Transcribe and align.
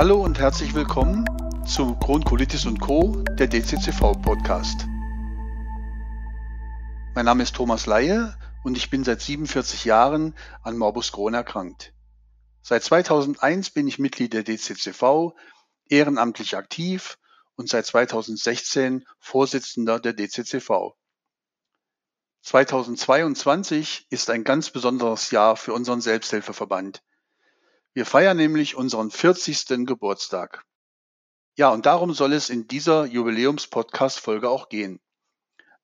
Hallo 0.00 0.18
und 0.22 0.38
herzlich 0.38 0.72
willkommen 0.72 1.26
zu 1.66 1.94
Kronkolitis 1.94 2.64
und 2.64 2.80
Co., 2.80 3.22
der 3.32 3.48
DCCV-Podcast. 3.48 4.86
Mein 7.14 7.26
Name 7.26 7.42
ist 7.42 7.54
Thomas 7.54 7.84
Laie 7.84 8.34
und 8.64 8.78
ich 8.78 8.88
bin 8.88 9.04
seit 9.04 9.20
47 9.20 9.84
Jahren 9.84 10.34
an 10.62 10.78
Morbus 10.78 11.12
Crohn 11.12 11.34
erkrankt. 11.34 11.92
Seit 12.62 12.82
2001 12.82 13.72
bin 13.72 13.86
ich 13.88 13.98
Mitglied 13.98 14.32
der 14.32 14.42
DCCV, 14.42 15.34
ehrenamtlich 15.84 16.56
aktiv 16.56 17.18
und 17.56 17.68
seit 17.68 17.84
2016 17.84 19.04
Vorsitzender 19.18 20.00
der 20.00 20.14
DCCV. 20.14 20.94
2022 22.40 24.06
ist 24.08 24.30
ein 24.30 24.44
ganz 24.44 24.70
besonderes 24.70 25.30
Jahr 25.30 25.58
für 25.58 25.74
unseren 25.74 26.00
Selbsthilfeverband. 26.00 27.02
Wir 27.92 28.06
feiern 28.06 28.36
nämlich 28.36 28.76
unseren 28.76 29.10
40. 29.10 29.84
Geburtstag. 29.84 30.64
Ja, 31.56 31.70
und 31.70 31.86
darum 31.86 32.14
soll 32.14 32.32
es 32.34 32.48
in 32.48 32.68
dieser 32.68 33.04
Jubiläums-Podcast-Folge 33.06 34.48
auch 34.48 34.68
gehen. 34.68 35.00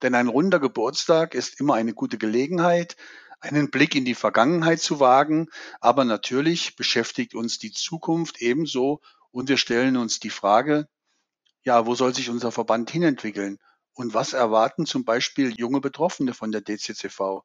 Denn 0.02 0.14
ein 0.14 0.28
runder 0.28 0.60
Geburtstag 0.60 1.34
ist 1.34 1.58
immer 1.58 1.74
eine 1.74 1.94
gute 1.94 2.16
Gelegenheit, 2.16 2.96
einen 3.40 3.72
Blick 3.72 3.96
in 3.96 4.04
die 4.04 4.14
Vergangenheit 4.14 4.80
zu 4.80 5.00
wagen, 5.00 5.48
aber 5.80 6.04
natürlich 6.04 6.76
beschäftigt 6.76 7.34
uns 7.34 7.58
die 7.58 7.72
Zukunft 7.72 8.40
ebenso 8.40 9.00
und 9.32 9.48
wir 9.48 9.56
stellen 9.56 9.96
uns 9.96 10.20
die 10.20 10.30
Frage, 10.30 10.88
ja, 11.64 11.86
wo 11.86 11.96
soll 11.96 12.14
sich 12.14 12.30
unser 12.30 12.52
Verband 12.52 12.88
hinentwickeln 12.88 13.58
und 13.94 14.14
was 14.14 14.32
erwarten 14.32 14.86
zum 14.86 15.04
Beispiel 15.04 15.52
junge 15.58 15.80
Betroffene 15.80 16.34
von 16.34 16.52
der 16.52 16.60
DCCV? 16.60 17.42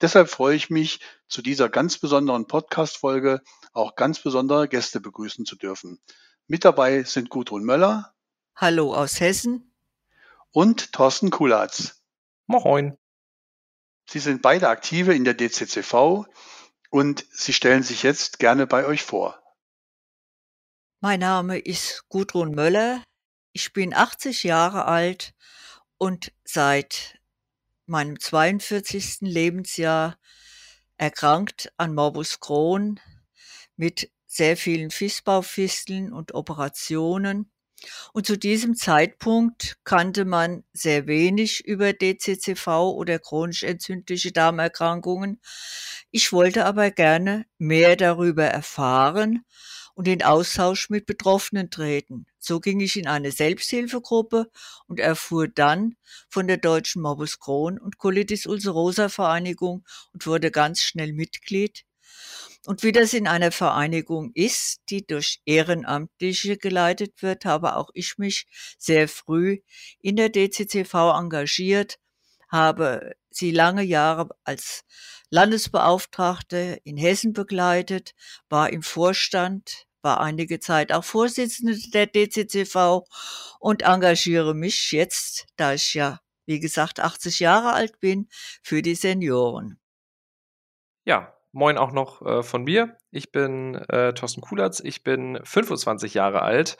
Deshalb 0.00 0.28
freue 0.28 0.56
ich 0.56 0.70
mich, 0.70 1.00
zu 1.28 1.40
dieser 1.40 1.68
ganz 1.68 1.98
besonderen 1.98 2.46
Podcast-Folge 2.46 3.40
auch 3.72 3.94
ganz 3.94 4.20
besondere 4.20 4.68
Gäste 4.68 5.00
begrüßen 5.00 5.44
zu 5.44 5.56
dürfen. 5.56 6.00
Mit 6.46 6.64
dabei 6.64 7.04
sind 7.04 7.30
Gudrun 7.30 7.64
Möller. 7.64 8.14
Hallo 8.56 8.94
aus 8.94 9.20
Hessen 9.20 9.74
und 10.50 10.92
Thorsten 10.92 11.30
Kulatz. 11.30 12.02
Moin. 12.46 12.96
Sie 14.08 14.18
sind 14.18 14.42
beide 14.42 14.68
aktive 14.68 15.14
in 15.14 15.24
der 15.24 15.34
DCCV 15.34 16.26
und 16.90 17.26
Sie 17.30 17.52
stellen 17.52 17.82
sich 17.82 18.02
jetzt 18.02 18.38
gerne 18.38 18.66
bei 18.66 18.86
euch 18.86 19.02
vor. 19.02 19.42
Mein 21.00 21.20
Name 21.20 21.58
ist 21.58 22.04
Gudrun 22.08 22.54
Möller. 22.54 23.02
Ich 23.52 23.72
bin 23.72 23.94
80 23.94 24.44
Jahre 24.44 24.84
alt 24.84 25.34
und 25.98 26.32
seit 26.44 27.18
meinem 27.86 28.18
42. 28.18 29.18
Lebensjahr 29.22 30.18
erkrankt 30.96 31.72
an 31.76 31.94
Morbus 31.94 32.40
Crohn 32.40 33.00
mit 33.76 34.10
sehr 34.26 34.56
vielen 34.56 34.90
Fissbaufisteln 34.90 36.12
und 36.12 36.34
Operationen 36.34 37.50
und 38.12 38.26
zu 38.26 38.36
diesem 38.36 38.76
Zeitpunkt 38.76 39.76
kannte 39.84 40.24
man 40.24 40.64
sehr 40.72 41.06
wenig 41.06 41.64
über 41.64 41.92
DCCV 41.92 42.66
oder 42.94 43.18
chronisch 43.18 43.62
entzündliche 43.62 44.32
Darmerkrankungen. 44.32 45.40
Ich 46.10 46.32
wollte 46.32 46.64
aber 46.64 46.90
gerne 46.90 47.46
mehr 47.58 47.96
darüber 47.96 48.44
erfahren 48.44 49.44
und 49.94 50.08
in 50.08 50.22
Austausch 50.22 50.90
mit 50.90 51.06
Betroffenen 51.06 51.70
treten. 51.70 52.26
So 52.46 52.60
ging 52.60 52.80
ich 52.80 52.98
in 52.98 53.06
eine 53.06 53.32
Selbsthilfegruppe 53.32 54.50
und 54.86 55.00
erfuhr 55.00 55.48
dann 55.48 55.96
von 56.28 56.46
der 56.46 56.58
Deutschen 56.58 57.00
Morbus 57.00 57.40
Crohn 57.40 57.78
und 57.78 57.96
Colitis 57.96 58.46
ulcerosa 58.46 59.08
Vereinigung 59.08 59.82
und 60.12 60.26
wurde 60.26 60.50
ganz 60.50 60.82
schnell 60.82 61.14
Mitglied. 61.14 61.86
Und 62.66 62.82
wie 62.82 62.92
das 62.92 63.14
in 63.14 63.26
einer 63.26 63.50
Vereinigung 63.50 64.30
ist, 64.34 64.82
die 64.90 65.06
durch 65.06 65.40
Ehrenamtliche 65.46 66.58
geleitet 66.58 67.22
wird, 67.22 67.46
habe 67.46 67.76
auch 67.76 67.88
ich 67.94 68.18
mich 68.18 68.46
sehr 68.78 69.08
früh 69.08 69.60
in 70.00 70.16
der 70.16 70.28
DCCV 70.28 70.94
engagiert, 71.18 71.98
habe 72.48 73.16
sie 73.30 73.52
lange 73.52 73.82
Jahre 73.82 74.28
als 74.44 74.84
Landesbeauftragte 75.30 76.78
in 76.84 76.98
Hessen 76.98 77.32
begleitet, 77.32 78.12
war 78.50 78.70
im 78.70 78.82
Vorstand, 78.82 79.86
war 80.04 80.20
einige 80.20 80.60
Zeit 80.60 80.92
auch 80.92 81.04
Vorsitzende 81.04 81.76
der 81.90 82.06
DCCV 82.06 83.04
und 83.58 83.82
engagiere 83.82 84.54
mich 84.54 84.92
jetzt, 84.92 85.46
da 85.56 85.74
ich 85.74 85.94
ja, 85.94 86.20
wie 86.46 86.60
gesagt, 86.60 87.00
80 87.00 87.40
Jahre 87.40 87.72
alt 87.72 87.98
bin, 88.00 88.28
für 88.62 88.82
die 88.82 88.94
Senioren. 88.94 89.78
Ja, 91.06 91.34
Moin 91.54 91.78
auch 91.78 91.92
noch 91.92 92.20
äh, 92.22 92.42
von 92.42 92.64
mir. 92.64 92.96
Ich 93.12 93.30
bin 93.30 93.76
äh, 93.76 94.12
Thorsten 94.12 94.40
Kulatz. 94.40 94.80
Ich 94.80 95.04
bin 95.04 95.38
25 95.44 96.12
Jahre 96.12 96.42
alt. 96.42 96.76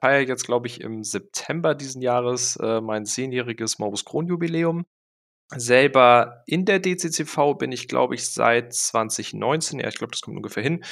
Feiere 0.00 0.20
jetzt, 0.20 0.44
glaube 0.44 0.68
ich, 0.68 0.80
im 0.80 1.02
September 1.02 1.74
diesen 1.74 2.02
Jahres 2.02 2.54
äh, 2.62 2.80
mein 2.80 3.04
zehnjähriges 3.04 3.80
Morbus 3.80 4.04
Crohn 4.04 4.28
Jubiläum. 4.28 4.86
Selber 5.48 6.44
in 6.46 6.64
der 6.64 6.78
DCCV 6.78 7.54
bin 7.58 7.72
ich, 7.72 7.88
glaube 7.88 8.14
ich, 8.14 8.30
seit 8.30 8.72
2019. 8.72 9.80
Ja, 9.80 9.88
ich 9.88 9.96
glaube, 9.96 10.12
das 10.12 10.20
kommt 10.20 10.36
ungefähr 10.36 10.62
hin. 10.62 10.84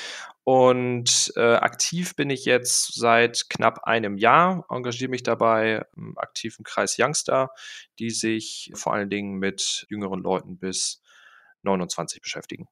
Und 0.44 1.32
äh, 1.36 1.54
aktiv 1.54 2.16
bin 2.16 2.30
ich 2.30 2.44
jetzt 2.44 2.94
seit 2.94 3.50
knapp 3.50 3.84
einem 3.84 4.16
Jahr, 4.16 4.64
engagiere 4.70 5.10
mich 5.10 5.22
dabei 5.22 5.86
im 5.96 6.16
aktiven 6.18 6.64
Kreis 6.64 6.96
Youngster, 6.98 7.50
die 7.98 8.10
sich 8.10 8.72
vor 8.74 8.94
allen 8.94 9.10
Dingen 9.10 9.38
mit 9.38 9.86
jüngeren 9.90 10.22
Leuten 10.22 10.58
bis 10.58 11.02
29 11.62 12.22
beschäftigen. 12.22 12.68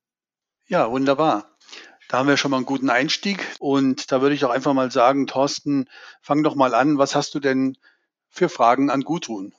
Ja, 0.67 0.91
wunderbar. 0.91 1.57
Da 2.09 2.19
haben 2.19 2.28
wir 2.28 2.39
schon 2.39 2.51
mal 2.51 2.57
einen 2.57 2.67
guten 2.67 2.89
Einstieg. 2.89 3.47
Und 3.59 4.11
da 4.12 4.23
würde 4.23 4.34
ich 4.34 4.45
auch 4.45 4.51
einfach 4.51 4.73
mal 4.73 4.91
sagen, 4.91 5.27
Thorsten, 5.27 5.89
fang 6.23 6.43
doch 6.43 6.55
mal 6.55 6.75
an. 6.75 6.97
Was 6.97 7.15
hast 7.15 7.34
du 7.34 7.41
denn 7.41 7.77
für 8.28 8.49
Fragen 8.49 8.91
an 8.91 9.03
Gudrun? 9.03 9.55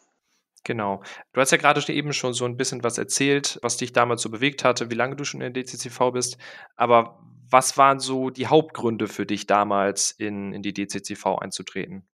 Genau. 0.64 1.02
Du 1.34 1.42
hast 1.42 1.52
ja 1.52 1.58
gerade 1.58 1.82
eben 1.94 2.12
schon 2.12 2.34
so 2.34 2.46
ein 2.46 2.58
bisschen 2.58 2.84
was 2.84 2.98
erzählt, 2.98 3.60
was 3.62 3.78
dich 3.78 3.94
damals 3.94 4.22
so 4.22 4.30
bewegt 4.30 4.64
hatte, 4.64 4.90
wie 4.92 4.96
lange 4.96 5.16
du 5.16 5.24
schon 5.24 5.42
in 5.42 5.54
der 5.54 5.64
DCCV 5.64 6.12
bist. 6.12 6.38
Aber 6.76 7.20
was 7.50 7.78
waren 7.78 8.00
so 8.00 8.30
die 8.30 8.48
Hauptgründe 8.48 9.08
für 9.08 9.26
dich 9.26 9.48
damals, 9.48 10.12
in, 10.12 10.54
in 10.54 10.62
die 10.62 10.74
DCCV 10.74 11.38
einzutreten? 11.40 12.08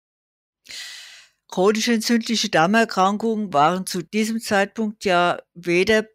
Chronische 1.48 1.92
entzündliche 1.92 2.48
Darmerkrankungen 2.48 3.52
waren 3.52 3.86
zu 3.86 4.02
diesem 4.02 4.40
Zeitpunkt 4.40 5.04
ja 5.04 5.40
weder 5.54 6.06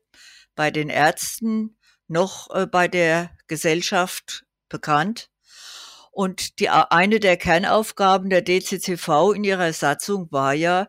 bei 0.55 0.71
den 0.71 0.89
Ärzten 0.89 1.77
noch 2.07 2.49
äh, 2.53 2.65
bei 2.65 2.87
der 2.87 3.31
Gesellschaft 3.47 4.45
bekannt. 4.67 5.29
Und 6.11 6.59
die, 6.59 6.69
eine 6.69 7.19
der 7.19 7.37
Kernaufgaben 7.37 8.29
der 8.29 8.41
DCCV 8.41 9.33
in 9.33 9.43
ihrer 9.43 9.71
Satzung 9.71 10.27
war 10.31 10.53
ja, 10.53 10.87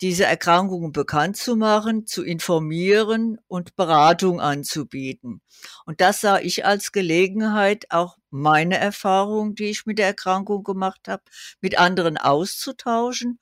diese 0.00 0.24
Erkrankungen 0.24 0.92
bekannt 0.92 1.36
zu 1.36 1.56
machen, 1.56 2.06
zu 2.06 2.22
informieren 2.22 3.38
und 3.48 3.76
Beratung 3.76 4.40
anzubieten. 4.40 5.40
Und 5.86 6.00
das 6.00 6.20
sah 6.20 6.38
ich 6.38 6.66
als 6.66 6.92
Gelegenheit, 6.92 7.86
auch 7.90 8.18
meine 8.30 8.76
Erfahrung, 8.76 9.54
die 9.54 9.66
ich 9.66 9.86
mit 9.86 9.98
der 9.98 10.06
Erkrankung 10.06 10.64
gemacht 10.64 11.08
habe, 11.08 11.22
mit 11.60 11.78
anderen 11.78 12.18
auszutauschen 12.18 13.38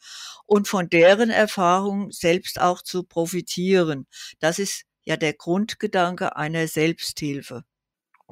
und 0.47 0.69
von 0.69 0.89
deren 0.89 1.31
Erfahrung 1.31 2.13
selbst 2.13 2.61
auch 2.61 2.83
zu 2.83 3.03
profitieren. 3.03 4.07
Das 4.39 4.59
ist 4.59 4.85
ja 5.05 5.17
der 5.17 5.35
Grundgedanke 5.35 6.37
einer 6.37 6.69
Selbsthilfe. 6.69 7.65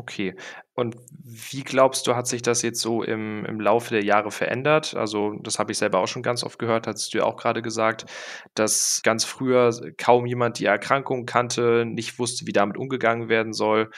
Okay. 0.03 0.35
Und 0.75 0.97
wie 1.09 1.63
glaubst 1.63 2.07
du, 2.07 2.17
hat 2.17 2.27
sich 2.27 2.43
das 2.43 2.63
jetzt 2.63 2.81
so 2.81 3.03
im, 3.05 3.45
im 3.45 3.61
Laufe 3.61 3.95
der 3.95 4.05
Jahre 4.05 4.33
verändert? 4.33 4.95
Also, 4.95 5.35
das 5.43 5.59
habe 5.59 5.71
ich 5.71 5.79
selber 5.79 6.01
auch 6.01 6.09
schon 6.09 6.23
ganz 6.23 6.43
oft 6.43 6.59
gehört, 6.59 6.87
hattest 6.87 7.15
du 7.15 7.19
ja 7.19 7.25
auch 7.25 7.37
gerade 7.37 7.63
gesagt, 7.63 8.07
dass 8.55 9.01
ganz 9.05 9.25
früher 9.25 9.71
kaum 9.97 10.27
jemand 10.27 10.59
die 10.59 10.65
Erkrankung 10.65 11.25
kannte, 11.25 11.85
nicht 11.87 12.19
wusste, 12.19 12.47
wie 12.47 12.53
damit 12.53 12.77
umgegangen 12.77 13.29
werden 13.29 13.53
soll. 13.53 13.91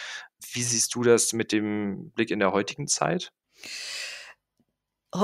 Wie 0.52 0.62
siehst 0.62 0.94
du 0.94 1.02
das 1.02 1.32
mit 1.32 1.52
dem 1.52 2.11
Blick 2.11 2.31
in 2.31 2.38
der 2.40 2.52
heutigen 2.52 2.87
Zeit? 2.87 3.32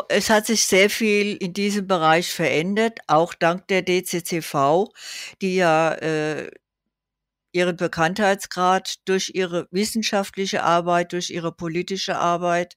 Es 0.08 0.31
hat 0.31 0.46
sich 0.46 0.64
sehr 0.64 0.88
viel 0.88 1.37
in 1.37 1.52
diesem 1.52 1.87
Bereich 1.87 2.32
verändert, 2.32 3.00
auch 3.06 3.34
dank 3.34 3.66
der 3.69 3.82
DCCV, 3.82 4.87
die 5.43 5.56
ja 5.56 5.93
äh, 5.94 6.50
ihren 7.52 7.76
Bekanntheitsgrad 7.76 8.97
durch 9.05 9.32
ihre 9.35 9.69
wissenschaftliche 9.70 10.62
Arbeit, 10.62 11.12
durch 11.12 11.31
ihre 11.31 11.52
politische 11.52 12.17
Arbeit, 12.17 12.76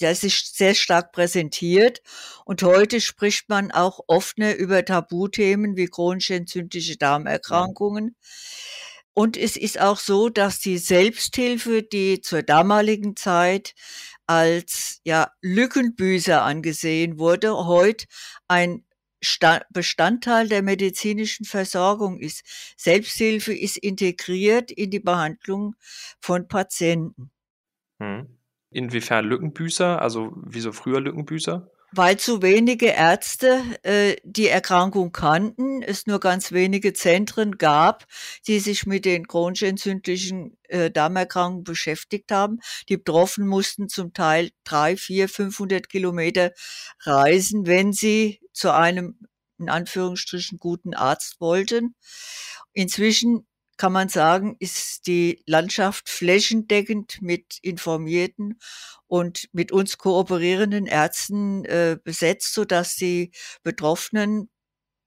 der 0.00 0.14
sich 0.14 0.50
sehr 0.52 0.74
stark 0.74 1.12
präsentiert. 1.12 2.00
Und 2.44 2.62
heute 2.62 3.00
spricht 3.00 3.48
man 3.48 3.70
auch 3.70 4.00
offener 4.06 4.54
über 4.54 4.84
Tabuthemen 4.84 5.76
wie 5.76 5.86
chronische 5.86 6.34
entzündliche 6.34 6.96
Darmerkrankungen. 6.96 8.16
Und 9.14 9.36
es 9.36 9.56
ist 9.56 9.80
auch 9.80 9.98
so, 9.98 10.28
dass 10.28 10.58
die 10.58 10.78
Selbsthilfe, 10.78 11.82
die 11.84 12.20
zur 12.20 12.42
damaligen 12.42 13.14
Zeit 13.14 13.74
als 14.26 15.00
ja 15.04 15.30
Lückenbüßer 15.40 16.42
angesehen 16.42 17.18
wurde, 17.18 17.66
heute 17.66 18.06
ein 18.48 18.84
Bestandteil 19.70 20.48
der 20.48 20.62
medizinischen 20.62 21.44
Versorgung 21.44 22.18
ist. 22.18 22.42
Selbsthilfe 22.76 23.54
ist 23.54 23.76
integriert 23.76 24.70
in 24.70 24.90
die 24.90 25.00
Behandlung 25.00 25.74
von 26.20 26.48
Patienten. 26.48 27.30
Hm. 28.00 28.28
Inwiefern 28.70 29.24
Lückenbüßer? 29.26 30.02
Also 30.02 30.32
wieso 30.36 30.72
früher 30.72 31.00
Lückenbüßer? 31.00 31.70
Weil 31.96 32.18
zu 32.18 32.42
wenige 32.42 32.86
Ärzte 32.86 33.62
äh, 33.82 34.16
die 34.24 34.48
Erkrankung 34.48 35.12
kannten, 35.12 35.82
es 35.82 36.06
nur 36.06 36.18
ganz 36.18 36.52
wenige 36.52 36.92
Zentren 36.92 37.58
gab, 37.58 38.06
die 38.46 38.58
sich 38.58 38.86
mit 38.86 39.04
den 39.04 39.28
chronisch 39.28 39.62
entzündlichen 39.62 40.58
äh, 40.64 40.90
Darmerkrankungen 40.90 41.64
beschäftigt 41.64 42.32
haben. 42.32 42.60
Die 42.88 42.96
Betroffenen 42.96 43.48
mussten 43.48 43.88
zum 43.88 44.12
Teil 44.12 44.50
drei, 44.64 44.96
vier, 44.96 45.28
500 45.28 45.88
Kilometer 45.88 46.52
reisen, 47.04 47.66
wenn 47.66 47.92
sie 47.92 48.40
zu 48.52 48.72
einem 48.72 49.18
in 49.58 49.68
Anführungsstrichen 49.68 50.58
guten 50.58 50.94
Arzt 50.94 51.40
wollten. 51.40 51.94
Inzwischen 52.72 53.46
kann 53.76 53.92
man 53.92 54.08
sagen, 54.08 54.56
ist 54.58 55.06
die 55.06 55.42
Landschaft 55.46 56.08
flächendeckend 56.08 57.20
mit 57.20 57.58
informierten 57.62 58.58
und 59.06 59.48
mit 59.52 59.72
uns 59.72 59.98
kooperierenden 59.98 60.86
Ärzten 60.86 61.64
äh, 61.64 61.98
besetzt, 62.02 62.54
sodass 62.54 62.96
die 62.96 63.32
Betroffenen 63.62 64.50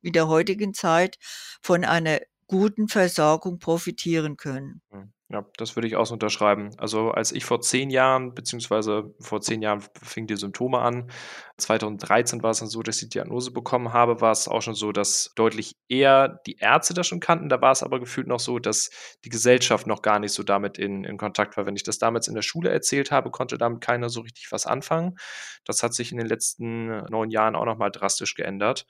in 0.02 0.14
der 0.14 0.28
heutigen 0.28 0.74
Zeit 0.74 1.18
von 1.62 1.86
einer 1.86 2.20
guten 2.48 2.88
Versorgung 2.88 3.60
profitieren 3.60 4.38
können. 4.38 4.82
Hm. 4.92 5.14
Ja, 5.30 5.46
das 5.58 5.76
würde 5.76 5.90
ich 5.90 5.98
auch 5.98 6.06
so 6.06 6.14
unterschreiben. 6.14 6.70
Also 6.78 7.12
als 7.12 7.34
ich 7.34 7.44
vor 7.44 7.60
zehn 7.60 7.90
Jahren, 7.90 8.34
beziehungsweise 8.34 9.14
vor 9.20 9.42
zehn 9.42 9.62
Jahren 9.62 9.84
fingen 10.02 10.28
die 10.28 10.38
Symptome 10.38 10.80
an. 10.80 11.12
2013 11.58 12.44
war 12.44 12.52
es 12.52 12.60
dann 12.60 12.70
so, 12.70 12.82
dass 12.82 12.96
ich 12.96 13.10
die 13.10 13.20
Diagnose 13.20 13.52
bekommen 13.52 13.92
habe, 13.92 14.22
war 14.22 14.32
es 14.32 14.48
auch 14.48 14.62
schon 14.62 14.74
so, 14.74 14.94
dass 14.94 15.34
deutlich 15.36 15.76
eher 15.90 16.40
die 16.48 16.56
Ärzte 16.60 16.94
das 16.94 17.08
schon 17.08 17.20
kannten. 17.20 17.50
Da 17.50 17.60
war 17.62 17.74
es 17.74 17.84
aber 17.84 18.00
gefühlt 18.00 18.28
noch 18.28 18.40
so, 18.40 18.58
dass 18.58 18.90
die 19.26 19.30
Gesellschaft 19.30 19.86
noch 19.86 20.02
gar 20.02 20.20
nicht 20.20 20.32
so 20.32 20.44
damit 20.44 20.78
in, 20.78 21.04
in 21.04 21.18
Kontakt 21.18 21.58
war. 21.58 21.66
Wenn 21.66 21.76
ich 21.76 21.84
das 21.84 21.98
damals 21.98 22.30
in 22.30 22.36
der 22.36 22.42
Schule 22.42 22.70
erzählt 22.70 23.12
habe, 23.12 23.30
konnte 23.30 23.58
damit 23.58 23.82
keiner 23.82 24.08
so 24.08 24.22
richtig 24.22 24.50
was 24.54 24.66
anfangen. 24.66 25.18
Das 25.66 25.84
hat 25.84 25.94
sich 25.94 26.14
in 26.14 26.20
den 26.20 26.28
letzten 26.28 27.04
neun 27.10 27.32
Jahren 27.32 27.58
auch 27.58 27.66
nochmal 27.66 27.92
drastisch 27.92 28.34
geändert. 28.36 28.86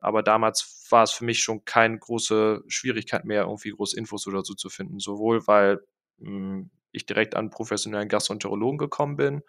Aber 0.00 0.22
damals 0.22 0.86
war 0.90 1.02
es 1.02 1.12
für 1.12 1.24
mich 1.24 1.40
schon 1.40 1.64
keine 1.64 1.98
große 1.98 2.62
Schwierigkeit 2.68 3.24
mehr, 3.24 3.42
irgendwie 3.42 3.70
große 3.70 3.96
Infos 3.96 4.26
oder 4.26 4.44
so 4.44 4.54
zu 4.54 4.70
finden. 4.70 5.00
Sowohl 5.00 5.46
weil 5.46 5.80
mh, 6.18 6.30
hm, 6.30 6.70
ich 6.92 7.06
direkt 7.06 7.36
an 7.36 7.50
professionellen 7.50 8.08
Gastroenterologen 8.08 8.78
gekommen 8.78 9.16
bin, 9.16 9.42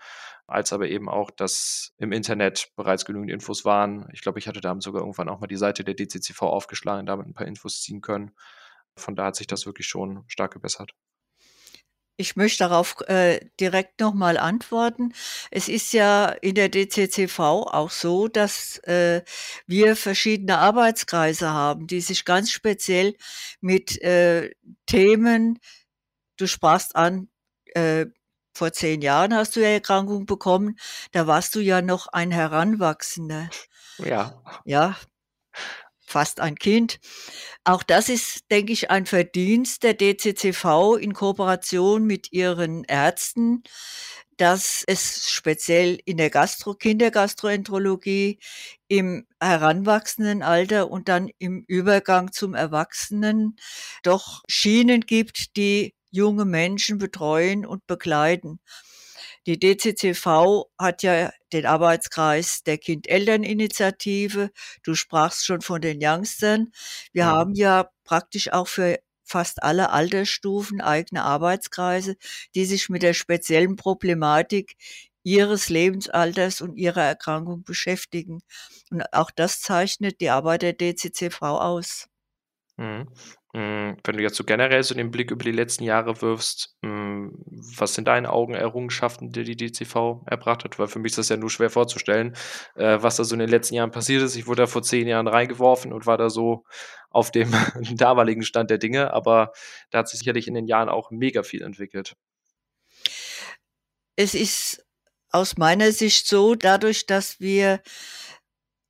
als 0.48 0.74
aber 0.74 0.90
eben 0.90 1.10
auch, 1.10 1.32
dass 1.32 1.94
im 1.98 2.12
Internet 2.12 2.72
bereits 2.76 3.06
genügend 3.06 3.32
Infos 3.32 3.66
waren. 3.66 4.10
Ich 4.14 4.22
glaube, 4.22 4.40
ich 4.40 4.48
hatte 4.48 4.62
damals 4.62 4.84
sogar 4.84 5.02
irgendwann 5.02 5.30
auch 5.30 5.40
mal 5.40 5.48
die 5.48 5.56
Seite 5.56 5.84
der 5.84 5.96
DCCV 5.96 6.42
aufgeschlagen, 6.42 7.06
damit 7.06 7.28
ein 7.28 7.34
paar 7.34 7.48
Infos 7.48 7.82
ziehen 7.82 8.02
können. 8.02 8.32
Von 8.96 9.16
da 9.16 9.26
hat 9.28 9.36
sich 9.36 9.48
das 9.48 9.66
wirklich 9.66 9.88
schon 9.88 10.24
stark 10.28 10.54
gebessert. 10.54 10.94
Ich 12.20 12.36
möchte 12.36 12.66
darauf 12.66 13.00
äh, 13.08 13.40
direkt 13.62 14.02
nochmal 14.02 14.38
antworten. 14.38 15.14
Es 15.52 15.70
ist 15.70 15.94
ja 15.94 16.28
in 16.28 16.54
der 16.54 16.68
DCCV 16.68 17.40
auch 17.40 17.90
so, 17.92 18.28
dass 18.28 18.78
äh, 18.80 19.24
wir 19.68 19.96
verschiedene 19.96 20.58
Arbeitskreise 20.58 21.52
haben, 21.52 21.88
die 21.88 22.02
sich 22.02 22.26
ganz 22.26 22.52
speziell 22.52 23.16
mit 23.62 24.02
äh, 24.02 24.52
Themen, 24.86 25.60
du 26.36 26.46
sprachst 26.46 26.98
an, 26.98 27.30
äh, 27.68 28.08
vor 28.54 28.74
zehn 28.74 29.02
Jahren 29.02 29.34
hast 29.34 29.56
du 29.56 29.62
ja 29.62 29.70
Erkrankung 29.70 30.26
bekommen, 30.26 30.78
da 31.14 31.26
warst 31.26 31.56
du 31.56 31.62
ja 31.62 31.82
noch 31.82 32.08
ein 32.08 32.32
Heranwachsender. 32.32 33.50
Ja. 34.00 34.44
Ja, 34.66 34.98
fast 36.10 36.40
ein 36.40 36.56
Kind. 36.56 37.00
Auch 37.64 37.84
das 37.84 38.10
ist, 38.10 38.52
denke 38.52 38.74
ich, 38.74 38.90
ein 38.92 39.06
Verdienst 39.06 39.84
der 39.84 39.94
DCCV 39.94 40.96
in 41.00 41.14
Kooperation 41.14 42.06
mit 42.06 42.32
ihren 42.32 42.84
Ärzten, 42.86 43.64
dass 44.38 44.84
es 44.88 45.30
speziell 45.30 46.00
in 46.06 46.18
der 46.18 46.30
Gastro 46.30 46.74
Kindergastroenterologie 46.74 48.40
im 48.88 49.28
heranwachsenden 49.42 50.42
Alter 50.44 50.90
und 50.90 51.10
dann 51.10 51.30
im 51.40 51.64
Übergang 51.68 52.32
zum 52.32 52.54
Erwachsenen 52.56 53.58
doch 54.04 54.44
Schienen 54.48 55.02
gibt, 55.02 55.58
die 55.58 55.94
junge 56.12 56.46
Menschen 56.46 56.98
betreuen 56.98 57.66
und 57.66 57.86
begleiten. 57.86 58.60
Die 59.50 59.58
DCCV 59.58 60.70
hat 60.78 61.02
ja 61.02 61.32
den 61.54 61.66
Arbeitskreis 61.66 62.62
der 62.62 62.78
Kind-Eltern-Initiative. 62.78 64.52
Du 64.84 64.94
sprachst 64.94 65.44
schon 65.44 65.62
von 65.62 65.82
den 65.82 65.98
Youngstern. 66.00 66.72
Wir 67.14 67.24
ja. 67.24 67.32
haben 67.32 67.56
ja 67.56 67.90
praktisch 68.04 68.54
auch 68.54 68.68
für 68.68 69.00
fast 69.24 69.64
alle 69.64 69.90
Altersstufen 69.90 70.82
eigene 70.82 71.24
Arbeitskreise, 71.24 72.16
die 72.54 72.66
sich 72.66 72.90
mit 72.90 73.02
der 73.02 73.16
speziellen 73.16 73.76
Problematik 73.76 74.76
ihres 75.24 75.70
Lebensalters 75.70 76.62
und 76.62 76.76
ihrer 76.76 77.02
Erkrankung 77.02 77.64
beschäftigen. 77.64 78.42
Und 78.92 79.02
auch 79.16 79.32
das 79.32 79.62
zeichnet 79.62 80.22
die 80.22 80.30
Arbeit 80.30 80.62
der 80.62 80.74
DCCV 80.74 81.42
aus. 81.42 82.08
Mhm. 82.80 83.10
Hm, 83.54 83.98
wenn 84.04 84.18
du 84.18 84.24
jetzt 84.24 84.38
so 84.38 84.44
generell 84.46 84.84
so 84.84 84.96
den 84.96 85.12
Blick 85.12 85.32
über 85.32 85.44
die 85.44 85.52
letzten 85.52 85.84
Jahre 85.84 86.22
wirfst, 86.22 86.78
hm, 86.82 87.34
was 87.78 87.94
sind 87.94 88.08
deine 88.08 88.32
Augen 88.32 88.54
Errungenschaften, 88.54 89.32
die 89.32 89.44
die 89.44 89.58
DCV 89.58 90.22
erbracht 90.28 90.64
hat? 90.64 90.80
Weil 90.80 90.88
für 90.88 91.00
mich 91.00 91.12
ist 91.12 91.18
das 91.18 91.30
ja 91.30 91.36
nur 91.36 91.50
schwer 91.50 91.70
vorzustellen, 91.70 92.36
äh, 92.76 93.00
was 93.02 93.18
da 93.18 93.26
so 93.26 93.36
in 93.36 93.40
den 93.40 93.50
letzten 93.50 93.76
Jahren 93.76 93.92
passiert 93.92 94.22
ist. 94.24 94.38
Ich 94.38 94.48
wurde 94.48 94.62
da 94.62 94.68
vor 94.68 94.82
zehn 94.82 95.08
Jahren 95.08 95.28
reingeworfen 95.28 95.92
und 95.92 96.06
war 96.06 96.18
da 96.18 96.30
so 96.30 96.64
auf 97.10 97.32
dem 97.32 97.52
damaligen 97.98 98.44
Stand 98.44 98.70
der 98.70 98.78
Dinge, 98.78 99.14
aber 99.14 99.52
da 99.90 100.00
hat 100.00 100.08
sich 100.08 100.20
sicherlich 100.20 100.48
in 100.48 100.54
den 100.54 100.68
Jahren 100.68 100.88
auch 100.88 101.12
mega 101.12 101.44
viel 101.44 101.64
entwickelt. 101.64 102.16
Es 104.16 104.36
ist 104.36 104.86
aus 105.32 105.58
meiner 105.58 105.92
Sicht 105.92 106.28
so, 106.28 106.56
dadurch, 106.56 107.08
dass 107.08 107.42
wir 107.42 107.82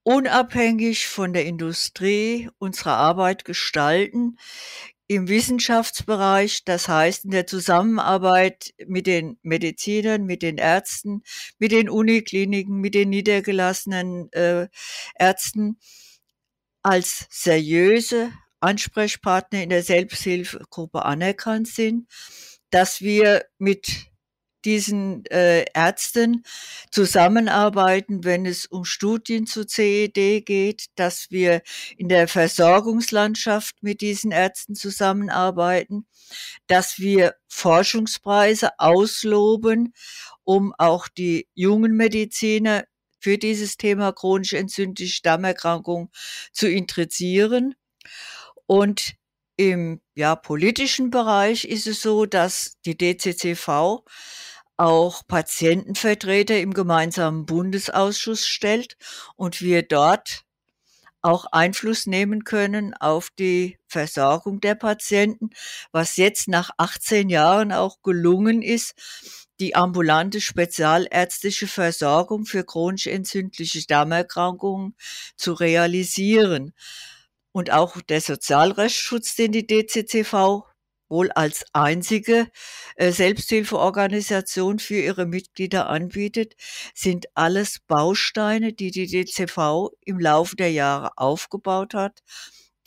unabhängig 0.10 1.06
von 1.08 1.34
der 1.34 1.46
Industrie 1.46 2.50
unsere 2.58 2.94
Arbeit 2.94 3.46
gestalten 3.46 4.40
im 5.06 5.28
Wissenschaftsbereich, 5.28 6.66
das 6.66 6.88
heißt 6.88 7.26
in 7.26 7.32
der 7.32 7.46
Zusammenarbeit 7.46 8.74
mit 8.88 9.06
den 9.06 9.38
Medizinern, 9.44 10.24
mit 10.24 10.42
den 10.42 10.58
Ärzten, 10.58 11.22
mit 11.60 11.72
den 11.72 11.92
Unikliniken, 11.92 12.78
mit 12.78 12.96
den 12.96 13.10
niedergelassenen 13.10 14.34
äh, 14.34 14.68
Ärzten 15.14 15.78
als 16.82 17.28
seriöse 17.30 18.32
Ansprechpartner 18.62 19.62
in 19.62 19.70
der 19.70 19.84
Selbsthilfegruppe 19.84 21.06
anerkannt 21.06 21.68
sind, 21.68 22.08
dass 22.72 23.02
wir 23.02 23.46
mit 23.60 24.09
diesen 24.66 25.26
äh, 25.28 25.66
Ärzten 25.74 26.44
zusammenarbeiten, 26.92 28.24
wenn 28.24 28.46
es 28.46 28.66
um 28.66 28.86
Studien 28.86 29.46
zu 29.46 29.66
CED 29.66 30.46
geht, 30.46 30.88
dass 30.96 31.32
wir 31.32 31.62
in 31.98 32.10
der 32.10 32.28
Versorgungslandschaft 32.28 33.82
mit 33.82 34.02
diesen 34.02 34.32
Ärzten 34.32 34.76
zusammenarbeiten, 34.76 36.06
dass 36.68 37.00
wir 37.00 37.36
Forschungspreise 37.48 38.72
ausloben, 38.80 39.94
um 40.44 40.74
auch 40.78 41.08
die 41.08 41.48
jungen 41.54 41.96
Mediziner 41.96 42.84
für 43.20 43.38
dieses 43.38 43.78
Thema 43.78 44.12
chronische 44.14 44.58
entzündliche 44.58 45.14
Stammerkrankung 45.14 46.10
zu 46.52 46.70
interessieren. 46.70 47.76
Und 48.66 49.16
im 49.58 50.00
ja, 50.16 50.36
politischen 50.36 51.10
Bereich 51.10 51.66
ist 51.66 51.86
es 51.86 52.02
so, 52.02 52.26
dass 52.26 52.78
die 52.86 52.98
DCCV 52.98 54.06
auch 54.80 55.24
Patientenvertreter 55.28 56.58
im 56.60 56.74
gemeinsamen 56.74 57.46
Bundesausschuss 57.46 58.48
stellt 58.48 58.96
und 59.36 59.62
wir 59.62 59.84
dort 59.84 60.46
auch 61.22 61.46
Einfluss 61.52 62.08
nehmen 62.08 62.46
können 62.46 62.94
auf 62.94 63.28
die 63.38 63.78
Versorgung 63.88 64.62
der 64.62 64.76
Patienten, 64.76 65.50
was 65.92 66.16
jetzt 66.16 66.48
nach 66.48 66.70
18 66.78 67.28
Jahren 67.28 67.74
auch 67.74 68.02
gelungen 68.04 68.62
ist, 68.62 68.94
die 69.60 69.76
ambulante 69.76 70.40
spezialärztliche 70.40 71.68
Versorgung 71.68 72.46
für 72.46 72.64
chronisch 72.64 73.08
entzündliche 73.08 73.86
Darmerkrankungen 73.86 74.96
zu 75.36 75.52
realisieren. 75.52 76.72
Und 77.52 77.72
auch 77.72 78.00
der 78.04 78.22
Sozialrechtsschutz, 78.22 79.36
den 79.36 79.52
die 79.52 79.68
DCCV 79.68 80.69
wohl 81.10 81.32
als 81.32 81.66
einzige 81.74 82.48
äh, 82.96 83.12
Selbsthilfeorganisation 83.12 84.80
für 84.80 85.00
ihre 85.00 85.26
Mitglieder 85.26 85.90
anbietet, 85.90 86.56
sind 86.94 87.28
alles 87.34 87.80
Bausteine, 87.80 88.74
die 88.74 88.92
die 88.92 89.08
DCV 89.08 89.90
im 90.02 90.20
Laufe 90.20 90.56
der 90.56 90.72
Jahre 90.72 91.18
aufgebaut 91.18 91.94
hat, 91.94 92.20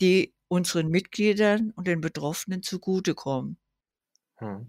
die 0.01 0.33
unseren 0.47 0.87
Mitgliedern 0.87 1.71
und 1.75 1.87
den 1.87 2.01
Betroffenen 2.01 2.63
zugutekommen. 2.63 3.57
Hm. 4.35 4.67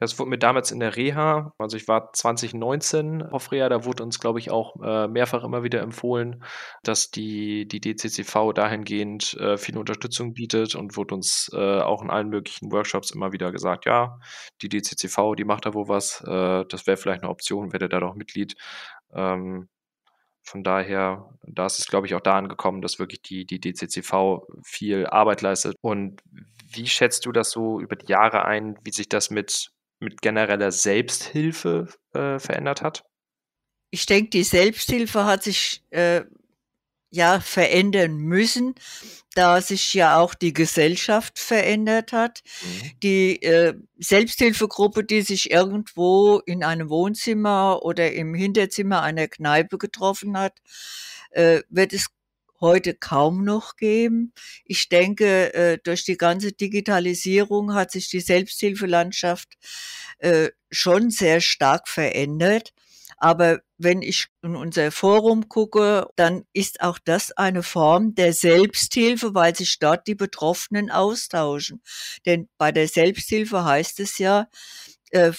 Das 0.00 0.18
wurde 0.18 0.30
mir 0.30 0.38
damals 0.38 0.70
in 0.70 0.80
der 0.80 0.96
Reha, 0.96 1.54
also 1.58 1.76
ich 1.76 1.88
war 1.88 2.12
2019 2.12 3.22
auf 3.22 3.52
Reha, 3.52 3.68
da 3.68 3.84
wurde 3.84 4.02
uns, 4.02 4.20
glaube 4.20 4.38
ich, 4.38 4.50
auch 4.50 4.76
äh, 4.82 5.08
mehrfach 5.08 5.44
immer 5.44 5.62
wieder 5.62 5.80
empfohlen, 5.80 6.44
dass 6.82 7.10
die, 7.10 7.66
die 7.66 7.80
DCCV 7.80 8.52
dahingehend 8.52 9.34
äh, 9.34 9.56
viel 9.56 9.78
Unterstützung 9.78 10.34
bietet 10.34 10.74
und 10.74 10.96
wurde 10.96 11.14
uns 11.14 11.50
äh, 11.54 11.80
auch 11.80 12.02
in 12.02 12.10
allen 12.10 12.28
möglichen 12.28 12.70
Workshops 12.72 13.10
immer 13.10 13.32
wieder 13.32 13.52
gesagt, 13.52 13.86
ja, 13.86 14.18
die 14.60 14.68
DCCV, 14.68 15.34
die 15.36 15.44
macht 15.44 15.66
da 15.66 15.74
wo 15.74 15.88
was, 15.88 16.22
äh, 16.26 16.64
das 16.68 16.86
wäre 16.86 16.96
vielleicht 16.96 17.22
eine 17.22 17.30
Option, 17.30 17.72
werdet 17.72 17.92
da 17.92 18.00
doch 18.00 18.14
Mitglied. 18.14 18.54
Ähm, 19.14 19.68
von 20.44 20.64
daher, 20.64 21.30
da 21.46 21.66
ist 21.66 21.78
es, 21.78 21.86
glaube 21.86 22.06
ich, 22.06 22.14
auch 22.14 22.20
da 22.20 22.36
angekommen, 22.36 22.82
dass 22.82 22.98
wirklich 22.98 23.22
die, 23.22 23.46
die 23.46 23.60
DCCV 23.60 24.42
viel 24.64 25.06
Arbeit 25.06 25.40
leistet. 25.40 25.76
Und 25.80 26.20
wie 26.72 26.86
schätzt 26.86 27.26
du 27.26 27.32
das 27.32 27.50
so 27.50 27.80
über 27.80 27.96
die 27.96 28.10
Jahre 28.10 28.44
ein, 28.44 28.76
wie 28.84 28.92
sich 28.92 29.08
das 29.08 29.30
mit, 29.30 29.72
mit 30.00 30.22
genereller 30.22 30.72
Selbsthilfe 30.72 31.88
äh, 32.14 32.38
verändert 32.38 32.82
hat? 32.82 33.04
Ich 33.90 34.06
denke, 34.06 34.30
die 34.30 34.44
Selbsthilfe 34.44 35.24
hat 35.24 35.42
sich 35.42 35.82
äh, 35.90 36.22
ja 37.10 37.40
verändern 37.40 38.16
müssen, 38.16 38.74
da 39.34 39.60
sich 39.60 39.94
ja 39.94 40.16
auch 40.18 40.34
die 40.34 40.52
Gesellschaft 40.52 41.38
verändert 41.38 42.12
hat. 42.12 42.42
Mhm. 42.62 42.90
Die 43.02 43.42
äh, 43.42 43.74
Selbsthilfegruppe, 43.98 45.04
die 45.04 45.22
sich 45.22 45.50
irgendwo 45.50 46.38
in 46.46 46.64
einem 46.64 46.88
Wohnzimmer 46.88 47.82
oder 47.82 48.12
im 48.12 48.34
Hinterzimmer 48.34 49.02
einer 49.02 49.28
Kneipe 49.28 49.78
getroffen 49.78 50.38
hat, 50.38 50.58
äh, 51.30 51.62
wird 51.68 51.92
es 51.92 52.08
heute 52.62 52.94
kaum 52.94 53.44
noch 53.44 53.76
geben. 53.76 54.32
Ich 54.64 54.88
denke, 54.88 55.52
äh, 55.52 55.78
durch 55.84 56.04
die 56.04 56.16
ganze 56.16 56.52
Digitalisierung 56.52 57.74
hat 57.74 57.90
sich 57.90 58.08
die 58.08 58.20
Selbsthilfelandschaft 58.20 59.48
äh, 60.18 60.48
schon 60.70 61.10
sehr 61.10 61.42
stark 61.42 61.88
verändert. 61.88 62.72
Aber 63.18 63.60
wenn 63.78 64.02
ich 64.02 64.28
in 64.42 64.56
unser 64.56 64.90
Forum 64.90 65.48
gucke, 65.48 66.08
dann 66.16 66.44
ist 66.52 66.80
auch 66.80 66.98
das 66.98 67.30
eine 67.32 67.62
Form 67.62 68.14
der 68.14 68.32
Selbsthilfe, 68.32 69.34
weil 69.34 69.54
sich 69.54 69.78
dort 69.78 70.06
die 70.06 70.14
Betroffenen 70.14 70.90
austauschen. 70.90 71.82
Denn 72.26 72.48
bei 72.58 72.72
der 72.72 72.88
Selbsthilfe 72.88 73.64
heißt 73.64 74.00
es 74.00 74.18
ja, 74.18 74.48
äh, 75.10 75.32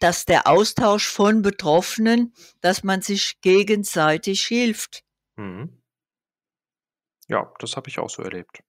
dass 0.00 0.24
der 0.26 0.46
Austausch 0.46 1.08
von 1.08 1.42
Betroffenen, 1.42 2.34
dass 2.60 2.82
man 2.82 3.02
sich 3.02 3.40
gegenseitig 3.40 4.44
hilft. 4.44 5.02
Mhm. 5.36 5.77
Ja, 7.28 7.52
das 7.58 7.76
habe 7.76 7.88
ich 7.88 7.98
auch 8.00 8.10
so 8.10 8.22
erlebt. 8.22 8.62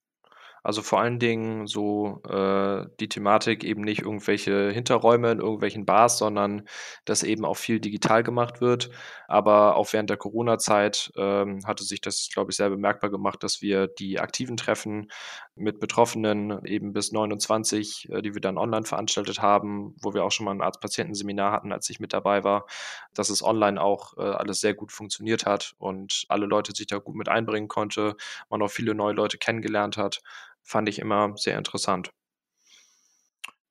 Also 0.63 0.81
vor 0.81 0.99
allen 0.99 1.19
Dingen 1.19 1.67
so 1.67 2.21
äh, 2.27 2.85
die 2.99 3.09
Thematik 3.09 3.63
eben 3.63 3.81
nicht 3.81 4.01
irgendwelche 4.01 4.71
Hinterräume 4.71 5.31
in 5.31 5.39
irgendwelchen 5.39 5.85
Bars, 5.85 6.17
sondern 6.17 6.67
dass 7.05 7.23
eben 7.23 7.45
auch 7.45 7.57
viel 7.57 7.79
digital 7.79 8.23
gemacht 8.23 8.61
wird. 8.61 8.89
Aber 9.27 9.75
auch 9.75 9.93
während 9.93 10.09
der 10.09 10.17
Corona-Zeit 10.17 11.11
ähm, 11.17 11.59
hatte 11.65 11.83
sich 11.83 12.01
das, 12.01 12.29
glaube 12.33 12.51
ich, 12.51 12.57
sehr 12.57 12.69
bemerkbar 12.69 13.09
gemacht, 13.09 13.43
dass 13.43 13.61
wir 13.61 13.87
die 13.87 14.19
aktiven 14.19 14.57
Treffen 14.57 15.09
mit 15.55 15.79
Betroffenen 15.79 16.65
eben 16.65 16.93
bis 16.93 17.11
29, 17.11 18.09
äh, 18.09 18.21
die 18.21 18.33
wir 18.33 18.41
dann 18.41 18.57
online 18.57 18.85
veranstaltet 18.85 19.41
haben, 19.41 19.95
wo 20.01 20.13
wir 20.13 20.23
auch 20.23 20.31
schon 20.31 20.45
mal 20.45 20.51
ein 20.51 20.61
Arzt-Patienten-Seminar 20.61 21.51
hatten, 21.51 21.71
als 21.71 21.89
ich 21.89 21.99
mit 21.99 22.13
dabei 22.13 22.43
war, 22.43 22.65
dass 23.13 23.29
es 23.29 23.43
online 23.43 23.81
auch 23.81 24.17
äh, 24.17 24.21
alles 24.21 24.61
sehr 24.61 24.73
gut 24.73 24.91
funktioniert 24.91 25.45
hat 25.45 25.73
und 25.77 26.25
alle 26.29 26.45
Leute 26.45 26.73
sich 26.75 26.87
da 26.87 26.97
gut 26.97 27.15
mit 27.15 27.29
einbringen 27.29 27.67
konnte, 27.67 28.15
man 28.49 28.61
auch 28.61 28.71
viele 28.71 28.95
neue 28.95 29.13
Leute 29.13 29.37
kennengelernt 29.37 29.97
hat 29.97 30.21
fand 30.69 30.87
ich 30.87 30.99
immer 30.99 31.35
sehr 31.35 31.57
interessant. 31.57 32.11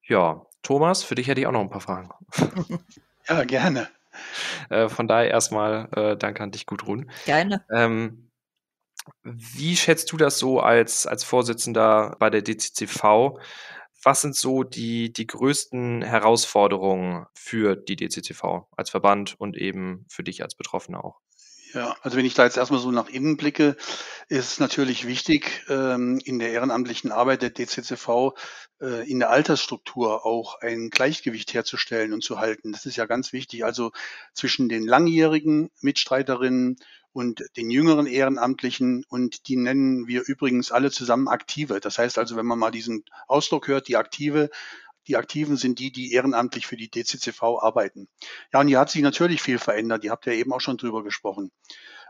Ja, 0.03 0.45
Thomas, 0.63 1.05
für 1.05 1.15
dich 1.15 1.29
hätte 1.29 1.41
ich 1.41 1.47
auch 1.47 1.53
noch 1.53 1.61
ein 1.61 1.71
paar 1.71 1.81
Fragen. 1.81 2.11
Ja, 3.31 3.45
gerne. 3.45 3.91
Äh, 4.71 4.89
von 4.89 5.07
daher 5.07 5.29
erstmal 5.29 5.91
äh, 5.95 6.17
danke 6.17 6.43
an 6.43 6.51
dich, 6.51 6.65
Gudrun. 6.65 7.11
Gerne. 7.27 7.63
Ähm, 7.71 8.31
wie 9.23 9.77
schätzt 9.77 10.11
du 10.13 10.17
das 10.17 10.39
so 10.39 10.61
als, 10.61 11.07
als 11.07 11.25
Vorsitzender 11.25 12.17
bei 12.19 12.31
der 12.31 12.41
DCCV? 12.41 13.39
Was 14.03 14.23
sind 14.23 14.35
so 14.35 14.63
die, 14.63 15.13
die 15.13 15.27
größten 15.27 16.01
Herausforderungen 16.01 17.27
für 17.35 17.77
die 17.77 17.97
DCCV 17.97 18.67
als 18.75 18.89
Verband 18.89 19.39
und 19.39 19.59
eben 19.59 20.07
für 20.09 20.23
dich 20.23 20.43
als 20.43 20.55
Betroffener 20.55 21.05
auch? 21.05 21.21
Ja, 21.75 21.97
also 22.03 22.17
wenn 22.17 22.25
ich 22.25 22.35
da 22.35 22.45
jetzt 22.45 22.57
erstmal 22.57 22.81
so 22.81 22.91
nach 22.91 23.09
innen 23.09 23.37
blicke, 23.37 23.77
ist 24.29 24.53
es 24.53 24.61
natürlich 24.61 25.07
wichtig, 25.07 25.65
ähm, 25.69 26.21
in 26.25 26.39
der 26.39 26.53
ehrenamtlichen 26.53 27.13
Arbeit 27.13 27.43
der 27.43 27.51
DCCV 27.51 28.35
äh, 28.81 29.11
in 29.11 29.19
der 29.19 29.31
Altersstruktur 29.31 30.25
auch 30.25 30.61
ein 30.61 30.89
Gleichgewicht 30.89 31.53
herzustellen 31.53 32.13
und 32.13 32.23
zu 32.23 32.39
halten. 32.39 32.73
Das 32.73 32.87
ist 32.87 32.97
ja 32.97 33.07
ganz 33.07 33.33
wichtig. 33.33 33.65
Also 33.65 33.93
zwischen 34.33 34.69
den 34.69 34.87
langjährigen 34.87 35.71
Mitstreiterinnen 35.83 36.79
und 37.13 37.43
den 37.57 37.71
jüngeren 37.71 38.07
Ehrenamtlichen 38.07 39.05
und 39.09 39.49
die 39.49 39.57
nennen 39.57 40.07
wir 40.07 40.23
übrigens 40.27 40.71
alle 40.71 40.91
zusammen 40.91 41.29
Aktive. 41.29 41.81
Das 41.81 41.99
heißt 41.99 42.19
also, 42.19 42.37
wenn 42.37 42.47
man 42.47 42.59
mal 42.59 42.71
diesen 42.71 43.05
Ausdruck 43.27 43.69
hört, 43.69 43.89
die 43.89 43.97
Aktive, 43.97 44.51
die 45.09 45.17
Aktiven 45.17 45.57
sind 45.57 45.79
die, 45.79 45.91
die 45.91 46.13
ehrenamtlich 46.13 46.67
für 46.67 46.77
die 46.77 46.91
DCCV 46.91 47.43
arbeiten. 47.61 48.09
Ja, 48.53 48.61
und 48.61 48.69
hier 48.69 48.79
hat 48.79 48.91
sich 48.91 49.03
natürlich 49.03 49.43
viel 49.43 49.59
verändert. 49.59 50.05
Ihr 50.05 50.11
habt 50.11 50.27
ja 50.27 50.33
eben 50.33 50.53
auch 50.53 50.61
schon 50.61 50.77
drüber 50.77 51.03
gesprochen. 51.03 51.51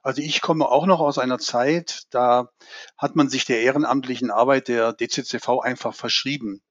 Also 0.02 0.22
ich 0.22 0.40
komme 0.40 0.68
auch 0.68 0.86
noch 0.86 1.00
aus 1.00 1.18
einer 1.18 1.38
Zeit, 1.38 2.02
da 2.10 2.50
hat 2.96 3.16
man 3.16 3.28
sich 3.28 3.44
der 3.44 3.62
ehrenamtlichen 3.62 4.30
Arbeit 4.30 4.68
der 4.68 4.92
DCCV 4.92 5.60
einfach 5.60 5.94
verschrieben. 5.94 6.62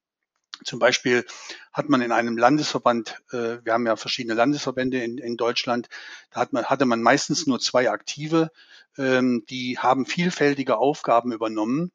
Zum 0.64 0.80
Beispiel 0.80 1.26
hat 1.72 1.90
man 1.90 2.02
in 2.02 2.12
einem 2.12 2.38
Landesverband, 2.38 3.22
äh, 3.32 3.60
wir 3.64 3.74
haben 3.74 3.86
ja 3.86 3.96
verschiedene 3.96 4.34
Landesverbände 4.34 5.04
in, 5.04 5.18
in 5.18 5.38
Deutschland, 5.38 5.88
da 6.32 6.40
hat 6.40 6.52
man, 6.52 6.66
hatte 6.66 6.86
man 6.86 7.02
meistens 7.02 7.46
nur 7.46 7.60
zwei 7.60 7.92
Aktive, 7.92 8.52
ähm, 8.98 9.44
die 9.50 9.78
haben 9.78 10.06
vielfältige 10.06 10.78
Aufgaben 10.78 11.32
übernommen. 11.32 11.92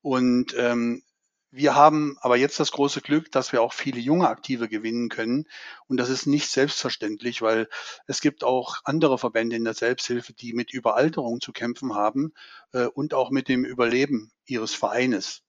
Und 0.00 0.54
ähm, 0.56 1.02
wir 1.50 1.74
haben 1.74 2.16
aber 2.20 2.36
jetzt 2.36 2.60
das 2.60 2.72
große 2.72 3.00
Glück, 3.00 3.32
dass 3.32 3.52
wir 3.52 3.62
auch 3.62 3.72
viele 3.72 3.98
junge 3.98 4.28
Aktive 4.28 4.68
gewinnen 4.68 5.08
können. 5.08 5.46
Und 5.86 5.96
das 5.96 6.10
ist 6.10 6.26
nicht 6.26 6.50
selbstverständlich, 6.50 7.40
weil 7.40 7.68
es 8.06 8.20
gibt 8.20 8.44
auch 8.44 8.76
andere 8.84 9.18
Verbände 9.18 9.56
in 9.56 9.64
der 9.64 9.74
Selbsthilfe, 9.74 10.34
die 10.34 10.52
mit 10.52 10.72
Überalterung 10.72 11.40
zu 11.40 11.52
kämpfen 11.52 11.94
haben 11.94 12.34
äh, 12.72 12.84
und 12.84 13.14
auch 13.14 13.30
mit 13.30 13.48
dem 13.48 13.64
Überleben 13.64 14.30
ihres 14.44 14.74
Vereines. 14.74 15.42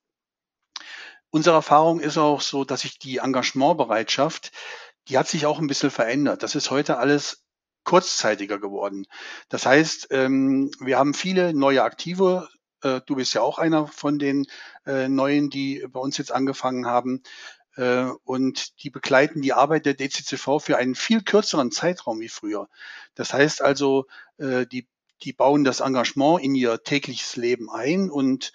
Unsere 1.30 1.56
Erfahrung 1.56 2.00
ist 2.00 2.18
auch 2.18 2.40
so, 2.40 2.64
dass 2.64 2.80
sich 2.80 2.98
die 2.98 3.18
Engagementbereitschaft, 3.18 4.52
die 5.08 5.18
hat 5.18 5.28
sich 5.28 5.46
auch 5.46 5.58
ein 5.58 5.66
bisschen 5.66 5.90
verändert. 5.90 6.42
Das 6.42 6.54
ist 6.54 6.70
heute 6.70 6.96
alles 6.96 7.44
kurzzeitiger 7.84 8.58
geworden. 8.58 9.06
Das 9.48 9.66
heißt, 9.66 10.08
ähm, 10.10 10.70
wir 10.80 10.98
haben 10.98 11.14
viele 11.14 11.54
neue 11.54 11.82
Aktive 11.82 12.48
äh, 12.82 13.00
du 13.06 13.16
bist 13.16 13.34
ja 13.34 13.42
auch 13.42 13.58
einer 13.58 13.86
von 13.86 14.18
den 14.18 14.46
äh, 14.86 15.08
Neuen, 15.08 15.50
die 15.50 15.86
bei 15.88 16.00
uns 16.00 16.18
jetzt 16.18 16.32
angefangen 16.32 16.86
haben. 16.86 17.22
Äh, 17.76 18.06
und 18.24 18.82
die 18.82 18.90
begleiten 18.90 19.42
die 19.42 19.52
Arbeit 19.52 19.86
der 19.86 19.94
DCCV 19.94 20.58
für 20.60 20.76
einen 20.76 20.94
viel 20.94 21.22
kürzeren 21.22 21.70
Zeitraum 21.70 22.20
wie 22.20 22.28
früher. 22.28 22.68
Das 23.14 23.32
heißt 23.32 23.62
also, 23.62 24.06
äh, 24.38 24.66
die 24.66 24.88
die 25.22 25.32
bauen 25.32 25.64
das 25.64 25.80
Engagement 25.80 26.42
in 26.42 26.54
ihr 26.54 26.82
tägliches 26.82 27.36
Leben 27.36 27.70
ein 27.70 28.10
und 28.10 28.52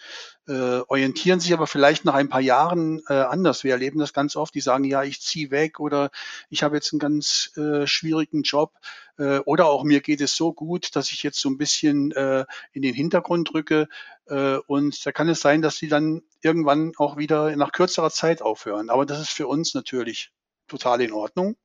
äh, 0.48 0.82
orientieren 0.88 1.40
sich 1.40 1.54
aber 1.54 1.68
vielleicht 1.68 2.06
nach 2.06 2.14
ein 2.14 2.30
paar 2.30 2.42
Jahren 2.42 3.02
äh, 3.08 3.14
anders. 3.14 3.64
Wir 3.64 3.72
erleben 3.72 4.00
das 4.00 4.14
ganz 4.14 4.36
oft. 4.36 4.54
Die 4.54 4.62
sagen, 4.62 4.84
ja, 4.84 5.04
ich 5.04 5.22
ziehe 5.22 5.52
weg 5.52 5.80
oder 5.80 6.12
ich 6.50 6.64
habe 6.64 6.76
jetzt 6.76 6.94
einen 6.94 7.00
ganz 7.00 7.52
äh, 7.58 7.88
schwierigen 7.88 8.44
Job 8.44 8.74
äh, 9.18 9.40
oder 9.40 9.68
auch 9.68 9.84
mir 9.84 10.02
geht 10.02 10.22
es 10.22 10.36
so 10.36 10.54
gut, 10.54 10.96
dass 10.96 11.12
ich 11.12 11.24
jetzt 11.24 11.40
so 11.40 11.50
ein 11.50 11.58
bisschen 11.58 12.12
äh, 12.12 12.46
in 12.74 12.82
den 12.82 12.94
Hintergrund 12.94 13.54
rücke. 13.54 13.88
Äh, 14.28 14.58
und 14.68 15.06
da 15.06 15.12
kann 15.12 15.30
es 15.30 15.40
sein, 15.40 15.62
dass 15.62 15.78
sie 15.78 15.88
dann 15.88 16.22
irgendwann 16.42 16.94
auch 16.98 17.18
wieder 17.18 17.56
nach 17.56 17.72
kürzerer 17.72 18.12
Zeit 18.12 18.42
aufhören. 18.42 18.90
Aber 18.90 19.06
das 19.06 19.22
ist 19.22 19.32
für 19.32 19.48
uns 19.48 19.74
natürlich 19.74 20.32
total 20.68 21.02
in 21.02 21.12
Ordnung. 21.12 21.56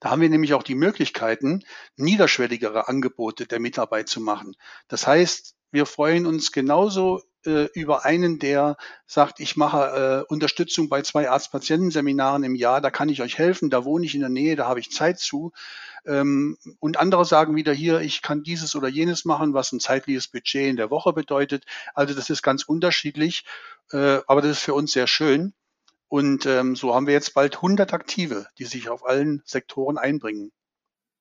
Da 0.00 0.10
haben 0.10 0.20
wir 0.20 0.28
nämlich 0.28 0.54
auch 0.54 0.62
die 0.62 0.74
Möglichkeiten, 0.74 1.64
niederschwelligere 1.96 2.88
Angebote 2.88 3.46
der 3.46 3.60
Mitarbeit 3.60 4.08
zu 4.08 4.20
machen. 4.20 4.56
Das 4.88 5.06
heißt, 5.06 5.54
wir 5.70 5.86
freuen 5.86 6.26
uns 6.26 6.52
genauso 6.52 7.22
äh, 7.44 7.68
über 7.74 8.04
einen, 8.04 8.38
der 8.38 8.76
sagt, 9.06 9.40
ich 9.40 9.56
mache 9.56 10.24
äh, 10.28 10.32
Unterstützung 10.32 10.88
bei 10.88 11.02
zwei 11.02 11.30
Arzt-Patienten-Seminaren 11.30 12.44
im 12.44 12.54
Jahr, 12.54 12.80
da 12.80 12.90
kann 12.90 13.08
ich 13.08 13.22
euch 13.22 13.38
helfen, 13.38 13.70
da 13.70 13.84
wohne 13.84 14.04
ich 14.04 14.14
in 14.14 14.20
der 14.20 14.28
Nähe, 14.28 14.54
da 14.54 14.66
habe 14.66 14.80
ich 14.80 14.90
Zeit 14.90 15.18
zu. 15.18 15.52
Ähm, 16.04 16.56
und 16.78 16.98
andere 16.98 17.24
sagen 17.24 17.56
wieder 17.56 17.72
hier, 17.72 18.00
ich 18.00 18.22
kann 18.22 18.42
dieses 18.42 18.76
oder 18.76 18.88
jenes 18.88 19.24
machen, 19.24 19.54
was 19.54 19.72
ein 19.72 19.80
zeitliches 19.80 20.28
Budget 20.28 20.68
in 20.68 20.76
der 20.76 20.90
Woche 20.90 21.12
bedeutet. 21.12 21.64
Also 21.94 22.14
das 22.14 22.30
ist 22.30 22.42
ganz 22.42 22.64
unterschiedlich, 22.64 23.44
äh, 23.92 24.20
aber 24.26 24.42
das 24.42 24.52
ist 24.52 24.64
für 24.64 24.74
uns 24.74 24.92
sehr 24.92 25.06
schön. 25.06 25.54
Und 26.12 26.44
ähm, 26.44 26.76
so 26.76 26.94
haben 26.94 27.06
wir 27.06 27.14
jetzt 27.14 27.32
bald 27.32 27.56
100 27.56 27.94
Aktive, 27.94 28.46
die 28.58 28.66
sich 28.66 28.90
auf 28.90 29.06
allen 29.06 29.40
Sektoren 29.46 29.96
einbringen. 29.96 30.52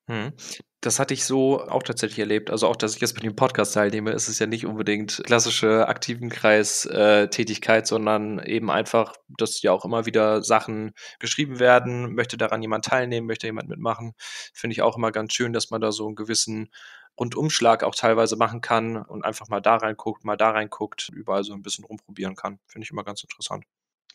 Hm. 0.10 0.34
Das 0.82 1.00
hatte 1.00 1.14
ich 1.14 1.24
so 1.24 1.62
auch 1.62 1.84
tatsächlich 1.84 2.20
erlebt. 2.20 2.50
Also 2.50 2.68
auch, 2.68 2.76
dass 2.76 2.96
ich 2.96 3.00
jetzt 3.00 3.14
mit 3.14 3.24
dem 3.24 3.38
Podcast 3.38 3.74
teilnehme, 3.74 4.12
ist 4.12 4.28
es 4.28 4.40
ja 4.40 4.48
nicht 4.48 4.66
unbedingt 4.66 5.22
klassische 5.24 5.88
Aktivenkreis-Tätigkeit, 5.88 7.88
sondern 7.88 8.40
eben 8.40 8.70
einfach, 8.70 9.16
dass 9.30 9.62
ja 9.62 9.72
auch 9.72 9.86
immer 9.86 10.06
wieder 10.06 10.44
Sachen 10.44 10.92
geschrieben 11.20 11.62
werden. 11.62 12.14
Möchte 12.14 12.36
daran 12.36 12.62
jemand 12.62 12.84
teilnehmen, 12.84 13.28
möchte 13.28 13.48
jemand 13.48 13.70
mitmachen. 13.70 14.12
Finde 14.54 14.74
ich 14.74 14.82
auch 14.82 14.98
immer 14.98 15.14
ganz 15.14 15.32
schön, 15.32 15.54
dass 15.54 15.70
man 15.70 15.80
da 15.80 15.94
so 15.94 16.06
einen 16.06 16.16
gewissen 16.16 16.70
Rundumschlag 17.18 17.86
auch 17.86 17.96
teilweise 17.96 18.36
machen 18.36 18.60
kann 18.60 18.98
und 18.98 19.24
einfach 19.24 19.48
mal 19.48 19.62
da 19.62 19.78
reinguckt, 19.78 20.26
mal 20.26 20.36
da 20.36 20.52
reinguckt, 20.52 21.08
überall 21.14 21.46
so 21.46 21.54
ein 21.54 21.62
bisschen 21.62 21.86
rumprobieren 21.86 22.36
kann. 22.36 22.60
Finde 22.68 22.84
ich 22.84 22.92
immer 22.92 23.06
ganz 23.06 23.24
interessant. 23.24 23.64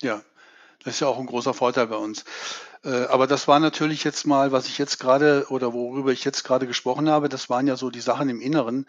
Ja, 0.02 0.22
das 0.84 0.94
ist 0.94 1.00
ja 1.00 1.08
auch 1.08 1.18
ein 1.18 1.26
großer 1.26 1.54
Vorteil 1.54 1.88
bei 1.88 1.96
uns. 1.96 2.24
Äh, 2.84 3.06
aber 3.06 3.26
das 3.26 3.48
war 3.48 3.60
natürlich 3.60 4.04
jetzt 4.04 4.26
mal, 4.26 4.52
was 4.52 4.66
ich 4.66 4.78
jetzt 4.78 4.98
gerade 4.98 5.46
oder 5.48 5.72
worüber 5.72 6.12
ich 6.12 6.24
jetzt 6.24 6.44
gerade 6.44 6.66
gesprochen 6.66 7.08
habe, 7.08 7.28
das 7.28 7.50
waren 7.50 7.66
ja 7.66 7.76
so 7.76 7.90
die 7.90 8.00
Sachen 8.00 8.28
im 8.28 8.40
Inneren. 8.40 8.86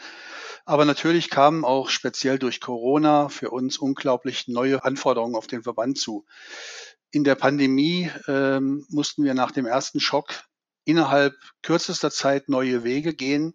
Aber 0.66 0.86
natürlich 0.86 1.30
kamen 1.30 1.64
auch 1.64 1.90
speziell 1.90 2.38
durch 2.38 2.60
Corona 2.60 3.30
für 3.30 3.50
uns 3.52 3.78
unglaublich 3.78 4.48
neue 4.48 4.84
Anforderungen 4.84 5.36
auf 5.36 5.48
den 5.48 5.64
Verband 5.64 5.98
zu. 5.98 6.26
In 7.10 7.24
der 7.24 7.36
Pandemie 7.36 8.12
ähm, 8.28 8.86
mussten 8.90 9.24
wir 9.24 9.34
nach 9.34 9.52
dem 9.52 9.66
ersten 9.66 10.00
Schock 10.00 10.34
innerhalb 10.84 11.36
kürzester 11.64 12.12
Zeit 12.12 12.50
neue 12.50 12.84
Wege 12.84 13.14
gehen. 13.14 13.54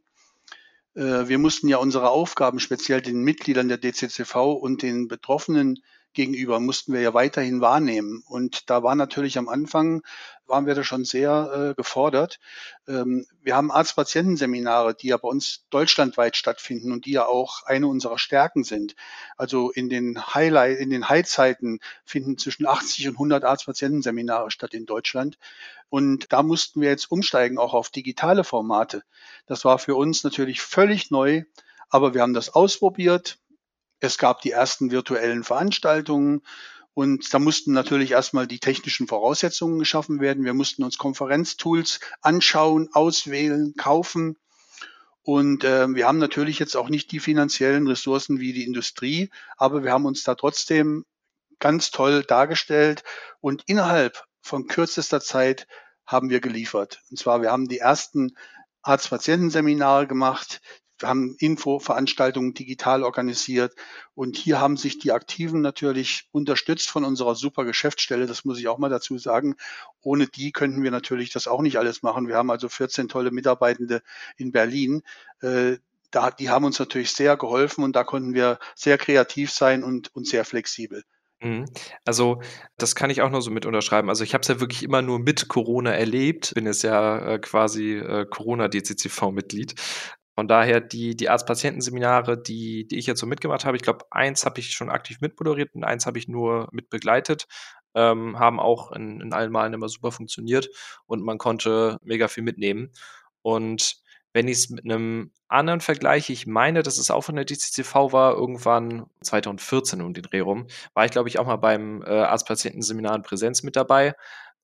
Äh, 0.95 1.29
wir 1.29 1.39
mussten 1.39 1.69
ja 1.69 1.77
unsere 1.77 2.11
Aufgaben 2.11 2.61
speziell 2.61 3.03
den 3.03 3.23
Mitgliedern 3.23 3.69
der 3.69 3.79
DCCV 3.79 4.55
und 4.55 4.83
den 4.83 5.07
Betroffenen 5.07 5.83
gegenüber 6.15 6.61
mussten 6.61 6.93
wir 6.93 7.01
ja 7.01 7.15
weiterhin 7.15 7.61
wahrnehmen. 7.61 8.23
Und 8.27 8.71
da 8.71 8.83
war 8.83 8.95
natürlich 8.95 9.39
am 9.39 9.49
Anfang, 9.49 10.03
waren 10.47 10.67
wir 10.67 10.75
da 10.75 10.85
schon 10.85 11.05
sehr 11.05 11.71
äh, 11.71 11.75
gefordert. 11.75 12.39
Ähm, 12.87 13.27
wir 13.41 13.57
haben 13.57 13.71
Arzt-Patienten-Seminare, 13.71 14.95
die 14.95 15.09
ja 15.09 15.17
bei 15.17 15.29
uns 15.29 15.67
deutschlandweit 15.71 16.37
stattfinden 16.37 16.93
und 16.93 17.07
die 17.07 17.13
ja 17.13 17.27
auch 17.27 17.63
eine 17.65 17.87
unserer 17.87 18.19
Stärken 18.19 18.65
sind. 18.65 18.95
Also 19.37 19.71
in 19.71 19.89
den 19.89 20.35
Highlight, 20.35 20.79
in 20.79 20.91
den 20.91 21.09
Highzeiten 21.09 21.81
finden 22.05 22.39
zwischen 22.39 22.67
80 22.67 23.09
und 23.09 23.15
100 23.15 23.45
Arzt-Patienten-Seminare 23.45 24.51
statt 24.51 24.75
in 24.75 24.87
Deutschland. 24.87 25.39
Und 25.89 26.33
da 26.33 26.43
mussten 26.43 26.81
wir 26.81 26.89
jetzt 26.89 27.11
umsteigen, 27.11 27.59
auch 27.59 27.75
auf 27.75 27.91
digitale 27.91 28.45
Formate. 28.45 29.03
Das 29.47 29.65
war 29.65 29.79
für 29.79 29.95
uns 29.95 30.25
natürlich 30.25 30.63
völlig 30.63 31.11
neu, 31.11 31.45
aber 31.91 32.15
wir 32.15 32.23
haben 32.23 32.33
das 32.33 32.49
ausprobiert, 32.49 33.39
es 34.03 34.19
gab 34.19 34.43
die 34.43 34.51
ersten 34.51 34.91
virtuellen 34.91 35.45
Veranstaltungen 35.45 36.43
und 36.93 37.33
da 37.33 37.39
mussten 37.39 37.73
natürlich 37.73 38.11
erstmal 38.11 38.49
die 38.49 38.59
technischen 38.59 39.07
Voraussetzungen 39.07 39.79
geschaffen 39.79 40.21
werden. 40.21 40.45
Wir 40.45 40.55
mussten 40.55 40.83
uns 40.83 40.99
Konferenztools 40.99 42.01
anschauen, 42.21 42.91
auswählen, 42.93 43.75
kaufen. 43.77 44.37
Und 45.23 45.63
äh, 45.63 45.87
wir 45.95 46.09
haben 46.09 46.19
natürlich 46.19 46.59
jetzt 46.59 46.77
auch 46.77 46.89
nicht 46.89 47.13
die 47.13 47.21
finanziellen 47.21 47.87
Ressourcen 47.87 48.41
wie 48.41 48.53
die 48.53 48.65
Industrie, 48.65 49.31
aber 49.57 49.85
wir 49.85 49.93
haben 49.93 50.05
uns 50.05 50.25
da 50.25 50.35
trotzdem 50.35 51.05
ganz 51.61 51.93
toll 51.93 52.25
dargestellt 52.25 53.05
und 53.41 53.63
innerhalb 53.67 54.25
von 54.43 54.67
kürzester 54.67 55.21
Zeit 55.21 55.69
haben 56.05 56.29
wir 56.29 56.41
geliefert. 56.41 57.01
Und 57.09 57.21
zwar, 57.21 57.41
wir 57.41 57.53
haben 57.53 57.69
die 57.69 57.79
ersten 57.79 58.37
Arzt-Patienten-Seminare 58.83 60.09
gemacht, 60.09 60.61
wir 61.03 61.09
haben 61.09 61.37
Infoveranstaltungen 61.39 62.55
digital 62.55 63.03
organisiert 63.03 63.75
und 64.15 64.37
hier 64.37 64.61
haben 64.61 64.77
sich 64.77 64.99
die 64.99 65.13
Aktiven 65.13 65.61
natürlich 65.61 66.29
unterstützt 66.33 66.89
von 66.89 67.05
unserer 67.05 67.35
super 67.35 67.65
Geschäftsstelle. 67.65 68.27
Das 68.27 68.45
muss 68.45 68.59
ich 68.59 68.69
auch 68.69 68.79
mal 68.79 68.89
dazu 68.89 69.19
sagen. 69.19 69.57
Ohne 70.01 70.27
die 70.27 70.53
könnten 70.53 70.83
wir 70.83 70.91
natürlich 70.91 71.31
das 71.31 71.49
auch 71.49 71.61
nicht 71.61 71.79
alles 71.79 72.03
machen. 72.03 72.29
Wir 72.29 72.37
haben 72.37 72.51
also 72.51 72.69
14 72.69 73.09
tolle 73.09 73.31
Mitarbeitende 73.31 74.03
in 74.37 74.53
Berlin. 74.53 75.03
Äh, 75.41 75.79
da, 76.11 76.31
die 76.31 76.51
haben 76.51 76.65
uns 76.65 76.79
natürlich 76.79 77.11
sehr 77.13 77.37
geholfen 77.37 77.83
und 77.83 77.97
da 77.97 78.05
konnten 78.05 78.35
wir 78.35 78.59
sehr 78.75 78.99
kreativ 78.99 79.51
sein 79.51 79.83
und, 79.83 80.15
und 80.15 80.29
sehr 80.29 80.45
flexibel. 80.45 81.05
Mhm. 81.43 81.65
Also, 82.05 82.41
das 82.79 82.95
kann 82.95 83.11
ich 83.11 83.21
auch 83.21 83.31
nur 83.31 83.43
so 83.43 83.51
mit 83.51 83.67
unterschreiben. 83.67 84.09
Also, 84.09 84.23
ich 84.23 84.35
habe 84.35 84.43
es 84.43 84.49
ja 84.49 84.61
wirklich 84.61 84.83
immer 84.83 85.03
nur 85.03 85.19
mit 85.19 85.49
Corona 85.49 85.91
erlebt. 85.91 86.53
Bin 86.55 86.67
jetzt 86.67 86.85
ja 86.85 87.35
äh, 87.35 87.39
quasi 87.39 87.95
äh, 87.97 88.27
Corona-DCCV-Mitglied. 88.27 89.75
Von 90.35 90.49
daher 90.49 90.81
die, 90.81 91.15
die 91.15 91.29
Arzt-Patienten-Seminare, 91.29 92.43
die, 92.43 92.89
die 92.89 92.99
ich 92.99 93.07
jetzt 93.07 93.21
so 93.21 93.27
mitgemacht 93.27 93.65
habe, 93.65 93.77
ich 93.77 93.83
glaube, 93.83 94.07
eins 94.11 94.47
habe 94.47 94.61
ich 94.61 94.73
schon 94.73 94.91
aktiv 94.91 95.21
mitmoderiert 95.21 95.75
und 95.75 95.85
eins 95.85 96.07
habe 96.07 96.19
ich 96.19 96.27
nur 96.29 96.69
mit 96.73 96.89
begleitet, 96.89 97.47
ähm, 97.95 98.39
haben 98.39 98.59
auch 98.59 98.93
in, 98.93 99.21
in 99.21 99.33
allen 99.35 99.53
Malen 99.53 99.75
immer 99.75 99.89
super 99.89 100.11
funktioniert 100.11 100.71
und 101.07 101.23
man 101.23 101.39
konnte 101.39 101.99
mega 102.03 102.29
viel 102.29 102.43
mitnehmen. 102.43 102.93
Und 103.43 104.03
wenn 104.33 104.49
ich 104.49 104.59
es 104.59 104.71
mit 104.71 104.85
einem 104.85 105.31
anderen 105.49 105.81
vergleiche, 105.81 106.33
ich 106.33 106.47
meine, 106.47 106.83
dass 106.83 106.99
es 106.99 107.11
auch 107.11 107.21
von 107.23 107.37
der 107.37 107.45
DCCV 107.45 108.13
war, 108.13 108.35
irgendwann 108.35 109.07
2014 109.21 110.01
um 110.01 110.15
den 110.15 110.23
Dreh 110.23 110.41
rum, 110.41 110.67
war 110.95 111.05
ich, 111.05 111.11
glaube 111.11 111.29
ich, 111.29 111.39
auch 111.39 111.47
mal 111.47 111.57
beim 111.57 112.03
äh, 112.03 112.09
Arzt-Patienten-Seminar 112.09 113.17
in 113.17 113.23
Präsenz 113.23 113.63
mit 113.63 113.77
dabei. 113.77 114.15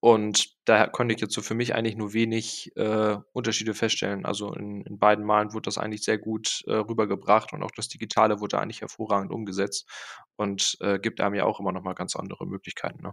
Und 0.01 0.57
da 0.65 0.87
konnte 0.87 1.15
ich 1.15 1.21
jetzt 1.21 1.35
so 1.35 1.43
für 1.43 1.55
mich 1.55 1.75
eigentlich 1.75 1.97
nur 1.97 2.13
wenig 2.13 2.71
äh, 2.77 3.17
Unterschiede 3.33 3.75
feststellen. 3.75 4.25
Also 4.27 4.55
in, 4.55 4.83
in, 4.83 4.99
beiden 4.99 5.25
Malen 5.25 5.53
wurde 5.53 5.65
das 5.65 5.79
eigentlich 5.79 6.05
sehr 6.05 6.19
gut 6.19 6.63
äh, 6.69 6.75
rübergebracht 6.75 7.53
und 7.53 7.65
auch 7.65 7.73
das 7.73 7.89
Digitale 7.89 8.41
wurde 8.41 8.61
eigentlich 8.61 8.81
hervorragend 8.81 9.33
umgesetzt 9.33 9.89
und 10.37 10.77
äh, 10.81 11.01
gibt 11.01 11.21
einem 11.21 11.35
ja 11.35 11.45
auch 11.45 11.59
immer 11.59 11.73
noch 11.73 11.83
mal 11.83 11.95
ganz 11.95 12.15
andere 12.15 12.47
Möglichkeiten. 12.47 13.03
Ne? 13.03 13.13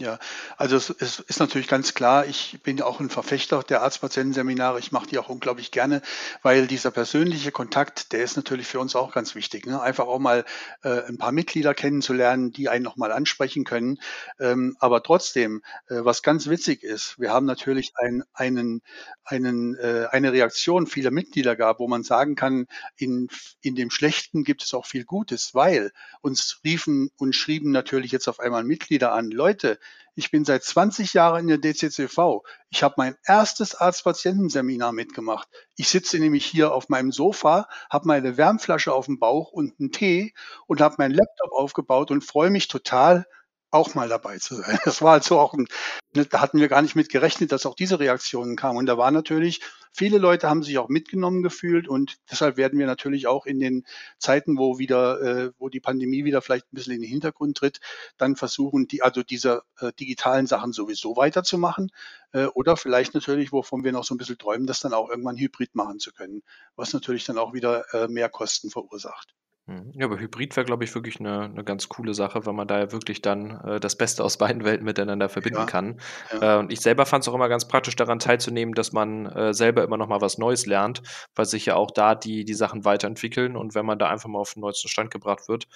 Ja, 0.00 0.18
also 0.56 0.76
es, 0.76 0.88
es, 0.88 1.20
ist 1.20 1.40
natürlich 1.40 1.68
ganz 1.68 1.92
klar, 1.92 2.24
ich 2.24 2.58
bin 2.62 2.78
ja 2.78 2.86
auch 2.86 3.00
ein 3.00 3.10
Verfechter 3.10 3.62
der 3.62 3.82
Arzt-Patienten-Seminare. 3.82 4.78
Ich 4.78 4.92
mache 4.92 5.06
die 5.06 5.18
auch 5.18 5.28
unglaublich 5.28 5.72
gerne, 5.72 6.00
weil 6.42 6.66
dieser 6.66 6.90
persönliche 6.90 7.52
Kontakt, 7.52 8.12
der 8.12 8.22
ist 8.22 8.34
natürlich 8.34 8.66
für 8.66 8.80
uns 8.80 8.96
auch 8.96 9.12
ganz 9.12 9.34
wichtig. 9.34 9.66
Ne? 9.66 9.78
Einfach 9.78 10.06
auch 10.06 10.18
mal 10.18 10.46
äh, 10.84 11.02
ein 11.02 11.18
paar 11.18 11.32
Mitglieder 11.32 11.74
kennenzulernen, 11.74 12.50
die 12.50 12.70
einen 12.70 12.82
nochmal 12.82 13.12
ansprechen 13.12 13.64
können. 13.64 13.98
Ähm, 14.38 14.74
aber 14.80 15.02
trotzdem, 15.02 15.60
äh, 15.88 15.96
was 16.02 16.22
ganz 16.22 16.48
witzig 16.48 16.82
ist, 16.82 17.18
wir 17.18 17.30
haben 17.30 17.44
natürlich 17.44 17.92
ein, 17.96 18.24
einen, 18.32 18.80
einen, 19.22 19.76
äh, 19.76 20.06
eine 20.10 20.32
Reaktion 20.32 20.86
vieler 20.86 21.10
Mitglieder 21.10 21.56
gehabt, 21.56 21.78
wo 21.78 21.88
man 21.88 22.04
sagen 22.04 22.36
kann, 22.36 22.68
in, 22.96 23.28
in 23.60 23.74
dem 23.74 23.90
Schlechten 23.90 24.44
gibt 24.44 24.62
es 24.62 24.72
auch 24.72 24.86
viel 24.86 25.04
Gutes, 25.04 25.54
weil 25.54 25.92
uns 26.22 26.60
riefen 26.64 27.10
und 27.18 27.34
schrieben 27.34 27.70
natürlich 27.70 28.12
jetzt 28.12 28.28
auf 28.28 28.40
einmal 28.40 28.64
Mitglieder 28.64 29.12
an, 29.12 29.30
Leute, 29.30 29.78
ich 30.20 30.30
bin 30.30 30.44
seit 30.44 30.62
20 30.62 31.14
Jahren 31.14 31.48
in 31.48 31.60
der 31.62 31.72
DCCV. 31.72 32.42
Ich 32.68 32.82
habe 32.82 32.96
mein 32.98 33.16
erstes 33.24 33.74
Arzt-Patienten-Seminar 33.74 34.92
mitgemacht. 34.92 35.48
Ich 35.76 35.88
sitze 35.88 36.18
nämlich 36.18 36.44
hier 36.44 36.74
auf 36.74 36.90
meinem 36.90 37.10
Sofa, 37.10 37.66
habe 37.88 38.06
meine 38.06 38.36
Wärmflasche 38.36 38.92
auf 38.92 39.06
dem 39.06 39.18
Bauch 39.18 39.50
und 39.50 39.80
einen 39.80 39.92
Tee 39.92 40.34
und 40.66 40.82
habe 40.82 40.96
meinen 40.98 41.14
Laptop 41.14 41.52
aufgebaut 41.52 42.10
und 42.10 42.22
freue 42.22 42.50
mich 42.50 42.68
total, 42.68 43.24
auch 43.70 43.94
mal 43.94 44.08
dabei 44.08 44.38
zu 44.38 44.56
sein. 44.56 44.78
Das 44.84 45.02
war 45.02 45.12
also 45.12 45.38
auch 45.38 45.54
ein, 45.54 45.66
ne, 46.14 46.26
da 46.26 46.40
hatten 46.40 46.58
wir 46.58 46.68
gar 46.68 46.82
nicht 46.82 46.96
mit 46.96 47.08
gerechnet, 47.08 47.52
dass 47.52 47.66
auch 47.66 47.74
diese 47.74 48.00
Reaktionen 48.00 48.56
kamen. 48.56 48.78
Und 48.78 48.86
da 48.86 48.98
war 48.98 49.10
natürlich, 49.10 49.60
viele 49.92 50.18
Leute 50.18 50.48
haben 50.48 50.62
sich 50.62 50.78
auch 50.78 50.88
mitgenommen 50.88 51.42
gefühlt 51.42 51.88
und 51.88 52.16
deshalb 52.30 52.56
werden 52.56 52.78
wir 52.78 52.86
natürlich 52.86 53.26
auch 53.26 53.46
in 53.46 53.60
den 53.60 53.84
Zeiten, 54.18 54.58
wo 54.58 54.78
wieder, 54.78 55.20
äh, 55.20 55.52
wo 55.58 55.68
die 55.68 55.80
Pandemie 55.80 56.24
wieder 56.24 56.42
vielleicht 56.42 56.66
ein 56.66 56.76
bisschen 56.76 56.94
in 56.94 57.02
den 57.02 57.10
Hintergrund 57.10 57.56
tritt, 57.56 57.80
dann 58.16 58.36
versuchen, 58.36 58.88
die, 58.88 59.02
also 59.02 59.22
diese 59.22 59.62
äh, 59.78 59.92
digitalen 59.92 60.46
Sachen 60.46 60.72
sowieso 60.72 61.16
weiterzumachen. 61.16 61.90
Äh, 62.32 62.46
oder 62.46 62.76
vielleicht 62.76 63.14
natürlich, 63.14 63.52
wovon 63.52 63.84
wir 63.84 63.92
noch 63.92 64.04
so 64.04 64.14
ein 64.14 64.18
bisschen 64.18 64.38
träumen, 64.38 64.66
das 64.66 64.80
dann 64.80 64.94
auch 64.94 65.08
irgendwann 65.08 65.36
hybrid 65.36 65.74
machen 65.74 65.98
zu 65.98 66.12
können, 66.12 66.42
was 66.76 66.92
natürlich 66.92 67.24
dann 67.24 67.38
auch 67.38 67.52
wieder 67.52 67.84
äh, 67.94 68.08
mehr 68.08 68.28
Kosten 68.28 68.70
verursacht. 68.70 69.34
Mhm. 69.70 69.92
Ja, 69.94 70.06
aber 70.06 70.18
Hybrid 70.18 70.56
wäre, 70.56 70.64
glaube 70.66 70.82
ich, 70.82 70.92
wirklich 70.94 71.20
eine, 71.20 71.44
eine 71.44 71.62
ganz 71.62 71.88
coole 71.88 72.12
Sache, 72.12 72.44
weil 72.44 72.52
man 72.52 72.66
da 72.66 72.80
ja 72.80 72.92
wirklich 72.92 73.22
dann 73.22 73.60
äh, 73.60 73.78
das 73.80 73.96
Beste 73.96 74.24
aus 74.24 74.36
beiden 74.38 74.64
Welten 74.64 74.84
miteinander 74.84 75.28
verbinden 75.28 75.60
ja, 75.60 75.66
kann. 75.66 76.00
Ja. 76.32 76.56
Äh, 76.56 76.58
und 76.58 76.72
ich 76.72 76.80
selber 76.80 77.06
fand 77.06 77.22
es 77.22 77.28
auch 77.28 77.34
immer 77.34 77.48
ganz 77.48 77.68
praktisch, 77.68 77.94
daran 77.94 78.18
teilzunehmen, 78.18 78.74
dass 78.74 78.92
man 78.92 79.26
äh, 79.26 79.54
selber 79.54 79.84
immer 79.84 79.96
noch 79.96 80.08
mal 80.08 80.20
was 80.20 80.38
Neues 80.38 80.66
lernt, 80.66 81.02
weil 81.36 81.46
sich 81.46 81.66
ja 81.66 81.76
auch 81.76 81.92
da 81.92 82.16
die, 82.16 82.44
die 82.44 82.54
Sachen 82.54 82.84
weiterentwickeln. 82.84 83.56
Und 83.56 83.74
wenn 83.74 83.86
man 83.86 83.98
da 83.98 84.08
einfach 84.08 84.28
mal 84.28 84.40
auf 84.40 84.54
den 84.54 84.60
neuesten 84.60 84.88
Stand 84.88 85.12
gebracht 85.12 85.48
wird, 85.48 85.68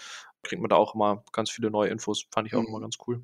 kriegt 0.42 0.61
man 0.61 0.68
da 0.68 0.76
auch 0.76 0.94
immer 0.94 1.22
ganz 1.33 1.50
viele 1.50 1.70
neue 1.70 1.90
Infos. 1.90 2.26
Fand 2.33 2.48
ich 2.48 2.54
auch 2.54 2.62
mhm. 2.62 2.68
immer 2.68 2.80
ganz 2.80 2.96
cool. 3.07 3.22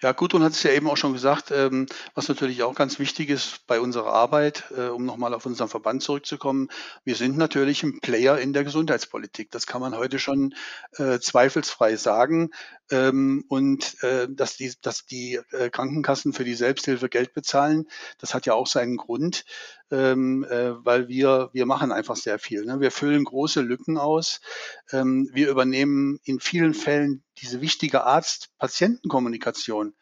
Ja, 0.00 0.12
Gudrun 0.12 0.42
hat 0.42 0.52
es 0.52 0.62
ja 0.62 0.70
eben 0.70 0.88
auch 0.88 0.96
schon 0.96 1.12
gesagt, 1.12 1.50
ähm, 1.50 1.86
was 2.14 2.28
natürlich 2.28 2.62
auch 2.62 2.74
ganz 2.74 2.98
wichtig 2.98 3.28
ist 3.28 3.66
bei 3.66 3.80
unserer 3.80 4.12
Arbeit, 4.12 4.64
äh, 4.76 4.88
um 4.88 5.04
nochmal 5.04 5.34
auf 5.34 5.44
unseren 5.44 5.68
Verband 5.68 6.02
zurückzukommen. 6.02 6.68
Wir 7.04 7.16
sind 7.16 7.36
natürlich 7.36 7.82
ein 7.82 8.00
Player 8.00 8.38
in 8.38 8.52
der 8.52 8.64
Gesundheitspolitik. 8.64 9.50
Das 9.50 9.66
kann 9.66 9.80
man 9.80 9.96
heute 9.96 10.18
schon 10.18 10.54
äh, 10.96 11.18
zweifelsfrei 11.18 11.96
sagen. 11.96 12.50
Ähm, 12.90 13.44
und 13.48 14.02
äh, 14.02 14.28
dass 14.30 14.56
die, 14.56 14.72
dass 14.80 15.04
die 15.04 15.40
äh, 15.52 15.68
Krankenkassen 15.70 16.32
für 16.32 16.44
die 16.44 16.54
Selbsthilfe 16.54 17.08
Geld 17.08 17.34
bezahlen, 17.34 17.86
das 18.18 18.34
hat 18.34 18.46
ja 18.46 18.54
auch 18.54 18.66
seinen 18.66 18.96
Grund, 18.96 19.44
ähm, 19.90 20.44
äh, 20.44 20.84
weil 20.84 21.08
wir, 21.08 21.50
wir 21.52 21.66
machen 21.66 21.92
einfach 21.92 22.16
sehr 22.16 22.38
viel. 22.38 22.64
Ne? 22.64 22.80
Wir 22.80 22.90
füllen 22.90 23.24
große 23.24 23.60
Lücken 23.60 23.98
aus. 23.98 24.40
Ähm, 24.90 25.28
wir 25.32 25.50
übernehmen 25.50 26.18
in 26.24 26.40
vielen 26.40 26.74
Fällen 26.74 27.24
diese 27.38 27.60
wichtige 27.60 28.04
Arzt-Patienten-Kommunikation. 28.04 29.94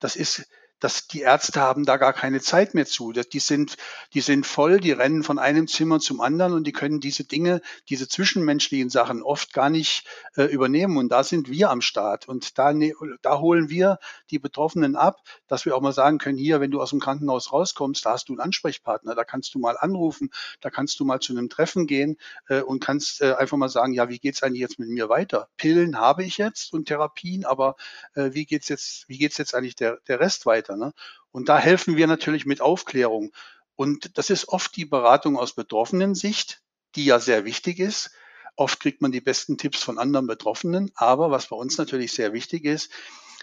Das 0.00 0.16
ist 0.16 0.46
dass 0.82 1.06
die 1.06 1.20
Ärzte 1.20 1.60
haben 1.60 1.84
da 1.84 1.96
gar 1.96 2.12
keine 2.12 2.40
Zeit 2.40 2.74
mehr 2.74 2.86
zu. 2.86 3.12
Die 3.12 3.38
sind, 3.38 3.76
die 4.14 4.20
sind 4.20 4.46
voll, 4.46 4.80
die 4.80 4.90
rennen 4.90 5.22
von 5.22 5.38
einem 5.38 5.68
Zimmer 5.68 6.00
zum 6.00 6.20
anderen 6.20 6.54
und 6.54 6.66
die 6.66 6.72
können 6.72 6.98
diese 6.98 7.22
Dinge, 7.22 7.60
diese 7.88 8.08
zwischenmenschlichen 8.08 8.90
Sachen 8.90 9.22
oft 9.22 9.52
gar 9.52 9.70
nicht 9.70 10.08
äh, 10.34 10.42
übernehmen. 10.44 10.96
Und 10.96 11.10
da 11.10 11.22
sind 11.22 11.48
wir 11.48 11.70
am 11.70 11.82
Start. 11.82 12.26
Und 12.26 12.58
da, 12.58 12.72
ne, 12.72 12.94
da 13.22 13.38
holen 13.38 13.70
wir 13.70 13.98
die 14.30 14.40
Betroffenen 14.40 14.96
ab, 14.96 15.20
dass 15.46 15.64
wir 15.66 15.76
auch 15.76 15.80
mal 15.80 15.92
sagen 15.92 16.18
können, 16.18 16.36
hier, 16.36 16.60
wenn 16.60 16.72
du 16.72 16.80
aus 16.80 16.90
dem 16.90 16.98
Krankenhaus 16.98 17.52
rauskommst, 17.52 18.04
da 18.04 18.12
hast 18.14 18.28
du 18.28 18.32
einen 18.32 18.40
Ansprechpartner, 18.40 19.14
da 19.14 19.22
kannst 19.22 19.54
du 19.54 19.60
mal 19.60 19.76
anrufen, 19.78 20.30
da 20.60 20.70
kannst 20.70 20.98
du 20.98 21.04
mal 21.04 21.20
zu 21.20 21.32
einem 21.32 21.48
Treffen 21.48 21.86
gehen 21.86 22.16
äh, 22.48 22.60
und 22.60 22.80
kannst 22.80 23.20
äh, 23.20 23.34
einfach 23.34 23.56
mal 23.56 23.68
sagen, 23.68 23.92
ja, 23.92 24.08
wie 24.08 24.18
geht's 24.18 24.42
eigentlich 24.42 24.60
jetzt 24.60 24.80
mit 24.80 24.88
mir 24.88 25.08
weiter? 25.08 25.48
Pillen 25.56 26.00
habe 26.00 26.24
ich 26.24 26.38
jetzt 26.38 26.72
und 26.72 26.86
Therapien, 26.86 27.44
aber 27.44 27.76
äh, 28.14 28.30
wie 28.32 28.46
geht's 28.46 28.68
jetzt, 28.68 29.08
wie 29.08 29.18
geht's 29.18 29.38
jetzt 29.38 29.54
eigentlich 29.54 29.76
der, 29.76 29.98
der 30.08 30.18
Rest 30.18 30.44
weiter? 30.44 30.71
Weiter. 30.72 30.76
Ne? 30.76 30.92
Und 31.30 31.48
da 31.48 31.58
helfen 31.58 31.96
wir 31.96 32.06
natürlich 32.06 32.46
mit 32.46 32.60
Aufklärung. 32.60 33.32
Und 33.76 34.18
das 34.18 34.30
ist 34.30 34.48
oft 34.48 34.76
die 34.76 34.84
Beratung 34.84 35.36
aus 35.36 35.54
betroffenen 35.54 36.14
Sicht, 36.14 36.62
die 36.94 37.04
ja 37.06 37.18
sehr 37.18 37.44
wichtig 37.44 37.78
ist. 37.78 38.10
Oft 38.56 38.80
kriegt 38.80 39.00
man 39.00 39.12
die 39.12 39.22
besten 39.22 39.56
Tipps 39.56 39.82
von 39.82 39.98
anderen 39.98 40.26
Betroffenen. 40.26 40.90
Aber 40.94 41.30
was 41.30 41.48
bei 41.48 41.56
uns 41.56 41.78
natürlich 41.78 42.12
sehr 42.12 42.32
wichtig 42.32 42.64
ist, 42.64 42.90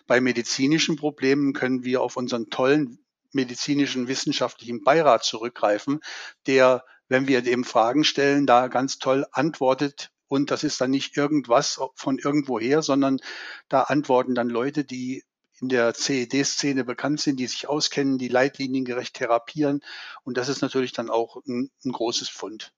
bei 0.08 0.22
medizinischen 0.22 0.96
Problemen 0.96 1.54
können 1.54 1.84
wir 1.84 2.02
auf 2.02 2.16
unseren 2.16 2.50
tollen 2.50 3.00
medizinischen 3.32 4.08
wissenschaftlichen 4.08 4.84
Beirat 4.84 5.24
zurückgreifen, 5.24 6.00
der, 6.48 6.84
wenn 7.10 7.28
wir 7.28 7.42
dem 7.42 7.64
Fragen 7.64 8.04
stellen, 8.04 8.48
da 8.48 8.68
ganz 8.68 8.98
toll 8.98 9.26
antwortet. 9.32 10.12
Und 10.28 10.52
das 10.52 10.64
ist 10.64 10.80
dann 10.82 10.92
nicht 10.92 11.18
irgendwas 11.18 11.80
von 11.96 12.20
irgendwoher, 12.20 12.82
sondern 12.82 13.20
da 13.68 13.82
antworten 13.82 14.36
dann 14.36 14.50
Leute, 14.50 14.84
die 14.84 15.24
in 15.62 15.70
der 15.70 15.94
CED-Szene 15.94 16.84
bekannt 16.84 17.22
sind, 17.22 17.40
die 17.40 17.48
sich 17.48 17.68
auskennen, 17.68 18.18
die 18.18 18.28
leitliniengerecht 18.28 19.16
therapieren. 19.16 19.82
Und 20.24 20.38
das 20.38 20.50
ist 20.50 20.62
natürlich 20.62 20.94
dann 20.94 21.10
auch 21.10 21.38
ein, 21.48 21.70
ein 21.86 21.92
großes 21.92 22.30
Fund. 22.30 22.74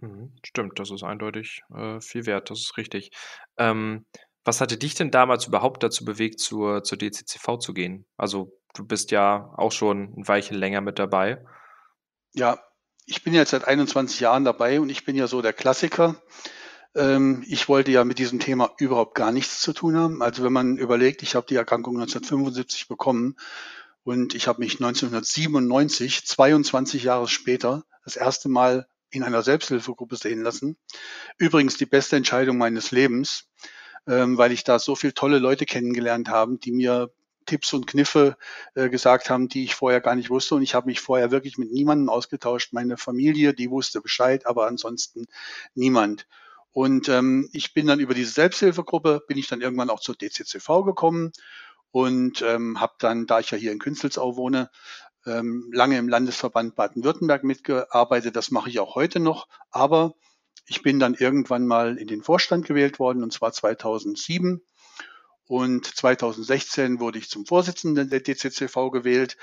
Mhm, 0.00 0.32
stimmt, 0.44 0.78
das 0.78 0.90
ist 0.90 1.02
eindeutig 1.02 1.62
äh, 1.74 2.00
viel 2.00 2.26
wert, 2.26 2.50
das 2.50 2.60
ist 2.60 2.76
richtig. 2.76 3.12
Ähm, 3.56 4.04
was 4.44 4.60
hatte 4.60 4.76
dich 4.76 4.94
denn 4.94 5.10
damals 5.10 5.46
überhaupt 5.46 5.82
dazu 5.82 6.04
bewegt, 6.04 6.38
zur, 6.38 6.84
zur 6.84 6.98
DCCV 6.98 7.58
zu 7.58 7.72
gehen? 7.72 8.06
Also 8.16 8.52
du 8.74 8.84
bist 8.86 9.10
ja 9.10 9.52
auch 9.56 9.72
schon 9.72 10.14
ein 10.16 10.28
Weilchen 10.28 10.56
länger 10.56 10.82
mit 10.82 10.98
dabei. 10.98 11.44
Ja, 12.34 12.62
ich 13.06 13.24
bin 13.24 13.34
jetzt 13.34 13.50
seit 13.50 13.66
21 13.66 14.20
Jahren 14.20 14.44
dabei 14.44 14.80
und 14.80 14.90
ich 14.90 15.04
bin 15.04 15.16
ja 15.16 15.26
so 15.26 15.40
der 15.40 15.52
Klassiker. 15.52 16.20
Ähm, 16.96 17.44
ich 17.46 17.68
wollte 17.68 17.92
ja 17.92 18.04
mit 18.04 18.18
diesem 18.18 18.40
Thema 18.40 18.72
überhaupt 18.78 19.14
gar 19.14 19.30
nichts 19.30 19.60
zu 19.60 19.72
tun 19.72 19.96
haben. 19.96 20.22
Also 20.22 20.42
wenn 20.42 20.52
man 20.52 20.78
überlegt, 20.78 21.22
ich 21.22 21.34
habe 21.34 21.46
die 21.46 21.56
Erkrankung 21.56 21.96
1975 21.96 22.88
bekommen 22.88 23.36
und 24.02 24.34
ich 24.34 24.48
habe 24.48 24.60
mich 24.60 24.74
1997, 24.74 26.26
22 26.26 27.04
Jahre 27.04 27.28
später, 27.28 27.84
das 28.04 28.16
erste 28.16 28.48
Mal 28.48 28.88
in 29.10 29.22
einer 29.22 29.42
Selbsthilfegruppe 29.42 30.16
sehen 30.16 30.42
lassen. 30.42 30.76
Übrigens 31.38 31.76
die 31.76 31.86
beste 31.86 32.16
Entscheidung 32.16 32.56
meines 32.56 32.90
Lebens, 32.90 33.48
ähm, 34.06 34.38
weil 34.38 34.52
ich 34.52 34.64
da 34.64 34.78
so 34.78 34.96
viele 34.96 35.14
tolle 35.14 35.38
Leute 35.38 35.66
kennengelernt 35.66 36.28
habe, 36.28 36.56
die 36.58 36.72
mir 36.72 37.10
Tipps 37.44 37.72
und 37.72 37.86
Kniffe 37.86 38.36
äh, 38.74 38.88
gesagt 38.88 39.30
haben, 39.30 39.48
die 39.48 39.64
ich 39.64 39.74
vorher 39.74 40.00
gar 40.00 40.16
nicht 40.16 40.30
wusste. 40.30 40.56
Und 40.56 40.62
ich 40.62 40.74
habe 40.74 40.86
mich 40.86 41.00
vorher 41.00 41.30
wirklich 41.30 41.58
mit 41.58 41.70
niemandem 41.70 42.08
ausgetauscht. 42.08 42.72
Meine 42.72 42.96
Familie, 42.96 43.54
die 43.54 43.70
wusste 43.70 44.00
Bescheid, 44.00 44.46
aber 44.46 44.66
ansonsten 44.66 45.26
niemand. 45.74 46.26
Und 46.76 47.08
ähm, 47.08 47.48
ich 47.54 47.72
bin 47.72 47.86
dann 47.86 48.00
über 48.00 48.12
diese 48.12 48.32
Selbsthilfegruppe, 48.32 49.22
bin 49.26 49.38
ich 49.38 49.48
dann 49.48 49.62
irgendwann 49.62 49.88
auch 49.88 50.00
zur 50.00 50.14
DCCV 50.14 50.84
gekommen 50.84 51.32
und 51.90 52.42
ähm, 52.42 52.78
habe 52.78 52.92
dann, 52.98 53.26
da 53.26 53.40
ich 53.40 53.50
ja 53.50 53.56
hier 53.56 53.72
in 53.72 53.78
Künzelsau 53.78 54.36
wohne, 54.36 54.68
ähm, 55.24 55.70
lange 55.72 55.96
im 55.96 56.06
Landesverband 56.06 56.76
Baden-Württemberg 56.76 57.44
mitgearbeitet. 57.44 58.36
Das 58.36 58.50
mache 58.50 58.68
ich 58.68 58.78
auch 58.78 58.94
heute 58.94 59.20
noch. 59.20 59.48
Aber 59.70 60.16
ich 60.66 60.82
bin 60.82 61.00
dann 61.00 61.14
irgendwann 61.14 61.66
mal 61.66 61.96
in 61.96 62.08
den 62.08 62.22
Vorstand 62.22 62.66
gewählt 62.66 62.98
worden, 62.98 63.22
und 63.22 63.32
zwar 63.32 63.54
2007. 63.54 64.60
Und 65.46 65.86
2016 65.86 67.00
wurde 67.00 67.18
ich 67.18 67.30
zum 67.30 67.46
Vorsitzenden 67.46 68.10
der 68.10 68.20
DCCV 68.20 68.90
gewählt. 68.90 69.38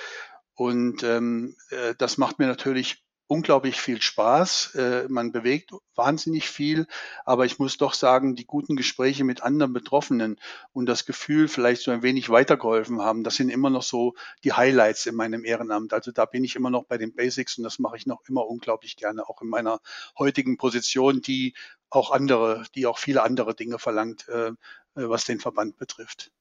Und 0.54 1.02
ähm, 1.02 1.56
äh, 1.72 1.96
das 1.98 2.20
macht 2.20 2.38
mir 2.38 2.46
natürlich 2.46 3.03
unglaublich 3.34 3.82
viel 3.82 4.00
Spaß. 4.00 4.76
Äh, 4.76 5.08
man 5.10 5.32
bewegt 5.32 5.72
wahnsinnig 5.96 6.48
viel, 6.48 6.86
aber 7.26 7.46
ich 7.46 7.58
muss 7.58 7.78
doch 7.78 7.96
sagen, 7.96 8.36
die 8.36 8.46
guten 8.46 8.76
Gespräche 8.76 9.24
mit 9.24 9.42
anderen 9.42 9.74
Betroffenen 9.74 10.40
und 10.72 10.86
das 10.86 11.06
Gefühl, 11.06 11.48
vielleicht 11.48 11.82
so 11.82 11.90
ein 11.90 12.04
wenig 12.04 12.30
weitergeholfen 12.30 13.02
haben, 13.02 13.24
das 13.24 13.36
sind 13.36 13.50
immer 13.50 13.72
noch 13.72 13.82
so 13.82 14.14
die 14.44 14.54
Highlights 14.54 15.08
in 15.08 15.16
meinem 15.16 15.46
Ehrenamt. 15.46 15.94
Also 15.94 16.12
da 16.12 16.26
bin 16.26 16.44
ich 16.44 16.56
immer 16.56 16.70
noch 16.70 16.86
bei 16.86 17.00
den 17.00 17.16
Basics 17.16 17.58
und 17.58 17.64
das 17.64 17.80
mache 17.80 17.98
ich 17.98 18.06
noch 18.06 18.22
immer 18.30 18.46
unglaublich 18.48 18.98
gerne, 18.98 19.28
auch 19.28 19.42
in 19.42 19.50
meiner 19.50 19.80
heutigen 20.20 20.58
Position, 20.58 21.22
die 21.22 21.56
auch 21.90 22.12
andere, 22.12 22.66
die 22.76 22.86
auch 22.86 23.00
viele 23.00 23.24
andere 23.24 23.56
Dinge 23.56 23.80
verlangt, 23.80 24.28
äh, 24.30 24.50
äh 24.50 24.54
was 24.94 25.26
den 25.26 25.40
Verband 25.40 25.78
betrifft. 25.78 26.32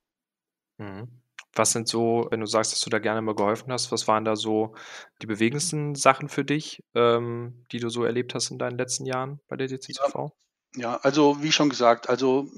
Mhm. 0.77 1.22
Was 1.55 1.73
sind 1.73 1.88
so, 1.88 2.27
wenn 2.31 2.41
du 2.41 2.47
sagst, 2.47 2.73
dass 2.73 2.81
du 2.81 2.91
da 2.91 2.99
gerne 2.99 3.21
mal 3.23 3.35
geholfen 3.35 3.73
hast, 3.73 3.93
was 3.93 4.09
waren 4.09 4.25
da 4.25 4.37
so 4.37 4.75
die 5.21 5.27
bewegendsten 5.27 5.95
Sachen 5.95 6.29
für 6.29 6.45
dich, 6.45 6.83
ähm, 6.95 7.67
die 7.73 7.79
du 7.79 7.91
so 7.91 8.05
erlebt 8.05 8.35
hast 8.35 8.51
in 8.51 8.59
deinen 8.59 8.79
letzten 8.79 9.05
Jahren 9.05 9.41
bei 9.49 9.57
der 9.57 9.69
DCCV? 9.69 10.15
Ja, 10.15 10.31
ja, 10.75 10.97
also 11.03 11.43
wie 11.43 11.53
schon 11.53 11.69
gesagt, 11.69 12.09
also 12.09 12.49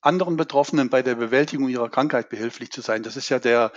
anderen 0.00 0.36
Betroffenen 0.36 0.90
bei 0.90 1.02
der 1.02 1.16
Bewältigung 1.16 1.68
ihrer 1.68 1.88
Krankheit 1.88 2.28
behilflich 2.28 2.70
zu 2.70 2.82
sein. 2.82 3.02
Das 3.02 3.16
ist 3.16 3.28
ja 3.30 3.38
der, 3.38 3.72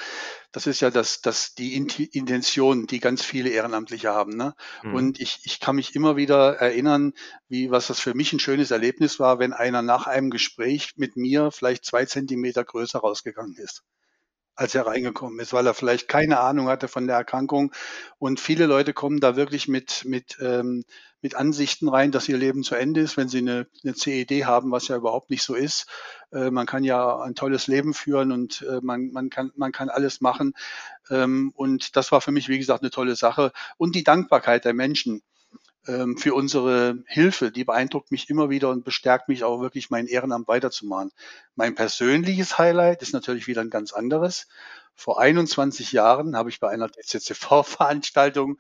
das 0.51 0.67
ist 0.67 0.79
ja 0.79 0.91
das, 0.91 1.21
das 1.21 1.55
die 1.55 1.75
Intention, 1.75 2.85
die 2.85 2.99
ganz 2.99 3.23
viele 3.23 3.49
Ehrenamtliche 3.49 4.09
haben. 4.09 4.37
Ne? 4.37 4.53
Mhm. 4.83 4.93
Und 4.93 5.19
ich, 5.19 5.39
ich 5.43 5.59
kann 5.59 5.77
mich 5.77 5.95
immer 5.95 6.17
wieder 6.17 6.57
erinnern, 6.57 7.13
wie 7.47 7.71
was 7.71 7.87
das 7.87 7.99
für 7.99 8.13
mich 8.13 8.33
ein 8.33 8.39
schönes 8.39 8.69
Erlebnis 8.69 9.19
war, 9.19 9.39
wenn 9.39 9.53
einer 9.53 9.81
nach 9.81 10.05
einem 10.05 10.29
Gespräch 10.29 10.93
mit 10.95 11.15
mir 11.15 11.51
vielleicht 11.51 11.85
zwei 11.85 12.05
Zentimeter 12.05 12.63
größer 12.63 12.99
rausgegangen 12.99 13.55
ist 13.57 13.83
als 14.61 14.75
er 14.75 14.85
reingekommen 14.85 15.39
ist, 15.39 15.53
weil 15.53 15.65
er 15.65 15.73
vielleicht 15.73 16.07
keine 16.07 16.39
Ahnung 16.39 16.67
hatte 16.67 16.87
von 16.87 17.07
der 17.07 17.15
Erkrankung. 17.15 17.73
Und 18.19 18.39
viele 18.39 18.67
Leute 18.67 18.93
kommen 18.93 19.19
da 19.19 19.35
wirklich 19.35 19.67
mit, 19.67 20.03
mit, 20.05 20.37
ähm, 20.39 20.85
mit 21.19 21.33
Ansichten 21.35 21.89
rein, 21.89 22.11
dass 22.11 22.29
ihr 22.29 22.37
Leben 22.37 22.61
zu 22.61 22.75
Ende 22.75 23.01
ist, 23.01 23.17
wenn 23.17 23.27
sie 23.27 23.39
eine, 23.39 23.65
eine 23.83 23.95
CED 23.95 24.45
haben, 24.45 24.71
was 24.71 24.87
ja 24.87 24.95
überhaupt 24.95 25.31
nicht 25.31 25.41
so 25.41 25.55
ist. 25.55 25.87
Äh, 26.31 26.51
man 26.51 26.67
kann 26.67 26.83
ja 26.83 27.19
ein 27.21 27.33
tolles 27.33 27.65
Leben 27.65 27.95
führen 27.95 28.31
und 28.31 28.61
äh, 28.69 28.79
man, 28.83 29.11
man, 29.11 29.31
kann, 29.31 29.51
man 29.55 29.71
kann 29.71 29.89
alles 29.89 30.21
machen. 30.21 30.53
Ähm, 31.09 31.51
und 31.55 31.95
das 31.95 32.11
war 32.11 32.21
für 32.21 32.31
mich, 32.31 32.47
wie 32.47 32.59
gesagt, 32.59 32.83
eine 32.83 32.91
tolle 32.91 33.15
Sache. 33.15 33.53
Und 33.77 33.95
die 33.95 34.03
Dankbarkeit 34.03 34.63
der 34.63 34.75
Menschen 34.75 35.23
ähm, 35.87 36.17
für 36.17 36.33
unsere 36.33 37.03
Hilfe, 37.07 37.51
die 37.51 37.63
beeindruckt 37.63 38.11
mich 38.11 38.29
immer 38.29 38.49
wieder 38.49 38.69
und 38.69 38.83
bestärkt 38.83 39.29
mich 39.29 39.43
auch 39.43 39.61
wirklich, 39.61 39.89
mein 39.89 40.07
Ehrenamt 40.07 40.47
weiterzumachen. 40.47 41.11
Mein 41.55 41.75
persönliches 41.75 42.57
Highlight 42.57 43.01
ist 43.01 43.13
natürlich 43.13 43.47
wieder 43.47 43.61
ein 43.61 43.69
ganz 43.69 43.93
anderes. 43.93 44.47
Vor 44.95 45.19
21 45.19 45.91
Jahren 45.91 46.35
habe 46.35 46.49
ich 46.49 46.59
bei 46.59 46.69
einer 46.69 46.87
DCCV-Veranstaltung 46.87 48.59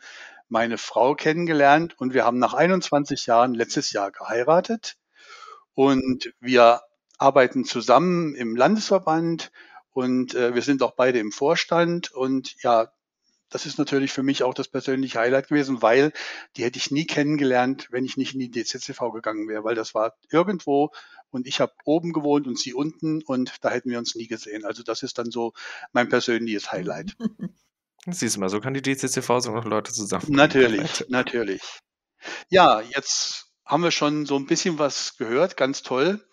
meine 0.49 0.77
Frau 0.77 1.15
kennengelernt 1.15 1.95
und 1.97 2.13
wir 2.13 2.25
haben 2.25 2.39
nach 2.39 2.53
21 2.53 3.25
Jahren 3.25 3.53
letztes 3.53 3.91
Jahr 3.91 4.11
geheiratet 4.11 4.97
und 5.73 6.33
wir 6.39 6.81
arbeiten 7.17 7.63
zusammen 7.63 8.35
im 8.35 8.55
Landesverband 8.55 9.51
und 9.91 10.35
äh, 10.35 10.55
wir 10.55 10.61
sind 10.61 10.81
auch 10.81 10.95
beide 10.95 11.19
im 11.19 11.31
Vorstand 11.31 12.11
und 12.11 12.55
ja, 12.63 12.91
das 13.51 13.65
ist 13.65 13.77
natürlich 13.77 14.11
für 14.11 14.23
mich 14.23 14.43
auch 14.43 14.53
das 14.53 14.67
persönliche 14.67 15.19
Highlight 15.19 15.49
gewesen, 15.49 15.81
weil 15.81 16.11
die 16.55 16.63
hätte 16.63 16.79
ich 16.79 16.89
nie 16.89 17.05
kennengelernt, 17.05 17.89
wenn 17.91 18.05
ich 18.05 18.17
nicht 18.17 18.33
in 18.33 18.39
die 18.39 18.49
DZCV 18.49 19.11
gegangen 19.13 19.47
wäre, 19.47 19.63
weil 19.63 19.75
das 19.75 19.93
war 19.93 20.15
irgendwo 20.31 20.91
und 21.29 21.45
ich 21.47 21.61
habe 21.61 21.73
oben 21.85 22.13
gewohnt 22.13 22.47
und 22.47 22.57
sie 22.57 22.73
unten 22.73 23.21
und 23.23 23.53
da 23.61 23.69
hätten 23.69 23.89
wir 23.89 23.99
uns 23.99 24.15
nie 24.15 24.27
gesehen. 24.27 24.65
Also 24.65 24.83
das 24.83 25.03
ist 25.03 25.17
dann 25.17 25.31
so 25.31 25.53
mein 25.93 26.09
persönliches 26.09 26.71
Highlight. 26.71 27.15
Siehst 28.07 28.35
du 28.35 28.39
mal, 28.39 28.49
so 28.49 28.59
kann 28.59 28.73
die 28.73 28.81
DCCV 28.81 29.39
so 29.41 29.51
noch 29.51 29.65
Leute 29.65 29.91
zusammen. 29.91 30.25
Natürlich, 30.29 31.05
natürlich. 31.09 31.61
Ja, 32.49 32.81
jetzt 32.81 33.47
haben 33.65 33.83
wir 33.83 33.91
schon 33.91 34.25
so 34.25 34.35
ein 34.37 34.47
bisschen 34.47 34.79
was 34.79 35.17
gehört, 35.17 35.55
ganz 35.55 35.83
toll. 35.83 36.25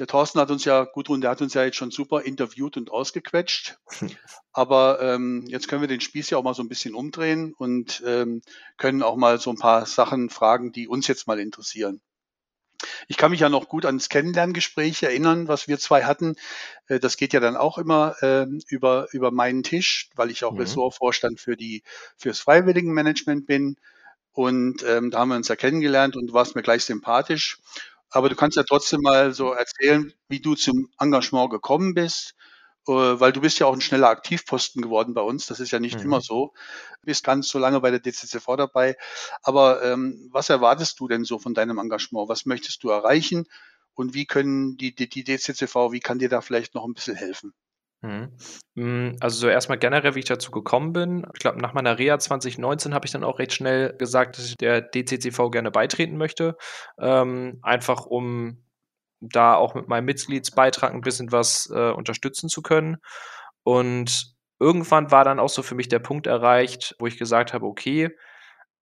Der 0.00 0.06
Thorsten 0.06 0.40
hat 0.40 0.50
uns 0.50 0.64
ja, 0.64 0.84
Gudrun, 0.84 1.20
der 1.20 1.28
hat 1.28 1.42
uns 1.42 1.52
ja 1.52 1.62
jetzt 1.62 1.76
schon 1.76 1.90
super 1.90 2.22
interviewt 2.22 2.78
und 2.78 2.90
ausgequetscht. 2.90 3.76
Aber 4.52 4.98
ähm, 5.02 5.44
jetzt 5.46 5.68
können 5.68 5.82
wir 5.82 5.88
den 5.88 6.00
Spieß 6.00 6.30
ja 6.30 6.38
auch 6.38 6.42
mal 6.42 6.54
so 6.54 6.62
ein 6.62 6.70
bisschen 6.70 6.94
umdrehen 6.94 7.52
und 7.58 8.02
ähm, 8.06 8.40
können 8.78 9.02
auch 9.02 9.16
mal 9.16 9.38
so 9.38 9.50
ein 9.50 9.58
paar 9.58 9.84
Sachen 9.84 10.30
fragen, 10.30 10.72
die 10.72 10.88
uns 10.88 11.06
jetzt 11.06 11.26
mal 11.26 11.38
interessieren. 11.38 12.00
Ich 13.08 13.18
kann 13.18 13.30
mich 13.30 13.40
ja 13.40 13.50
noch 13.50 13.68
gut 13.68 13.84
ans 13.84 14.08
Kennenlerngespräch 14.08 15.02
erinnern, 15.02 15.48
was 15.48 15.68
wir 15.68 15.78
zwei 15.78 16.04
hatten. 16.04 16.36
Äh, 16.88 16.98
das 16.98 17.18
geht 17.18 17.34
ja 17.34 17.40
dann 17.40 17.58
auch 17.58 17.76
immer 17.76 18.16
äh, 18.22 18.46
über, 18.68 19.06
über 19.12 19.30
meinen 19.30 19.62
Tisch, 19.62 20.08
weil 20.14 20.30
ich 20.30 20.44
auch 20.44 20.52
mhm. 20.52 20.60
Ressortvorstand 20.60 21.40
für 21.40 21.58
die, 21.58 21.82
fürs 22.16 22.40
Freiwilligenmanagement 22.40 23.46
bin. 23.46 23.76
Und 24.32 24.82
ähm, 24.84 25.10
da 25.10 25.18
haben 25.18 25.28
wir 25.28 25.36
uns 25.36 25.48
ja 25.48 25.56
kennengelernt 25.56 26.16
und 26.16 26.28
du 26.28 26.32
warst 26.32 26.54
mir 26.54 26.62
gleich 26.62 26.84
sympathisch. 26.84 27.58
Aber 28.10 28.28
du 28.28 28.36
kannst 28.36 28.56
ja 28.56 28.64
trotzdem 28.64 29.00
mal 29.02 29.32
so 29.34 29.52
erzählen, 29.52 30.12
wie 30.28 30.40
du 30.40 30.54
zum 30.54 30.88
Engagement 30.98 31.50
gekommen 31.50 31.94
bist 31.94 32.34
äh, 32.88 32.92
weil 32.92 33.32
du 33.32 33.40
bist 33.42 33.58
ja 33.58 33.66
auch 33.66 33.74
ein 33.74 33.80
schneller 33.80 34.08
Aktivposten 34.08 34.82
geworden 34.82 35.14
bei 35.14 35.20
uns. 35.22 35.46
Das 35.46 35.60
ist 35.60 35.70
ja 35.70 35.80
nicht 35.80 36.00
Mhm. 36.00 36.04
immer 36.04 36.20
so. 36.20 36.52
Du 37.02 37.06
bist 37.06 37.24
ganz 37.24 37.48
so 37.48 37.58
lange 37.58 37.80
bei 37.80 37.90
der 37.90 38.00
DCCV 38.00 38.56
dabei. 38.56 38.96
Aber 39.42 39.82
ähm, 39.84 40.28
was 40.32 40.48
erwartest 40.50 40.98
du 41.00 41.08
denn 41.08 41.24
so 41.24 41.38
von 41.38 41.54
deinem 41.54 41.78
Engagement? 41.78 42.28
Was 42.28 42.46
möchtest 42.46 42.82
du 42.82 42.90
erreichen? 42.90 43.46
Und 43.94 44.14
wie 44.14 44.26
können 44.26 44.76
die, 44.78 44.94
die, 44.94 45.08
die 45.08 45.24
DCCV, 45.24 45.92
wie 45.92 46.00
kann 46.00 46.18
dir 46.18 46.28
da 46.30 46.40
vielleicht 46.40 46.74
noch 46.74 46.84
ein 46.86 46.94
bisschen 46.94 47.16
helfen? 47.16 47.52
Mhm. 48.02 48.32
Hm, 48.76 49.16
also 49.20 49.36
so 49.38 49.48
erstmal 49.48 49.78
generell, 49.78 50.14
wie 50.14 50.20
ich 50.20 50.24
dazu 50.24 50.50
gekommen 50.50 50.92
bin. 50.92 51.26
Ich 51.34 51.40
glaube, 51.40 51.60
nach 51.60 51.74
meiner 51.74 51.98
Reha 51.98 52.18
2019 52.18 52.94
habe 52.94 53.04
ich 53.06 53.12
dann 53.12 53.24
auch 53.24 53.38
recht 53.38 53.52
schnell 53.52 53.94
gesagt, 53.98 54.38
dass 54.38 54.46
ich 54.46 54.56
der 54.56 54.80
DCCV 54.80 55.50
gerne 55.50 55.70
beitreten 55.70 56.16
möchte. 56.16 56.56
Ähm, 56.98 57.58
einfach 57.62 58.06
um 58.06 58.64
da 59.20 59.54
auch 59.54 59.74
mit 59.74 59.88
meinem 59.88 60.06
Mitgliedsbeitrag 60.06 60.94
ein 60.94 61.02
bisschen 61.02 61.30
was 61.32 61.70
äh, 61.74 61.90
unterstützen 61.90 62.48
zu 62.48 62.62
können. 62.62 62.96
Und 63.64 64.34
irgendwann 64.58 65.10
war 65.10 65.24
dann 65.24 65.38
auch 65.38 65.50
so 65.50 65.62
für 65.62 65.74
mich 65.74 65.88
der 65.88 65.98
Punkt 65.98 66.26
erreicht, 66.26 66.96
wo 66.98 67.06
ich 67.06 67.18
gesagt 67.18 67.52
habe, 67.52 67.66
okay, 67.66 68.10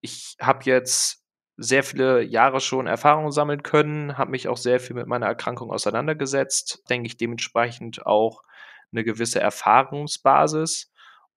ich 0.01 0.37
habe 0.41 0.61
jetzt 0.65 1.25
sehr 1.57 1.83
viele 1.83 2.23
Jahre 2.23 2.61
schon 2.61 2.87
Erfahrung 2.87 3.33
sammeln 3.33 3.65
können, 3.65 4.17
habe 4.17 4.31
mich 4.31 4.47
auch 4.47 4.57
sehr 4.57 4.79
viel 4.79 4.95
mit 4.95 5.09
meiner 5.09 5.27
Erkrankung 5.27 5.73
auseinandergesetzt, 5.73 6.85
denke 6.89 7.09
ich 7.09 7.17
dementsprechend 7.17 8.07
auch 8.07 8.43
eine 8.93 9.05
gewisse 9.05 9.41
Erfahrungsbasis 9.41 10.91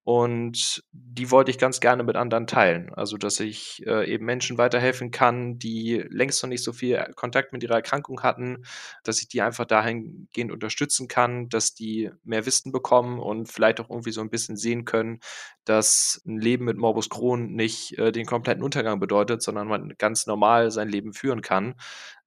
und 0.03 0.83
die 0.91 1.29
wollte 1.29 1.51
ich 1.51 1.59
ganz 1.59 1.79
gerne 1.79 2.03
mit 2.03 2.15
anderen 2.15 2.47
teilen. 2.47 2.91
Also, 2.91 3.17
dass 3.17 3.39
ich 3.39 3.85
äh, 3.85 4.11
eben 4.11 4.25
Menschen 4.25 4.57
weiterhelfen 4.57 5.11
kann, 5.11 5.59
die 5.59 6.03
längst 6.09 6.41
noch 6.41 6.49
nicht 6.49 6.63
so 6.63 6.73
viel 6.73 6.97
Kontakt 7.15 7.53
mit 7.53 7.61
ihrer 7.61 7.75
Erkrankung 7.75 8.23
hatten, 8.23 8.65
dass 9.03 9.21
ich 9.21 9.27
die 9.27 9.43
einfach 9.43 9.65
dahingehend 9.65 10.51
unterstützen 10.51 11.07
kann, 11.07 11.49
dass 11.49 11.75
die 11.75 12.09
mehr 12.23 12.47
Wissen 12.47 12.71
bekommen 12.71 13.19
und 13.19 13.51
vielleicht 13.51 13.79
auch 13.79 13.91
irgendwie 13.91 14.11
so 14.11 14.21
ein 14.21 14.31
bisschen 14.31 14.57
sehen 14.57 14.85
können, 14.85 15.19
dass 15.65 16.23
ein 16.25 16.39
Leben 16.39 16.65
mit 16.65 16.77
Morbus 16.77 17.09
Crohn 17.11 17.53
nicht 17.53 17.95
äh, 17.99 18.11
den 18.11 18.25
kompletten 18.25 18.63
Untergang 18.63 18.99
bedeutet, 18.99 19.43
sondern 19.43 19.67
man 19.67 19.93
ganz 19.99 20.25
normal 20.25 20.71
sein 20.71 20.89
Leben 20.89 21.13
führen 21.13 21.43
kann. 21.43 21.75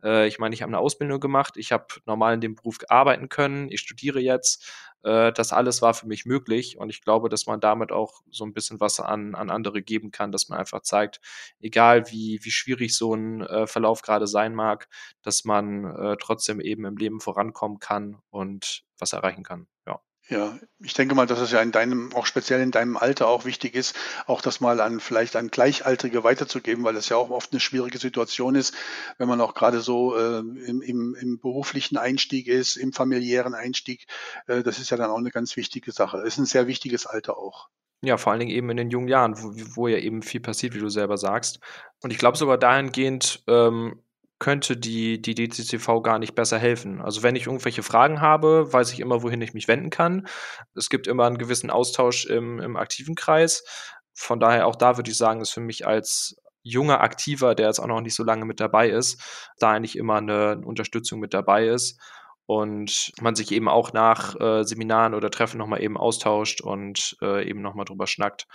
Äh, 0.04 0.28
ich 0.28 0.38
meine, 0.38 0.54
ich 0.54 0.62
habe 0.62 0.70
eine 0.70 0.78
Ausbildung 0.78 1.18
gemacht, 1.18 1.56
ich 1.56 1.72
habe 1.72 1.86
normal 2.06 2.34
in 2.34 2.40
dem 2.40 2.54
Beruf 2.54 2.78
arbeiten 2.88 3.28
können, 3.28 3.68
ich 3.68 3.80
studiere 3.80 4.20
jetzt. 4.20 4.64
Äh, 5.04 5.32
das 5.32 5.52
alles 5.52 5.82
war 5.82 5.94
für 5.94 6.06
mich 6.06 6.24
möglich 6.26 6.78
und 6.78 6.90
ich 6.90 7.02
glaube, 7.02 7.28
dass 7.28 7.46
man 7.46 7.60
damit 7.60 7.92
auch 7.92 8.22
so 8.30 8.44
ein 8.44 8.52
bisschen 8.54 8.80
was 8.80 9.00
an, 9.00 9.34
an 9.34 9.50
andere 9.50 9.82
geben 9.82 10.10
kann, 10.10 10.32
dass 10.32 10.48
man 10.48 10.58
einfach 10.58 10.80
zeigt, 10.82 11.20
egal 11.60 12.10
wie, 12.10 12.40
wie 12.42 12.50
schwierig 12.50 12.96
so 12.96 13.14
ein 13.14 13.42
äh, 13.42 13.66
Verlauf 13.66 14.02
gerade 14.02 14.26
sein 14.26 14.54
mag, 14.54 14.88
dass 15.22 15.44
man 15.44 15.84
äh, 15.84 16.16
trotzdem 16.20 16.60
eben 16.60 16.84
im 16.86 16.96
Leben 16.96 17.20
vorankommen 17.20 17.78
kann 17.78 18.18
und 18.30 18.84
was 18.98 19.12
erreichen 19.12 19.44
kann. 19.44 19.66
Ja. 19.86 20.00
Ja, 20.28 20.58
ich 20.80 20.94
denke 20.94 21.14
mal, 21.14 21.26
dass 21.26 21.38
es 21.40 21.52
ja 21.52 21.60
in 21.60 21.70
deinem, 21.70 22.14
auch 22.14 22.24
speziell 22.24 22.62
in 22.62 22.70
deinem 22.70 22.96
Alter 22.96 23.28
auch 23.28 23.44
wichtig 23.44 23.74
ist, 23.74 23.94
auch 24.26 24.40
das 24.40 24.58
mal 24.58 24.80
an 24.80 25.00
vielleicht 25.00 25.36
an 25.36 25.48
Gleichaltrige 25.48 26.24
weiterzugeben, 26.24 26.82
weil 26.82 26.94
das 26.94 27.10
ja 27.10 27.18
auch 27.18 27.28
oft 27.28 27.52
eine 27.52 27.60
schwierige 27.60 27.98
Situation 27.98 28.54
ist, 28.54 28.74
wenn 29.18 29.28
man 29.28 29.42
auch 29.42 29.52
gerade 29.52 29.80
so 29.80 30.16
äh, 30.16 30.38
im, 30.38 30.80
im, 30.80 31.14
im 31.14 31.38
beruflichen 31.40 31.98
Einstieg 31.98 32.48
ist, 32.48 32.76
im 32.76 32.94
familiären 32.94 33.52
Einstieg. 33.52 34.06
Äh, 34.46 34.62
das 34.62 34.78
ist 34.78 34.90
ja 34.90 34.96
dann 34.96 35.10
auch 35.10 35.18
eine 35.18 35.30
ganz 35.30 35.58
wichtige 35.58 35.92
Sache. 35.92 36.18
Ist 36.22 36.38
ein 36.38 36.46
sehr 36.46 36.66
wichtiges 36.66 37.04
Alter 37.04 37.36
auch. 37.36 37.68
Ja, 38.00 38.16
vor 38.16 38.32
allen 38.32 38.40
Dingen 38.40 38.52
eben 38.52 38.70
in 38.70 38.78
den 38.78 38.90
jungen 38.90 39.08
Jahren, 39.08 39.36
wo, 39.36 39.52
wo 39.76 39.88
ja 39.88 39.98
eben 39.98 40.22
viel 40.22 40.40
passiert, 40.40 40.74
wie 40.74 40.80
du 40.80 40.88
selber 40.88 41.18
sagst. 41.18 41.60
Und 42.02 42.12
ich 42.12 42.18
glaube 42.18 42.38
sogar 42.38 42.56
dahingehend 42.56 43.42
ähm, 43.46 44.02
könnte 44.38 44.76
die, 44.76 45.22
die 45.22 45.34
DCCV 45.34 46.02
gar 46.02 46.18
nicht 46.18 46.34
besser 46.34 46.58
helfen. 46.58 47.00
Also 47.00 47.22
wenn 47.22 47.36
ich 47.36 47.46
irgendwelche 47.46 47.82
Fragen 47.82 48.20
habe, 48.20 48.72
weiß 48.72 48.92
ich 48.92 49.00
immer, 49.00 49.22
wohin 49.22 49.40
ich 49.40 49.54
mich 49.54 49.68
wenden 49.68 49.90
kann. 49.90 50.26
Es 50.74 50.90
gibt 50.90 51.06
immer 51.06 51.26
einen 51.26 51.38
gewissen 51.38 51.70
Austausch 51.70 52.26
im, 52.26 52.58
im 52.60 52.76
aktiven 52.76 53.14
Kreis. 53.14 53.64
Von 54.12 54.40
daher 54.40 54.66
auch 54.66 54.76
da 54.76 54.96
würde 54.96 55.10
ich 55.10 55.16
sagen, 55.16 55.40
ist 55.40 55.50
für 55.50 55.60
mich 55.60 55.86
als 55.86 56.36
junger 56.62 57.00
Aktiver, 57.00 57.54
der 57.54 57.66
jetzt 57.66 57.78
auch 57.78 57.86
noch 57.86 58.00
nicht 58.00 58.14
so 58.14 58.24
lange 58.24 58.44
mit 58.44 58.58
dabei 58.58 58.88
ist, 58.88 59.50
da 59.58 59.72
eigentlich 59.72 59.96
immer 59.96 60.16
eine 60.16 60.60
Unterstützung 60.64 61.20
mit 61.20 61.34
dabei 61.34 61.68
ist 61.68 62.00
und 62.46 63.12
man 63.20 63.34
sich 63.34 63.52
eben 63.52 63.68
auch 63.68 63.92
nach 63.92 64.38
äh, 64.40 64.64
Seminaren 64.64 65.14
oder 65.14 65.30
Treffen 65.30 65.58
nochmal 65.58 65.82
eben 65.82 65.96
austauscht 65.96 66.60
und 66.60 67.16
äh, 67.22 67.48
eben 67.48 67.62
nochmal 67.62 67.84
drüber 67.84 68.06
schnackt. 68.06 68.46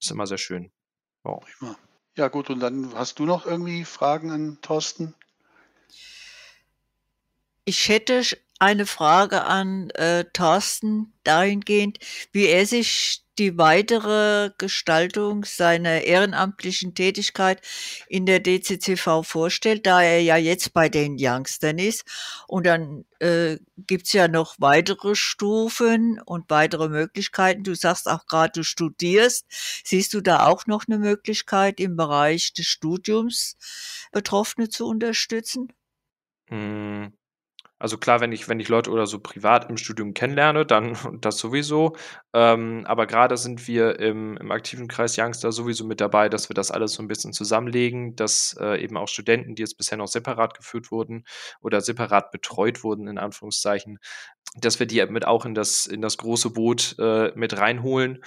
ist 0.00 0.10
immer 0.10 0.26
sehr 0.26 0.38
schön. 0.38 0.72
Wow. 1.22 1.44
Ja 2.20 2.28
gut, 2.28 2.50
und 2.50 2.60
dann 2.60 2.92
hast 2.94 3.18
du 3.18 3.24
noch 3.24 3.46
irgendwie 3.46 3.82
Fragen 3.86 4.30
an 4.30 4.58
Thorsten? 4.60 5.14
Ich 7.64 7.88
hätte 7.88 8.22
eine 8.58 8.84
Frage 8.84 9.44
an 9.44 9.88
äh, 9.92 10.26
Thorsten 10.34 11.14
dahingehend, 11.24 11.98
wie 12.32 12.44
er 12.44 12.66
sich 12.66 13.24
die 13.40 13.56
weitere 13.56 14.50
Gestaltung 14.58 15.44
seiner 15.44 16.02
ehrenamtlichen 16.02 16.94
Tätigkeit 16.94 17.62
in 18.06 18.26
der 18.26 18.38
DCCV 18.38 19.22
vorstellt, 19.24 19.86
da 19.86 20.02
er 20.02 20.20
ja 20.20 20.36
jetzt 20.36 20.74
bei 20.74 20.90
den 20.90 21.16
Youngstern 21.18 21.78
ist. 21.78 22.04
Und 22.46 22.66
dann 22.66 23.06
äh, 23.18 23.56
gibt's 23.78 24.12
ja 24.12 24.28
noch 24.28 24.56
weitere 24.58 25.14
Stufen 25.14 26.20
und 26.20 26.50
weitere 26.50 26.88
Möglichkeiten. 26.88 27.64
Du 27.64 27.74
sagst 27.74 28.08
auch 28.08 28.26
gerade, 28.26 28.52
du 28.52 28.62
studierst. 28.62 29.46
Siehst 29.84 30.12
du 30.12 30.20
da 30.20 30.46
auch 30.46 30.66
noch 30.66 30.84
eine 30.86 30.98
Möglichkeit 30.98 31.80
im 31.80 31.96
Bereich 31.96 32.52
des 32.52 32.66
Studiums 32.66 33.56
Betroffene 34.12 34.68
zu 34.68 34.86
unterstützen? 34.86 35.72
Hm. 36.48 37.12
Also 37.80 37.96
klar, 37.96 38.20
wenn 38.20 38.30
ich, 38.30 38.46
wenn 38.46 38.60
ich 38.60 38.68
Leute 38.68 38.90
oder 38.90 39.06
so 39.06 39.18
privat 39.18 39.70
im 39.70 39.78
Studium 39.78 40.12
kennenlerne, 40.12 40.66
dann 40.66 40.96
das 41.20 41.38
sowieso. 41.38 41.96
Ähm, 42.34 42.84
aber 42.86 43.06
gerade 43.06 43.36
sind 43.38 43.66
wir 43.66 43.98
im, 43.98 44.36
im 44.36 44.50
aktiven 44.52 44.86
Kreis 44.86 45.16
Youngster 45.18 45.50
sowieso 45.50 45.86
mit 45.86 46.00
dabei, 46.00 46.28
dass 46.28 46.50
wir 46.50 46.54
das 46.54 46.70
alles 46.70 46.92
so 46.92 47.02
ein 47.02 47.08
bisschen 47.08 47.32
zusammenlegen, 47.32 48.14
dass 48.16 48.54
äh, 48.60 48.84
eben 48.84 48.98
auch 48.98 49.08
Studenten, 49.08 49.54
die 49.54 49.62
jetzt 49.62 49.78
bisher 49.78 49.96
noch 49.96 50.08
separat 50.08 50.54
geführt 50.54 50.90
wurden 50.90 51.24
oder 51.62 51.80
separat 51.80 52.30
betreut 52.32 52.84
wurden, 52.84 53.08
in 53.08 53.16
Anführungszeichen, 53.18 53.98
dass 54.56 54.78
wir 54.78 54.86
die 54.86 55.04
mit 55.06 55.26
auch 55.26 55.46
in 55.46 55.54
das, 55.54 55.86
in 55.86 56.02
das 56.02 56.18
große 56.18 56.50
Boot 56.50 56.96
äh, 56.98 57.32
mit 57.34 57.58
reinholen. 57.58 58.22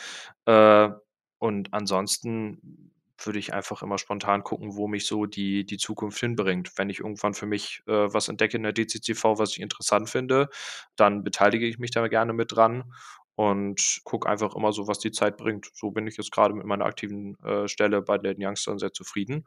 Äh, 0.46 0.90
und 1.38 1.74
ansonsten 1.74 2.83
würde 3.26 3.40
ich 3.40 3.54
einfach 3.54 3.82
immer 3.82 3.98
spontan 3.98 4.44
gucken, 4.44 4.76
wo 4.76 4.88
mich 4.88 5.06
so 5.06 5.26
die, 5.26 5.66
die 5.66 5.78
Zukunft 5.78 6.20
hinbringt. 6.20 6.72
Wenn 6.78 6.90
ich 6.90 7.00
irgendwann 7.00 7.34
für 7.34 7.46
mich 7.46 7.84
äh, 7.88 8.14
was 8.14 8.30
entdecke 8.30 8.58
in 8.58 8.64
der 8.64 8.74
DCCV, 8.74 9.38
was 9.38 9.52
ich 9.52 9.62
interessant 9.62 10.10
finde, 10.10 10.50
dann 10.96 11.24
beteilige 11.24 11.68
ich 11.68 11.80
mich 11.80 11.92
da 11.92 12.08
gerne 12.08 12.34
mit 12.34 12.56
dran 12.56 12.94
und 13.36 14.02
gucke 14.04 14.30
einfach 14.30 14.56
immer 14.56 14.74
so, 14.74 14.88
was 14.88 15.00
die 15.00 15.12
Zeit 15.12 15.38
bringt. 15.38 15.70
So 15.74 15.92
bin 15.92 16.08
ich 16.08 16.18
jetzt 16.18 16.32
gerade 16.32 16.54
mit 16.54 16.66
meiner 16.66 16.86
aktiven 16.86 17.38
äh, 17.44 17.68
Stelle 17.68 18.02
bei 18.02 18.18
den 18.18 18.38
Youngstern 18.40 18.78
sehr 18.78 18.94
zufrieden. 18.94 19.46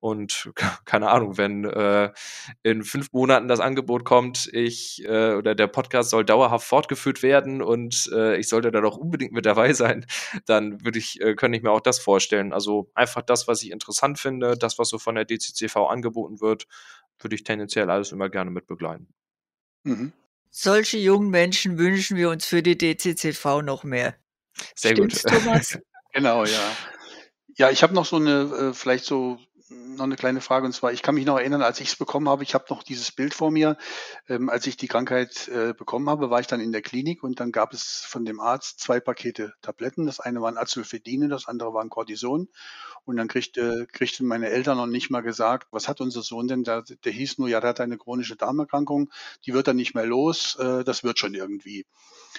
Und 0.00 0.50
keine 0.84 1.08
Ahnung, 1.10 1.36
wenn 1.36 1.64
äh, 1.64 2.12
in 2.62 2.84
fünf 2.84 3.12
Monaten 3.12 3.48
das 3.48 3.60
Angebot 3.60 4.04
kommt, 4.04 4.48
ich 4.52 5.04
äh, 5.04 5.34
oder 5.34 5.54
der 5.54 5.66
Podcast 5.66 6.10
soll 6.10 6.24
dauerhaft 6.24 6.66
fortgeführt 6.66 7.22
werden 7.22 7.62
und 7.62 8.08
äh, 8.12 8.36
ich 8.36 8.48
sollte 8.48 8.70
da 8.70 8.80
doch 8.80 8.96
unbedingt 8.96 9.32
mit 9.32 9.46
dabei 9.46 9.72
sein, 9.74 10.06
dann 10.46 10.84
würde 10.84 10.98
ich, 10.98 11.20
äh, 11.20 11.34
könnte 11.34 11.56
ich 11.56 11.62
mir 11.62 11.70
auch 11.70 11.80
das 11.80 11.98
vorstellen. 11.98 12.52
Also 12.52 12.90
einfach 12.94 13.22
das, 13.22 13.48
was 13.48 13.62
ich 13.62 13.70
interessant 13.70 14.18
finde, 14.18 14.56
das, 14.56 14.78
was 14.78 14.88
so 14.88 14.98
von 14.98 15.14
der 15.14 15.24
DCCV 15.24 15.76
angeboten 15.88 16.40
wird, 16.40 16.66
würde 17.18 17.34
ich 17.34 17.42
tendenziell 17.42 17.90
alles 17.90 18.12
immer 18.12 18.28
gerne 18.28 18.50
mit 18.50 18.66
begleiten. 18.66 19.08
Mhm. 19.82 20.12
Solche 20.50 20.98
jungen 20.98 21.30
Menschen 21.30 21.78
wünschen 21.78 22.16
wir 22.16 22.30
uns 22.30 22.46
für 22.46 22.62
die 22.62 22.78
DCCV 22.78 23.62
noch 23.62 23.84
mehr. 23.84 24.14
Sehr 24.74 24.92
Stimmt's, 24.92 25.22
gut. 25.24 25.32
Thomas? 25.32 25.78
genau, 26.12 26.44
ja. 26.44 26.76
Ja, 27.56 27.70
ich 27.70 27.82
habe 27.82 27.94
noch 27.94 28.06
so 28.06 28.16
eine, 28.16 28.70
äh, 28.70 28.72
vielleicht 28.72 29.04
so 29.04 29.38
noch 29.70 30.04
eine 30.04 30.16
kleine 30.16 30.40
Frage 30.40 30.66
und 30.66 30.72
zwar, 30.72 30.92
ich 30.92 31.02
kann 31.02 31.14
mich 31.14 31.26
noch 31.26 31.38
erinnern, 31.38 31.62
als 31.62 31.80
ich 31.80 31.88
es 31.88 31.96
bekommen 31.96 32.28
habe, 32.28 32.42
ich 32.42 32.54
habe 32.54 32.64
noch 32.70 32.82
dieses 32.82 33.12
Bild 33.12 33.34
vor 33.34 33.50
mir, 33.50 33.76
ähm, 34.28 34.48
als 34.48 34.66
ich 34.66 34.76
die 34.76 34.88
Krankheit 34.88 35.48
äh, 35.48 35.74
bekommen 35.74 36.08
habe, 36.08 36.30
war 36.30 36.40
ich 36.40 36.46
dann 36.46 36.60
in 36.60 36.72
der 36.72 36.82
Klinik 36.82 37.22
und 37.22 37.40
dann 37.40 37.52
gab 37.52 37.72
es 37.72 38.04
von 38.06 38.24
dem 38.24 38.40
Arzt 38.40 38.80
zwei 38.80 39.00
Pakete 39.00 39.54
Tabletten. 39.62 40.06
Das 40.06 40.20
eine 40.20 40.40
waren 40.40 40.56
Acylfedine, 40.56 41.28
das 41.28 41.46
andere 41.46 41.74
waren 41.74 41.90
Cortison. 41.90 42.48
Und 43.04 43.16
dann 43.16 43.28
kriegte, 43.28 43.86
kriegten 43.90 44.26
meine 44.26 44.50
Eltern 44.50 44.76
noch 44.76 44.86
nicht 44.86 45.10
mal 45.10 45.22
gesagt, 45.22 45.68
was 45.70 45.88
hat 45.88 46.00
unser 46.00 46.22
Sohn 46.22 46.46
denn 46.46 46.62
da? 46.62 46.82
Der 46.82 47.12
hieß 47.12 47.38
nur, 47.38 47.48
ja, 47.48 47.60
der 47.60 47.70
hat 47.70 47.80
eine 47.80 47.96
chronische 47.96 48.36
Darmerkrankung, 48.36 49.10
die 49.46 49.54
wird 49.54 49.66
dann 49.66 49.76
nicht 49.76 49.94
mehr 49.94 50.04
los, 50.04 50.56
äh, 50.56 50.84
das 50.84 51.04
wird 51.04 51.18
schon 51.18 51.34
irgendwie. 51.34 51.86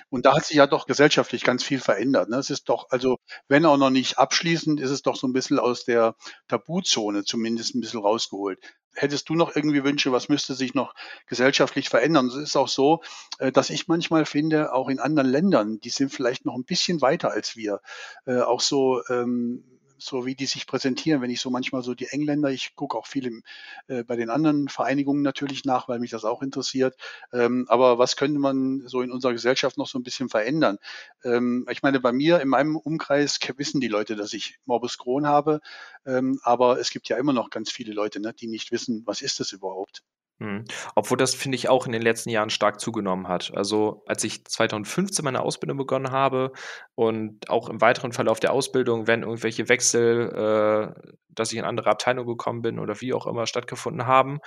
Und 0.10 0.26
da 0.26 0.36
hat 0.36 0.46
sich 0.46 0.58
ja 0.58 0.68
doch 0.68 0.86
gesellschaftlich 0.86 1.44
ganz 1.44 1.64
viel 1.64 1.80
verändert. 1.80 2.30
Ne? 2.30 2.38
Es 2.38 2.50
ist 2.50 2.70
doch, 2.70 2.88
also 2.92 3.18
wenn 3.48 3.66
auch 3.66 3.78
noch 3.78 3.90
nicht 3.90 4.18
abschließend, 4.18 4.80
ist 4.80 4.92
es 4.92 5.02
doch 5.02 5.16
so 5.16 5.28
ein 5.28 5.34
bisschen 5.34 5.60
aus 5.60 5.86
der 5.86 6.16
Tabuzone 6.48 7.19
zumindest 7.24 7.76
ein 7.76 7.82
bisschen 7.82 8.02
rausgeholt. 8.02 8.60
Hättest 8.94 9.30
du 9.30 9.36
noch 9.36 9.56
irgendwie 9.56 9.84
Wünsche, 9.84 10.12
was 10.12 10.30
müsste 10.30 10.56
sich 10.56 10.74
noch 10.74 10.94
gesellschaftlich 11.28 11.90
verändern? 11.90 12.28
Es 12.28 12.36
ist 12.36 12.56
auch 12.56 12.68
so, 12.68 13.02
äh, 13.38 13.52
dass 13.52 13.70
ich 13.70 13.88
manchmal 13.88 14.26
finde, 14.26 14.74
auch 14.74 14.90
in 14.90 15.00
anderen 15.00 15.30
Ländern, 15.30 15.80
die 15.80 15.90
sind 15.90 16.12
vielleicht 16.12 16.46
noch 16.46 16.56
ein 16.56 16.66
bisschen 16.66 17.02
weiter 17.02 17.32
als 17.32 17.56
wir, 17.56 17.82
äh, 18.26 18.40
auch 18.40 18.62
so 18.62 19.02
ähm, 19.10 19.79
so 20.00 20.26
wie 20.26 20.36
die 20.36 20.46
sich 20.46 20.68
präsentieren, 20.68 21.22
wenn 21.22 21.30
ich 21.30 21.42
so 21.42 21.50
manchmal 21.50 21.84
so 21.84 21.94
die 21.94 22.08
Engländer, 22.08 22.50
ich 22.50 22.76
gucke 22.76 22.98
auch 22.98 23.08
viel 23.08 23.26
im, 23.28 23.44
äh, 23.88 24.04
bei 24.04 24.16
den 24.16 24.30
anderen 24.30 24.70
Vereinigungen 24.70 25.22
natürlich 25.22 25.66
nach, 25.66 25.88
weil 25.88 26.00
mich 26.00 26.12
das 26.12 26.26
auch 26.26 26.42
interessiert. 26.42 26.96
Ähm, 27.34 27.66
aber 27.70 27.98
was 28.00 28.16
könnte 28.16 28.40
man 28.40 28.88
so 28.88 29.02
in 29.02 29.12
unserer 29.12 29.34
Gesellschaft 29.34 29.78
noch 29.78 29.88
so 29.88 30.00
ein 30.00 30.04
bisschen 30.04 30.30
verändern? 30.30 30.78
Ähm, 31.24 31.66
ich 31.70 31.84
meine, 31.84 32.00
bei 32.00 32.12
mir 32.12 32.42
in 32.42 32.48
meinem 32.48 32.76
Umkreis 32.76 33.40
wissen 33.58 33.82
die 33.82 33.88
Leute, 33.88 34.16
dass 34.16 34.34
ich 34.34 34.60
Morbus 34.66 34.98
Crohn 34.98 35.28
habe, 35.28 35.60
ähm, 36.06 36.40
aber 36.44 36.80
es 36.80 36.90
gibt 36.90 37.10
ja 37.10 37.18
immer 37.18 37.34
noch 37.34 37.50
ganz 37.50 37.72
viele 37.72 37.94
Leute, 37.94 38.20
ne, 38.20 38.34
die 38.34 38.48
nicht 38.48 38.72
wissen, 38.72 39.04
was 39.06 39.22
ist 39.22 39.40
das 39.40 39.52
überhaupt? 39.52 40.04
Mhm. 40.40 40.66
Obwohl 40.96 41.18
das, 41.18 41.36
finde 41.36 41.56
ich, 41.56 41.70
auch 41.70 41.86
in 41.86 41.92
den 41.92 42.02
letzten 42.02 42.30
Jahren 42.30 42.50
stark 42.50 42.80
zugenommen 42.80 43.28
hat. 43.28 43.52
Also 43.56 44.04
als 44.08 44.24
ich 44.24 44.46
2015 44.46 45.24
meine 45.24 45.42
Ausbildung 45.42 45.78
begonnen 45.78 46.12
habe 46.12 46.54
und 46.96 47.50
auch 47.50 47.70
im 47.70 47.82
weiteren 47.82 48.14
Verlauf 48.14 48.40
der 48.40 48.54
Ausbildung, 48.54 49.06
wenn 49.08 49.24
irgendwelche 49.24 49.68
Wechsel, 49.68 50.96
äh, 50.96 51.12
dass 51.30 51.52
ich 51.52 51.58
in 51.58 51.66
andere 51.66 51.90
Abteilungen 51.90 52.28
gekommen 52.28 52.62
bin 52.62 52.80
oder 52.80 53.00
wie 53.02 53.14
auch 53.14 53.26
immer 53.28 53.46
stattgefunden 53.46 54.06
haben, 54.06 54.40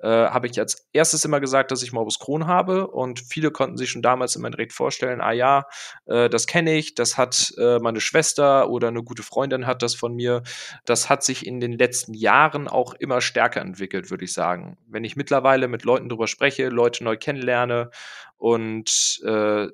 äh, 0.00 0.08
habe 0.08 0.46
ich 0.46 0.58
als 0.58 0.88
erstes 0.92 1.24
immer 1.24 1.40
gesagt, 1.40 1.70
dass 1.70 1.82
ich 1.82 1.92
Morbus 1.92 2.18
Crohn 2.18 2.46
habe 2.46 2.88
und 2.88 3.20
viele 3.20 3.50
konnten 3.50 3.76
sich 3.76 3.90
schon 3.90 4.02
damals 4.02 4.36
immer 4.36 4.50
direkt 4.50 4.72
vorstellen, 4.72 5.20
ah 5.20 5.32
ja, 5.32 5.64
äh, 6.06 6.28
das 6.28 6.46
kenne 6.46 6.74
ich, 6.74 6.94
das 6.94 7.18
hat 7.18 7.52
äh, 7.58 7.78
meine 7.78 8.00
Schwester 8.00 8.68
oder 8.68 8.88
eine 8.88 9.02
gute 9.02 9.22
Freundin 9.22 9.66
hat 9.66 9.82
das 9.82 9.94
von 9.94 10.14
mir. 10.14 10.42
Das 10.84 11.08
hat 11.08 11.22
sich 11.22 11.46
in 11.46 11.60
den 11.60 11.72
letzten 11.72 12.14
Jahren 12.14 12.68
auch 12.68 12.94
immer 12.94 13.20
stärker 13.20 13.60
entwickelt, 13.60 14.10
würde 14.10 14.24
ich 14.24 14.32
sagen. 14.32 14.76
Wenn 14.88 15.04
ich 15.04 15.16
mittlerweile 15.16 15.39
mit 15.68 15.84
Leuten 15.84 16.08
darüber 16.08 16.26
spreche, 16.26 16.68
Leute 16.68 17.04
neu 17.04 17.16
kennenlerne 17.16 17.90
und 18.36 19.20
äh, 19.24 19.68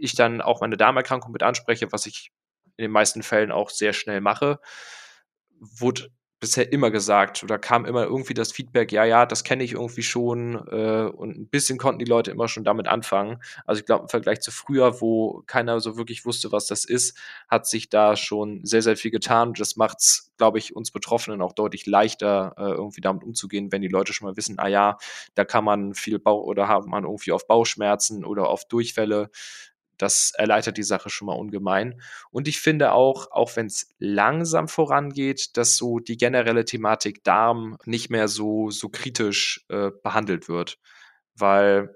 ich 0.00 0.14
dann 0.14 0.40
auch 0.40 0.60
meine 0.60 0.76
Darmerkrankung 0.76 1.32
mit 1.32 1.42
anspreche, 1.42 1.92
was 1.92 2.06
ich 2.06 2.32
in 2.76 2.84
den 2.84 2.90
meisten 2.92 3.22
Fällen 3.22 3.50
auch 3.50 3.70
sehr 3.70 3.92
schnell 3.92 4.20
mache, 4.20 4.60
wurde 5.58 6.10
bisher 6.40 6.72
immer 6.72 6.90
gesagt 6.90 7.42
oder 7.42 7.58
kam 7.58 7.84
immer 7.84 8.04
irgendwie 8.04 8.34
das 8.34 8.52
Feedback, 8.52 8.92
ja, 8.92 9.04
ja, 9.04 9.26
das 9.26 9.44
kenne 9.44 9.64
ich 9.64 9.72
irgendwie 9.72 10.02
schon 10.02 10.54
äh, 10.70 11.10
und 11.12 11.36
ein 11.36 11.48
bisschen 11.48 11.78
konnten 11.78 11.98
die 11.98 12.04
Leute 12.04 12.30
immer 12.30 12.48
schon 12.48 12.64
damit 12.64 12.86
anfangen. 12.86 13.38
Also 13.66 13.80
ich 13.80 13.86
glaube, 13.86 14.02
im 14.04 14.08
Vergleich 14.08 14.40
zu 14.40 14.50
früher, 14.50 15.00
wo 15.00 15.42
keiner 15.46 15.80
so 15.80 15.96
wirklich 15.96 16.24
wusste, 16.24 16.52
was 16.52 16.66
das 16.66 16.84
ist, 16.84 17.18
hat 17.48 17.66
sich 17.66 17.88
da 17.88 18.16
schon 18.16 18.64
sehr, 18.64 18.82
sehr 18.82 18.96
viel 18.96 19.10
getan 19.10 19.52
das 19.58 19.76
macht 19.76 19.98
es, 20.00 20.32
glaube 20.36 20.58
ich, 20.58 20.76
uns 20.76 20.90
Betroffenen 20.90 21.42
auch 21.42 21.52
deutlich 21.52 21.86
leichter, 21.86 22.54
äh, 22.56 22.70
irgendwie 22.70 23.00
damit 23.00 23.24
umzugehen, 23.24 23.72
wenn 23.72 23.82
die 23.82 23.88
Leute 23.88 24.12
schon 24.12 24.28
mal 24.28 24.36
wissen, 24.36 24.58
ah 24.58 24.68
ja, 24.68 24.98
da 25.34 25.44
kann 25.44 25.64
man 25.64 25.94
viel 25.94 26.18
Bauch 26.18 26.44
oder 26.44 26.68
hat 26.68 26.86
man 26.86 27.04
irgendwie 27.04 27.32
auf 27.32 27.46
Bauchschmerzen 27.46 28.24
oder 28.24 28.48
auf 28.48 28.64
Durchfälle 28.66 29.30
das 29.98 30.32
erleichtert 30.34 30.76
die 30.78 30.82
Sache 30.82 31.10
schon 31.10 31.26
mal 31.26 31.34
ungemein. 31.34 32.00
Und 32.30 32.48
ich 32.48 32.60
finde 32.60 32.92
auch, 32.92 33.30
auch 33.30 33.56
wenn 33.56 33.66
es 33.66 33.94
langsam 33.98 34.68
vorangeht, 34.68 35.56
dass 35.56 35.76
so 35.76 35.98
die 35.98 36.16
generelle 36.16 36.64
Thematik 36.64 37.24
Darm 37.24 37.76
nicht 37.84 38.10
mehr 38.10 38.28
so, 38.28 38.70
so 38.70 38.88
kritisch 38.88 39.64
äh, 39.68 39.90
behandelt 40.02 40.48
wird. 40.48 40.78
Weil 41.34 41.94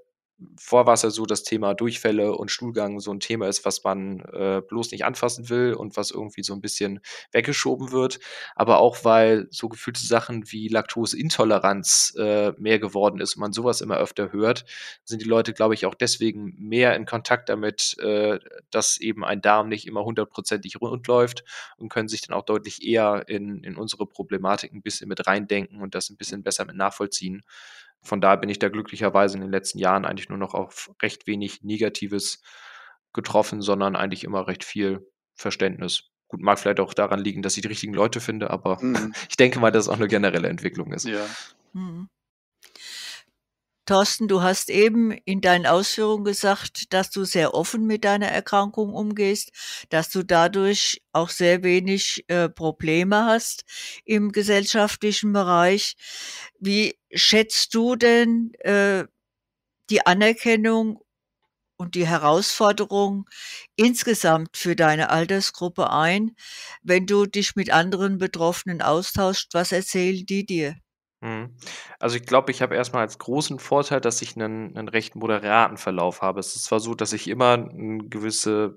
Ja 0.58 1.10
so, 1.10 1.26
dass 1.26 1.42
Thema 1.42 1.74
Durchfälle 1.74 2.32
und 2.36 2.50
Stuhlgang 2.50 3.00
so 3.00 3.12
ein 3.12 3.20
Thema 3.20 3.48
ist, 3.48 3.64
was 3.64 3.84
man 3.84 4.20
äh, 4.32 4.62
bloß 4.66 4.92
nicht 4.92 5.04
anfassen 5.04 5.48
will 5.48 5.74
und 5.74 5.96
was 5.96 6.10
irgendwie 6.10 6.42
so 6.42 6.52
ein 6.54 6.60
bisschen 6.60 7.00
weggeschoben 7.32 7.92
wird. 7.92 8.20
Aber 8.54 8.78
auch 8.78 9.04
weil 9.04 9.48
so 9.50 9.68
gefühlte 9.68 10.04
Sachen 10.04 10.50
wie 10.52 10.68
Laktoseintoleranz 10.68 12.14
äh, 12.18 12.52
mehr 12.58 12.78
geworden 12.78 13.20
ist 13.20 13.36
und 13.36 13.40
man 13.40 13.52
sowas 13.52 13.80
immer 13.80 13.96
öfter 13.96 14.32
hört, 14.32 14.64
sind 15.04 15.22
die 15.22 15.28
Leute, 15.28 15.52
glaube 15.52 15.74
ich, 15.74 15.86
auch 15.86 15.94
deswegen 15.94 16.54
mehr 16.58 16.94
in 16.96 17.06
Kontakt 17.06 17.48
damit, 17.48 17.96
äh, 17.98 18.38
dass 18.70 18.98
eben 19.00 19.24
ein 19.24 19.40
Darm 19.40 19.68
nicht 19.68 19.86
immer 19.86 20.04
hundertprozentig 20.04 20.80
rund 20.80 21.06
läuft 21.06 21.44
und 21.76 21.88
können 21.88 22.08
sich 22.08 22.22
dann 22.22 22.36
auch 22.36 22.44
deutlich 22.44 22.84
eher 22.86 23.24
in, 23.28 23.62
in 23.64 23.76
unsere 23.76 24.06
Problematik 24.06 24.72
ein 24.72 24.82
bisschen 24.82 25.08
mit 25.08 25.26
reindenken 25.26 25.80
und 25.82 25.94
das 25.94 26.10
ein 26.10 26.16
bisschen 26.16 26.42
besser 26.42 26.64
mit 26.64 26.76
nachvollziehen. 26.76 27.42
Von 28.02 28.20
daher 28.20 28.36
bin 28.36 28.48
ich 28.48 28.58
da 28.58 28.68
glücklicherweise 28.68 29.36
in 29.36 29.42
den 29.42 29.50
letzten 29.50 29.78
Jahren 29.78 30.04
eigentlich 30.04 30.28
nur 30.28 30.38
noch 30.38 30.54
auf 30.54 30.90
recht 31.00 31.26
wenig 31.26 31.62
Negatives 31.62 32.42
getroffen, 33.12 33.62
sondern 33.62 33.96
eigentlich 33.96 34.24
immer 34.24 34.46
recht 34.46 34.64
viel 34.64 35.06
Verständnis. 35.34 36.04
Gut, 36.28 36.40
mag 36.40 36.58
vielleicht 36.58 36.80
auch 36.80 36.94
daran 36.94 37.20
liegen, 37.20 37.42
dass 37.42 37.56
ich 37.56 37.62
die 37.62 37.68
richtigen 37.68 37.94
Leute 37.94 38.20
finde, 38.20 38.50
aber 38.50 38.82
mhm. 38.82 39.12
ich 39.28 39.36
denke 39.36 39.60
mal, 39.60 39.70
dass 39.70 39.84
es 39.84 39.88
auch 39.88 39.96
eine 39.96 40.08
generelle 40.08 40.48
Entwicklung 40.48 40.92
ist. 40.92 41.06
Ja. 41.06 41.24
Mhm. 41.72 42.08
Thorsten, 43.86 44.28
du 44.28 44.42
hast 44.42 44.70
eben 44.70 45.10
in 45.10 45.40
deinen 45.40 45.66
Ausführungen 45.66 46.24
gesagt, 46.24 46.92
dass 46.94 47.10
du 47.10 47.24
sehr 47.24 47.52
offen 47.54 47.84
mit 47.86 48.04
deiner 48.04 48.28
Erkrankung 48.28 48.94
umgehst, 48.94 49.50
dass 49.90 50.08
du 50.10 50.22
dadurch 50.22 51.02
auch 51.12 51.28
sehr 51.30 51.64
wenig 51.64 52.24
äh, 52.28 52.48
Probleme 52.48 53.24
hast 53.26 53.64
im 54.04 54.30
gesellschaftlichen 54.32 55.32
Bereich. 55.32 55.96
Wie 56.60 56.96
schätzt 57.12 57.74
du 57.74 57.96
denn 57.96 58.52
äh, 58.60 59.04
die 59.90 60.06
Anerkennung 60.06 61.00
und 61.76 61.94
die 61.96 62.06
Herausforderung 62.06 63.28
insgesamt 63.76 64.56
für 64.56 64.76
deine 64.76 65.10
Altersgruppe 65.10 65.90
ein, 65.90 66.36
wenn 66.82 67.06
du 67.06 67.26
dich 67.26 67.56
mit 67.56 67.70
anderen 67.72 68.18
Betroffenen 68.18 68.82
austauschst? 68.82 69.54
Was 69.54 69.72
erzählen 69.72 70.26
die 70.26 70.46
dir? 70.46 70.76
Mhm. 71.22 71.54
Also, 72.00 72.16
ich 72.16 72.26
glaube, 72.26 72.50
ich 72.50 72.62
habe 72.62 72.74
erstmal 72.74 73.02
als 73.02 73.18
großen 73.18 73.58
Vorteil, 73.60 74.00
dass 74.00 74.20
ich 74.22 74.34
einen 74.36 74.72
'nen 74.72 74.88
recht 74.88 75.14
moderaten 75.14 75.76
Verlauf 75.76 76.20
habe. 76.20 76.40
Es 76.40 76.56
ist 76.56 76.64
zwar 76.64 76.80
so, 76.80 76.94
dass 76.96 77.12
ich 77.12 77.28
immer 77.28 77.54
ein 77.54 78.10
gewisses 78.10 78.72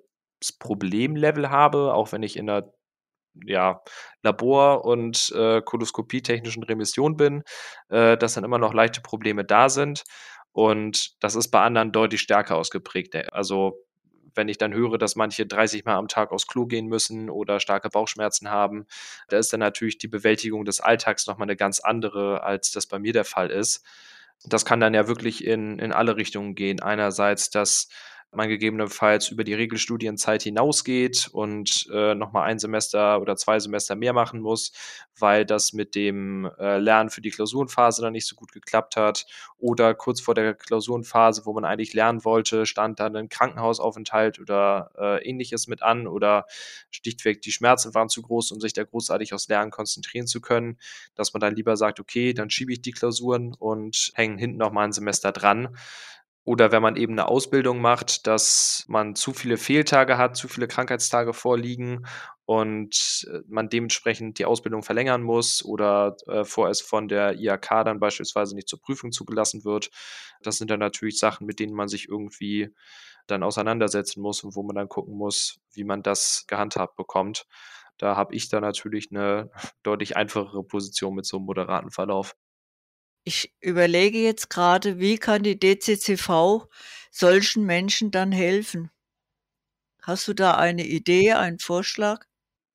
Problemlevel 0.60 1.50
habe, 1.50 1.94
auch 1.96 2.12
wenn 2.12 2.22
ich 2.24 2.38
in 2.38 2.46
der 2.48 2.72
ja, 3.46 3.82
Labor 4.24 4.86
und, 4.86 5.32
äh, 5.36 5.62
koloskopietechnischen 5.64 6.64
Remission 6.64 7.18
bin, 7.18 7.44
äh, 7.90 8.18
dass 8.18 8.36
dann 8.36 8.44
immer 8.46 8.60
noch 8.60 8.74
leichte 8.74 9.02
Probleme 9.02 9.46
da 9.46 9.70
sind. 9.70 10.04
Und 10.54 11.16
das 11.22 11.36
ist 11.36 11.50
bei 11.52 11.62
anderen 11.62 11.92
deutlich 11.94 12.22
stärker 12.22 12.58
ausgeprägt. 12.58 13.16
also, 13.34 13.80
wenn 14.36 14.50
ich 14.50 14.58
dann 14.58 14.74
höre, 14.74 14.98
dass 14.98 15.16
manche 15.16 15.46
30 15.46 15.86
Mal 15.86 15.96
am 15.96 16.08
Tag 16.08 16.32
aufs 16.32 16.48
Klo 16.48 16.66
gehen 16.66 16.88
müssen 16.88 17.30
oder 17.30 17.60
starke 17.60 17.90
Bauchschmerzen 17.90 18.50
haben, 18.50 18.86
da 19.30 19.38
ist 19.38 19.52
dann 19.54 19.60
natürlich 19.60 19.98
die 19.98 20.08
Bewältigung 20.08 20.66
des 20.66 20.82
Alltags 20.82 21.28
nochmal 21.28 21.46
eine 21.46 21.56
ganz 21.56 21.80
andere, 21.80 22.44
als 22.44 22.72
das 22.72 22.86
bei 22.88 23.00
mir 23.00 23.14
der 23.14 23.26
Fall 23.26 23.50
ist. 23.50 23.84
Das 24.46 24.66
kann 24.66 24.80
dann 24.80 24.94
ja 24.94 25.08
wirklich 25.08 25.44
in, 25.44 25.80
in 25.80 25.92
alle 25.92 26.18
Richtungen 26.18 26.56
gehen. 26.56 26.82
Einerseits, 26.82 27.50
dass 27.50 27.90
man 28.38 28.50
gegebenenfalls 28.50 29.30
über 29.30 29.44
die 29.44 29.54
Regelstudienzeit 29.54 30.44
hinausgeht 30.44 31.30
und 31.32 31.88
äh, 31.94 32.16
nochmal 32.16 32.44
ein 32.44 32.60
Semester 32.60 33.22
oder 33.22 33.36
zwei 33.36 33.60
Semester 33.60 33.96
mehr 33.96 34.14
machen 34.14 34.40
muss, 34.40 34.72
weil 35.18 35.46
das 35.46 35.74
mit 35.74 35.96
dem 35.96 36.50
äh, 36.60 36.78
Lernen 36.78 37.10
für 37.10 37.22
die 37.22 37.32
Klausurenphase 37.32 38.02
dann 38.02 38.14
nicht 38.14 38.28
so 38.28 38.36
gut 38.36 38.52
geklappt 38.52 38.96
hat. 38.96 39.26
Oder 39.58 39.94
kurz 39.96 40.22
vor 40.22 40.34
der 40.34 40.54
Klausurenphase, 40.54 41.46
wo 41.46 41.54
man 41.54 41.66
eigentlich 41.66 41.94
lernen 41.94 42.26
wollte, 42.26 42.66
stand 42.66 43.00
dann 43.00 43.16
ein 43.16 43.30
Krankenhausaufenthalt 43.30 44.40
oder 44.40 44.92
äh, 44.98 45.28
ähnliches 45.28 45.68
mit 45.68 45.82
an 45.82 46.08
oder 46.08 46.46
stichtweg 46.92 47.42
die 47.42 47.52
Schmerzen 47.52 47.94
waren 47.94 48.10
zu 48.10 48.22
groß, 48.22 48.52
um 48.52 48.60
sich 48.60 48.74
da 48.74 48.84
großartig 48.84 49.34
aufs 49.34 49.48
Lernen 49.48 49.72
konzentrieren 49.72 50.28
zu 50.28 50.42
können, 50.42 50.78
dass 51.16 51.34
man 51.34 51.42
dann 51.42 51.56
lieber 51.56 51.78
sagt, 51.78 52.00
okay, 52.00 52.34
dann 52.34 52.50
schiebe 52.50 52.74
ich 52.74 52.82
die 52.82 52.92
Klausuren 52.92 53.54
und 53.54 54.12
hänge 54.16 54.38
hinten 54.38 54.58
nochmal 54.58 54.86
ein 54.86 54.94
Semester 54.94 55.32
dran 55.32 55.76
oder 56.46 56.72
wenn 56.72 56.84
man 56.84 56.96
eben 56.96 57.14
eine 57.14 57.28
Ausbildung 57.28 57.82
macht, 57.82 58.28
dass 58.28 58.86
man 58.88 59.16
zu 59.16 59.34
viele 59.34 59.58
Fehltage 59.58 60.18
hat, 60.18 60.38
zu 60.38 60.48
viele 60.48 60.68
Krankheitstage 60.68 61.34
vorliegen 61.34 62.06
und 62.46 63.28
äh, 63.32 63.40
man 63.48 63.68
dementsprechend 63.68 64.38
die 64.38 64.46
Ausbildung 64.46 64.84
verlängern 64.84 65.24
muss 65.24 65.66
oder 65.66 66.16
äh, 66.28 66.46
vorerst 66.46 66.84
von 66.84 67.08
der 67.08 67.40
IHK 67.40 67.84
dann 67.84 68.00
beispielsweise 68.00 68.56
nicht 68.56 68.70
zur 68.70 68.80
Prüfung 68.80 69.12
zugelassen 69.12 69.66
wird. 69.66 69.90
Das 70.42 70.58
sind 70.58 70.70
dann 70.70 70.80
natürlich 70.80 71.18
Sachen, 71.18 71.48
mit 71.48 71.60
denen 71.60 71.74
man 71.74 71.88
sich 71.88 72.08
irgendwie 72.08 72.70
dann 73.26 73.42
auseinandersetzen 73.42 74.22
muss 74.22 74.44
und 74.44 74.56
wo 74.56 74.62
man 74.62 74.76
dann 74.76 74.88
gucken 74.88 75.18
muss, 75.18 75.60
wie 75.74 75.84
man 75.84 76.04
das 76.04 76.46
gehandhabt 76.48 76.96
bekommt. 76.96 77.48
Da 77.98 78.16
habe 78.16 78.36
ich 78.36 78.50
dann 78.50 78.62
natürlich 78.62 79.10
eine 79.12 79.50
deutlich 79.84 80.16
einfachere 80.16 80.64
Position 80.64 81.16
mit 81.16 81.26
so 81.26 81.38
einem 81.38 81.48
moderaten 81.48 81.90
Verlauf. 81.90 82.36
Ich 83.26 83.54
überlege 83.60 84.20
jetzt 84.20 84.50
gerade, 84.50 85.00
wie 85.00 85.18
kann 85.18 85.44
die 85.44 85.60
DCCV 85.60 86.70
solchen 87.12 87.66
Menschen 87.66 88.10
dann 88.12 88.32
helfen? 88.32 88.90
Hast 90.04 90.28
du 90.28 90.34
da 90.34 90.56
eine 90.56 90.86
Idee, 90.86 91.34
einen 91.34 91.60
Vorschlag? 91.60 92.26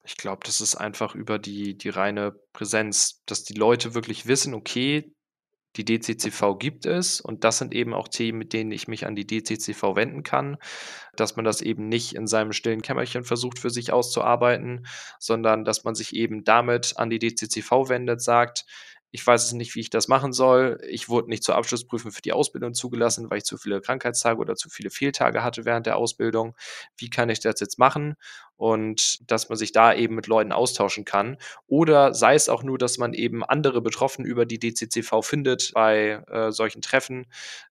Ich 0.04 0.16
glaube, 0.16 0.40
das 0.44 0.60
ist 0.60 0.74
einfach 0.74 1.14
über 1.14 1.38
die 1.38 1.76
die 1.76 1.88
reine 1.90 2.32
Präsenz, 2.52 3.22
dass 3.26 3.44
die 3.44 3.54
Leute 3.54 3.94
wirklich 3.94 4.26
wissen: 4.26 4.54
„Okay, 4.54 5.12
die 5.76 5.84
DCCV 5.84 6.56
gibt 6.58 6.86
es 6.86 7.20
und 7.20 7.44
das 7.44 7.58
sind 7.58 7.74
eben 7.74 7.94
auch 7.94 8.08
Themen, 8.08 8.38
mit 8.38 8.52
denen 8.52 8.72
ich 8.72 8.88
mich 8.88 9.06
an 9.06 9.14
die 9.14 9.26
DCCV 9.26 9.94
wenden 9.94 10.22
kann.“ 10.24 10.56
Dass 11.16 11.36
man 11.36 11.44
das 11.44 11.60
eben 11.62 11.88
nicht 11.88 12.14
in 12.14 12.26
seinem 12.26 12.52
stillen 12.52 12.82
Kämmerchen 12.82 13.24
versucht, 13.24 13.58
für 13.60 13.70
sich 13.70 13.92
auszuarbeiten, 13.92 14.86
sondern 15.20 15.64
dass 15.64 15.84
man 15.84 15.94
sich 15.94 16.14
eben 16.14 16.44
damit 16.44 16.94
an 16.96 17.10
die 17.10 17.18
DCCV 17.20 17.88
wendet, 17.88 18.20
sagt: 18.22 18.64
ich 19.12 19.26
weiß 19.26 19.44
es 19.44 19.52
nicht, 19.52 19.74
wie 19.74 19.80
ich 19.80 19.90
das 19.90 20.06
machen 20.06 20.32
soll. 20.32 20.80
Ich 20.88 21.08
wurde 21.08 21.28
nicht 21.30 21.42
zur 21.42 21.56
Abschlussprüfung 21.56 22.12
für 22.12 22.22
die 22.22 22.32
Ausbildung 22.32 22.74
zugelassen, 22.74 23.28
weil 23.28 23.38
ich 23.38 23.44
zu 23.44 23.56
viele 23.58 23.80
Krankheitstage 23.80 24.38
oder 24.38 24.54
zu 24.54 24.70
viele 24.70 24.90
Fehltage 24.90 25.42
hatte 25.42 25.64
während 25.64 25.86
der 25.86 25.96
Ausbildung. 25.96 26.54
Wie 26.96 27.10
kann 27.10 27.28
ich 27.28 27.40
das 27.40 27.58
jetzt 27.58 27.78
machen? 27.78 28.14
Und 28.56 29.18
dass 29.30 29.48
man 29.48 29.56
sich 29.56 29.72
da 29.72 29.94
eben 29.94 30.14
mit 30.14 30.26
Leuten 30.26 30.52
austauschen 30.52 31.04
kann. 31.04 31.38
Oder 31.66 32.14
sei 32.14 32.34
es 32.34 32.48
auch 32.48 32.62
nur, 32.62 32.78
dass 32.78 32.98
man 32.98 33.14
eben 33.14 33.42
andere 33.42 33.80
Betroffene 33.80 34.28
über 34.28 34.44
die 34.46 34.58
DCCV 34.58 35.22
findet 35.22 35.72
bei 35.74 36.22
äh, 36.28 36.52
solchen 36.52 36.82
Treffen, 36.82 37.26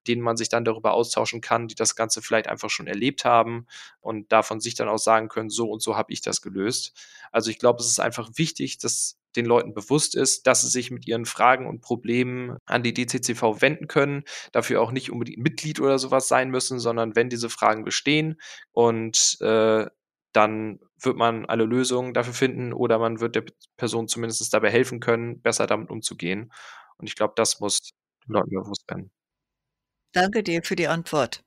denen 0.07 0.21
man 0.23 0.35
sich 0.35 0.49
dann 0.49 0.65
darüber 0.65 0.93
austauschen 0.93 1.41
kann, 1.41 1.67
die 1.67 1.75
das 1.75 1.95
Ganze 1.95 2.21
vielleicht 2.21 2.47
einfach 2.47 2.71
schon 2.71 2.87
erlebt 2.87 3.23
haben 3.23 3.67
und 4.01 4.31
davon 4.31 4.59
sich 4.59 4.73
dann 4.75 4.89
auch 4.89 4.97
sagen 4.97 5.29
können, 5.29 5.49
so 5.49 5.69
und 5.69 5.81
so 5.81 5.95
habe 5.95 6.11
ich 6.11 6.21
das 6.21 6.41
gelöst. 6.41 6.93
Also 7.31 7.51
ich 7.51 7.59
glaube, 7.59 7.81
es 7.81 7.87
ist 7.87 7.99
einfach 7.99 8.31
wichtig, 8.35 8.79
dass 8.79 9.18
den 9.35 9.45
Leuten 9.45 9.73
bewusst 9.73 10.15
ist, 10.15 10.47
dass 10.47 10.61
sie 10.61 10.69
sich 10.69 10.91
mit 10.91 11.07
ihren 11.07 11.25
Fragen 11.25 11.67
und 11.67 11.81
Problemen 11.81 12.57
an 12.65 12.83
die 12.83 12.93
DCCV 12.93 13.61
wenden 13.61 13.87
können, 13.87 14.23
dafür 14.51 14.81
auch 14.81 14.91
nicht 14.91 15.11
unbedingt 15.11 15.39
Mitglied 15.39 15.79
oder 15.79 15.99
sowas 15.99 16.27
sein 16.27 16.49
müssen, 16.49 16.79
sondern 16.79 17.15
wenn 17.15 17.29
diese 17.29 17.49
Fragen 17.49 17.83
bestehen 17.83 18.39
und 18.71 19.37
äh, 19.41 19.85
dann 20.31 20.79
wird 21.01 21.17
man 21.17 21.45
eine 21.47 21.65
Lösung 21.65 22.13
dafür 22.13 22.33
finden 22.33 22.73
oder 22.73 22.99
man 22.99 23.19
wird 23.19 23.35
der 23.35 23.45
Person 23.77 24.07
zumindest 24.07 24.53
dabei 24.53 24.69
helfen 24.69 24.99
können, 24.99 25.41
besser 25.41 25.65
damit 25.65 25.89
umzugehen. 25.89 26.51
Und 26.97 27.07
ich 27.07 27.15
glaube, 27.15 27.33
das 27.35 27.59
muss 27.59 27.79
den 28.27 28.33
Leuten 28.33 28.51
bewusst 28.51 28.87
werden. 28.89 29.11
Danke 30.11 30.43
dir 30.43 30.61
für 30.63 30.75
die 30.75 30.87
Antwort. 30.87 31.43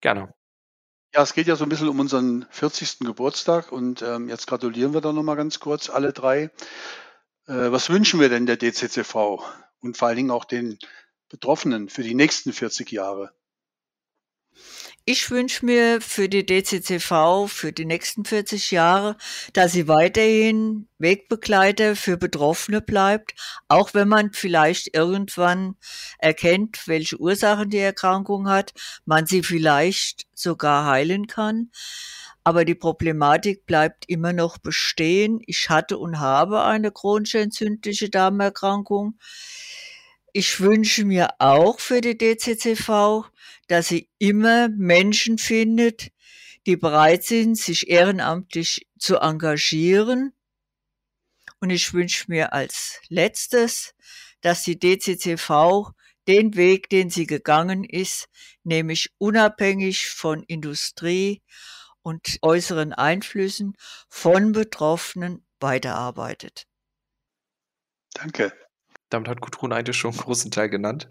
Gerne. 0.00 0.34
Ja, 1.12 1.22
es 1.22 1.34
geht 1.34 1.48
ja 1.48 1.56
so 1.56 1.64
ein 1.64 1.68
bisschen 1.68 1.88
um 1.88 1.98
unseren 1.98 2.46
40. 2.50 3.00
Geburtstag 3.00 3.72
und 3.72 4.00
ähm, 4.02 4.28
jetzt 4.28 4.46
gratulieren 4.46 4.94
wir 4.94 5.00
da 5.00 5.12
nochmal 5.12 5.36
ganz 5.36 5.58
kurz 5.58 5.90
alle 5.90 6.12
drei. 6.12 6.50
Äh, 7.50 7.72
was 7.72 7.90
wünschen 7.90 8.20
wir 8.20 8.28
denn 8.28 8.46
der 8.46 8.56
DCCV 8.56 9.42
und 9.80 9.96
vor 9.96 10.06
allen 10.06 10.16
Dingen 10.16 10.30
auch 10.30 10.44
den 10.44 10.78
Betroffenen 11.28 11.88
für 11.88 12.04
die 12.04 12.14
nächsten 12.14 12.52
40 12.52 12.92
Jahre? 12.92 13.32
Ich 15.04 15.30
wünsche 15.32 15.66
mir 15.66 16.00
für 16.00 16.28
die 16.28 16.46
DCCV 16.46 17.48
für 17.48 17.72
die 17.72 17.86
nächsten 17.86 18.24
40 18.24 18.70
Jahre, 18.70 19.16
dass 19.52 19.72
sie 19.72 19.88
weiterhin 19.88 20.86
Wegbegleiter 20.98 21.96
für 21.96 22.16
Betroffene 22.16 22.80
bleibt, 22.80 23.34
auch 23.66 23.94
wenn 23.94 24.06
man 24.06 24.32
vielleicht 24.32 24.94
irgendwann 24.94 25.74
erkennt, 26.18 26.86
welche 26.86 27.18
Ursachen 27.18 27.70
die 27.70 27.78
Erkrankung 27.78 28.48
hat, 28.48 28.74
man 29.06 29.26
sie 29.26 29.42
vielleicht 29.42 30.28
sogar 30.34 30.86
heilen 30.86 31.26
kann. 31.26 31.72
Aber 32.50 32.64
die 32.64 32.74
Problematik 32.74 33.64
bleibt 33.64 34.08
immer 34.08 34.32
noch 34.32 34.58
bestehen. 34.58 35.40
Ich 35.46 35.70
hatte 35.70 35.98
und 35.98 36.18
habe 36.18 36.64
eine 36.64 36.90
chronische 36.90 37.38
entzündliche 37.38 38.10
Darmerkrankung. 38.10 39.16
Ich 40.32 40.58
wünsche 40.58 41.04
mir 41.04 41.28
auch 41.38 41.78
für 41.78 42.00
die 42.00 42.18
DCCV, 42.18 43.30
dass 43.68 43.86
sie 43.86 44.08
immer 44.18 44.68
Menschen 44.68 45.38
findet, 45.38 46.10
die 46.66 46.74
bereit 46.74 47.22
sind, 47.22 47.56
sich 47.56 47.88
ehrenamtlich 47.88 48.88
zu 48.98 49.18
engagieren. 49.18 50.32
Und 51.60 51.70
ich 51.70 51.94
wünsche 51.94 52.24
mir 52.26 52.52
als 52.52 52.98
letztes, 53.10 53.94
dass 54.40 54.64
die 54.64 54.76
DCCV 54.76 55.92
den 56.26 56.56
Weg, 56.56 56.88
den 56.88 57.10
sie 57.10 57.28
gegangen 57.28 57.84
ist, 57.84 58.28
nämlich 58.64 59.12
unabhängig 59.18 60.08
von 60.08 60.42
Industrie 60.42 61.42
und 62.02 62.38
äußeren 62.42 62.92
Einflüssen 62.92 63.74
von 64.08 64.52
Betroffenen 64.52 65.44
weiterarbeitet. 65.60 66.66
Danke. 68.14 68.52
Damit 69.10 69.28
hat 69.28 69.40
Gudrun 69.40 69.72
eigentlich 69.72 69.96
schon 69.96 70.12
einen 70.12 70.20
großen 70.20 70.52
Teil 70.52 70.68
genannt. 70.68 71.08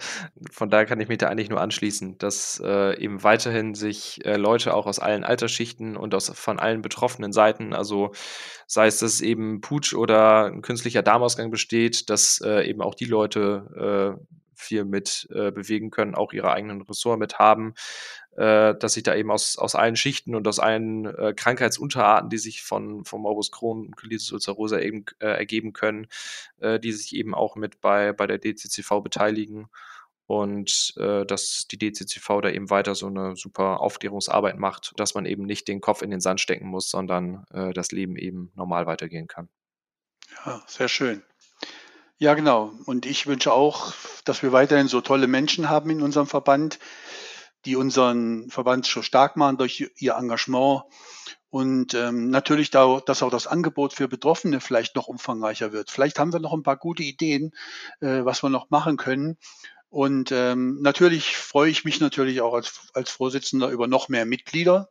Von 0.51 0.69
daher 0.69 0.85
kann 0.85 1.01
ich 1.01 1.09
mich 1.09 1.17
da 1.17 1.27
eigentlich 1.27 1.49
nur 1.49 1.59
anschließen, 1.59 2.17
dass 2.17 2.61
äh, 2.63 2.97
eben 2.97 3.23
weiterhin 3.23 3.75
sich 3.75 4.25
äh, 4.25 4.37
Leute 4.37 4.73
auch 4.73 4.87
aus 4.87 4.99
allen 4.99 5.25
Altersschichten 5.25 5.97
und 5.97 6.15
aus, 6.15 6.29
von 6.29 6.59
allen 6.59 6.81
betroffenen 6.81 7.33
Seiten, 7.33 7.73
also 7.73 8.13
sei 8.67 8.87
es, 8.87 8.99
dass 8.99 9.19
eben 9.19 9.59
Putsch 9.59 9.93
oder 9.93 10.45
ein 10.45 10.61
künstlicher 10.61 11.03
Darmausgang 11.03 11.51
besteht, 11.51 12.09
dass 12.09 12.39
äh, 12.41 12.69
eben 12.69 12.81
auch 12.81 12.95
die 12.95 13.05
Leute 13.05 14.17
äh, 14.17 14.39
viel 14.59 14.85
mit 14.85 15.27
äh, 15.31 15.51
bewegen 15.51 15.89
können, 15.89 16.15
auch 16.15 16.33
ihre 16.33 16.51
eigenen 16.51 16.81
Ressort 16.81 17.19
mit 17.19 17.39
haben, 17.39 17.73
äh, 18.37 18.75
dass 18.75 18.93
sich 18.93 19.03
da 19.03 19.15
eben 19.15 19.31
aus, 19.31 19.57
aus 19.57 19.75
allen 19.75 19.95
Schichten 19.95 20.35
und 20.35 20.47
aus 20.47 20.59
allen 20.59 21.05
äh, 21.05 21.33
Krankheitsunterarten, 21.35 22.29
die 22.29 22.37
sich 22.37 22.63
von, 22.63 23.05
vom 23.05 23.21
Morbus 23.21 23.51
Crohn 23.51 23.87
und 23.87 23.95
Colitis 23.95 24.31
ulcerosa 24.31 24.79
eben 24.79 25.05
äh, 25.19 25.27
ergeben 25.27 25.73
können, 25.73 26.07
äh, 26.59 26.79
die 26.79 26.91
sich 26.91 27.15
eben 27.15 27.33
auch 27.33 27.55
mit 27.55 27.81
bei, 27.81 28.13
bei 28.13 28.27
der 28.27 28.37
DCCV 28.37 29.01
beteiligen 29.01 29.69
und 30.29 30.93
äh, 30.97 31.25
dass 31.25 31.65
die 31.71 31.79
DCCV 31.79 32.41
da 32.41 32.51
eben 32.51 32.69
weiter 32.69 32.93
so 32.93 33.07
eine 33.07 33.35
super 33.35 33.79
Aufklärungsarbeit 33.79 34.59
macht, 34.59 34.93
dass 34.97 35.15
man 35.15 35.25
eben 35.25 35.43
nicht 35.43 35.67
den 35.67 35.81
Kopf 35.81 36.03
in 36.03 36.11
den 36.11 36.21
Sand 36.21 36.39
stecken 36.39 36.67
muss, 36.67 36.91
sondern 36.91 37.45
äh, 37.51 37.73
das 37.73 37.91
Leben 37.91 38.15
eben 38.15 38.51
normal 38.53 38.85
weitergehen 38.85 39.27
kann. 39.27 39.49
Ja, 40.45 40.61
sehr 40.67 40.87
schön. 40.87 41.23
Ja, 42.19 42.33
genau. 42.33 42.73
Und 42.85 43.05
ich 43.05 43.27
wünsche 43.27 43.53
auch, 43.53 43.93
dass 44.25 44.43
wir 44.43 44.51
weiterhin 44.51 44.87
so 44.89 44.99
tolle 44.99 45.27
Menschen 45.27 45.69
haben 45.69 45.89
in 45.89 46.01
unserem 46.01 46.27
Verband, 46.27 46.77
die 47.65 47.75
unseren 47.77 48.49
Verband 48.49 48.85
so 48.85 49.01
stark 49.01 49.37
machen 49.37 49.57
durch 49.57 49.91
ihr 49.97 50.15
Engagement 50.15 50.83
und 51.49 51.93
ähm, 51.95 52.29
natürlich, 52.29 52.69
da, 52.71 53.01
dass 53.05 53.23
auch 53.23 53.31
das 53.31 53.47
Angebot 53.47 53.93
für 53.93 54.07
Betroffene 54.07 54.61
vielleicht 54.61 54.95
noch 54.95 55.07
umfangreicher 55.07 55.71
wird. 55.71 55.89
Vielleicht 55.89 56.19
haben 56.19 56.31
wir 56.31 56.39
noch 56.39 56.53
ein 56.53 56.63
paar 56.63 56.77
gute 56.77 57.03
Ideen, 57.03 57.51
äh, 58.01 58.23
was 58.23 58.43
wir 58.43 58.49
noch 58.49 58.69
machen 58.69 58.97
können. 58.97 59.37
Und 59.89 60.31
ähm, 60.31 60.79
natürlich 60.81 61.37
freue 61.37 61.71
ich 61.71 61.85
mich 61.85 61.99
natürlich 61.99 62.41
auch 62.41 62.53
als, 62.53 62.81
als 62.93 63.09
Vorsitzender 63.09 63.69
über 63.69 63.87
noch 63.87 64.09
mehr 64.09 64.25
Mitglieder, 64.27 64.89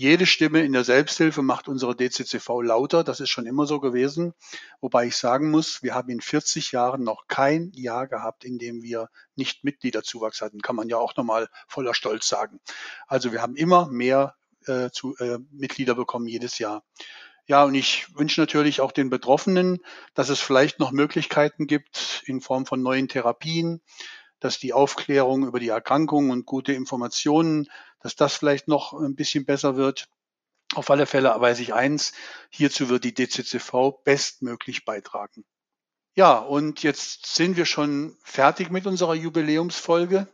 jede 0.00 0.26
Stimme 0.26 0.60
in 0.60 0.72
der 0.72 0.84
Selbsthilfe 0.84 1.42
macht 1.42 1.66
unsere 1.66 1.96
DCCV 1.96 2.62
lauter. 2.62 3.02
Das 3.02 3.18
ist 3.18 3.30
schon 3.30 3.46
immer 3.46 3.66
so 3.66 3.80
gewesen. 3.80 4.32
Wobei 4.80 5.08
ich 5.08 5.16
sagen 5.16 5.50
muss, 5.50 5.82
wir 5.82 5.92
haben 5.96 6.08
in 6.08 6.20
40 6.20 6.70
Jahren 6.70 7.02
noch 7.02 7.26
kein 7.26 7.72
Jahr 7.74 8.06
gehabt, 8.06 8.44
in 8.44 8.58
dem 8.58 8.80
wir 8.80 9.08
nicht 9.34 9.64
Mitgliederzuwachs 9.64 10.40
hatten. 10.40 10.60
Kann 10.60 10.76
man 10.76 10.88
ja 10.88 10.98
auch 10.98 11.16
nochmal 11.16 11.48
voller 11.66 11.94
Stolz 11.94 12.28
sagen. 12.28 12.60
Also 13.08 13.32
wir 13.32 13.42
haben 13.42 13.56
immer 13.56 13.88
mehr 13.88 14.36
äh, 14.66 14.90
zu, 14.90 15.16
äh, 15.16 15.38
Mitglieder 15.50 15.96
bekommen 15.96 16.28
jedes 16.28 16.60
Jahr. 16.60 16.84
Ja, 17.46 17.64
und 17.64 17.74
ich 17.74 18.06
wünsche 18.16 18.40
natürlich 18.40 18.80
auch 18.80 18.92
den 18.92 19.10
Betroffenen, 19.10 19.80
dass 20.14 20.28
es 20.28 20.38
vielleicht 20.38 20.78
noch 20.78 20.92
Möglichkeiten 20.92 21.66
gibt 21.66 22.22
in 22.24 22.40
Form 22.40 22.66
von 22.66 22.82
neuen 22.82 23.08
Therapien, 23.08 23.80
dass 24.38 24.60
die 24.60 24.72
Aufklärung 24.72 25.44
über 25.44 25.58
die 25.58 25.70
Erkrankung 25.70 26.30
und 26.30 26.46
gute 26.46 26.72
Informationen, 26.72 27.68
dass 28.00 28.16
das 28.16 28.34
vielleicht 28.34 28.68
noch 28.68 28.92
ein 28.92 29.14
bisschen 29.14 29.44
besser 29.44 29.76
wird. 29.76 30.08
Auf 30.74 30.90
alle 30.90 31.06
Fälle 31.06 31.34
weiß 31.38 31.60
ich 31.60 31.74
eins, 31.74 32.12
hierzu 32.50 32.88
wird 32.88 33.04
die 33.04 33.14
DCCV 33.14 34.02
bestmöglich 34.04 34.84
beitragen. 34.84 35.44
Ja, 36.14 36.38
und 36.38 36.82
jetzt 36.82 37.26
sind 37.34 37.56
wir 37.56 37.64
schon 37.64 38.16
fertig 38.22 38.70
mit 38.70 38.86
unserer 38.86 39.14
Jubiläumsfolge. 39.14 40.26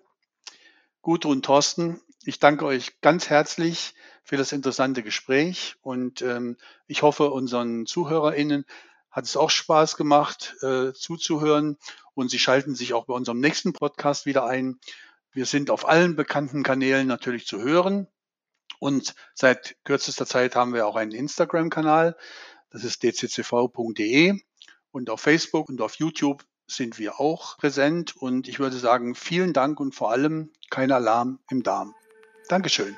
Gudrun 1.03 1.43
Thorsten, 1.43 2.01
ich 2.25 2.39
danke 2.39 2.65
euch 2.65 3.01
ganz 3.03 3.29
herzlich 3.29 3.95
für 4.23 4.39
das 4.39 4.53
interessante 4.53 5.03
Gespräch 5.03 5.77
und 5.83 6.23
ähm, 6.23 6.57
ich 6.87 7.03
hoffe, 7.03 7.31
unseren 7.31 7.85
ZuhörerInnen 7.85 8.65
hat 9.11 9.27
es 9.27 9.37
auch 9.37 9.51
Spaß 9.51 9.97
gemacht, 9.97 10.57
äh, 10.63 10.93
zuzuhören 10.95 11.77
und 12.15 12.31
Sie 12.31 12.39
schalten 12.39 12.75
sich 12.75 12.95
auch 12.95 13.05
bei 13.05 13.15
unserem 13.15 13.41
nächsten 13.41 13.75
Podcast 13.75 14.25
wieder 14.25 14.47
ein. 14.47 14.81
Wir 15.35 15.47
sind 15.47 15.71
auf 15.71 15.89
allen 15.89 16.15
bekannten 16.17 16.63
Kanälen 16.63 17.09
natürlich 17.09 17.47
zu 17.47 17.61
hören 17.61 18.07
und 18.79 19.15
seit 19.35 19.77
kürzester 19.85 20.27
Zeit 20.27 20.55
haben 20.55 20.73
wir 20.73 20.87
auch 20.87 20.97
einen 20.97 21.13
Instagram-Kanal. 21.13 22.17
Das 22.71 22.85
ist 22.85 23.03
dccv.de 23.03 24.41
und 24.93 25.11
auf 25.11 25.21
Facebook 25.21 25.69
und 25.69 25.81
auf 25.81 25.97
YouTube 25.97 26.45
sind 26.67 26.99
wir 26.99 27.21
auch 27.21 27.59
präsent 27.59 28.17
und 28.17 28.49
ich 28.49 28.61
würde 28.61 28.77
sagen, 28.77 29.15
vielen 29.15 29.53
Dank 29.53 29.81
und 29.81 29.95
vor 29.95 30.13
allem 30.13 30.53
kein 30.71 30.93
Alarm 30.93 31.41
im 31.51 31.63
Darm. 31.63 31.95
Dankeschön. 32.49 32.97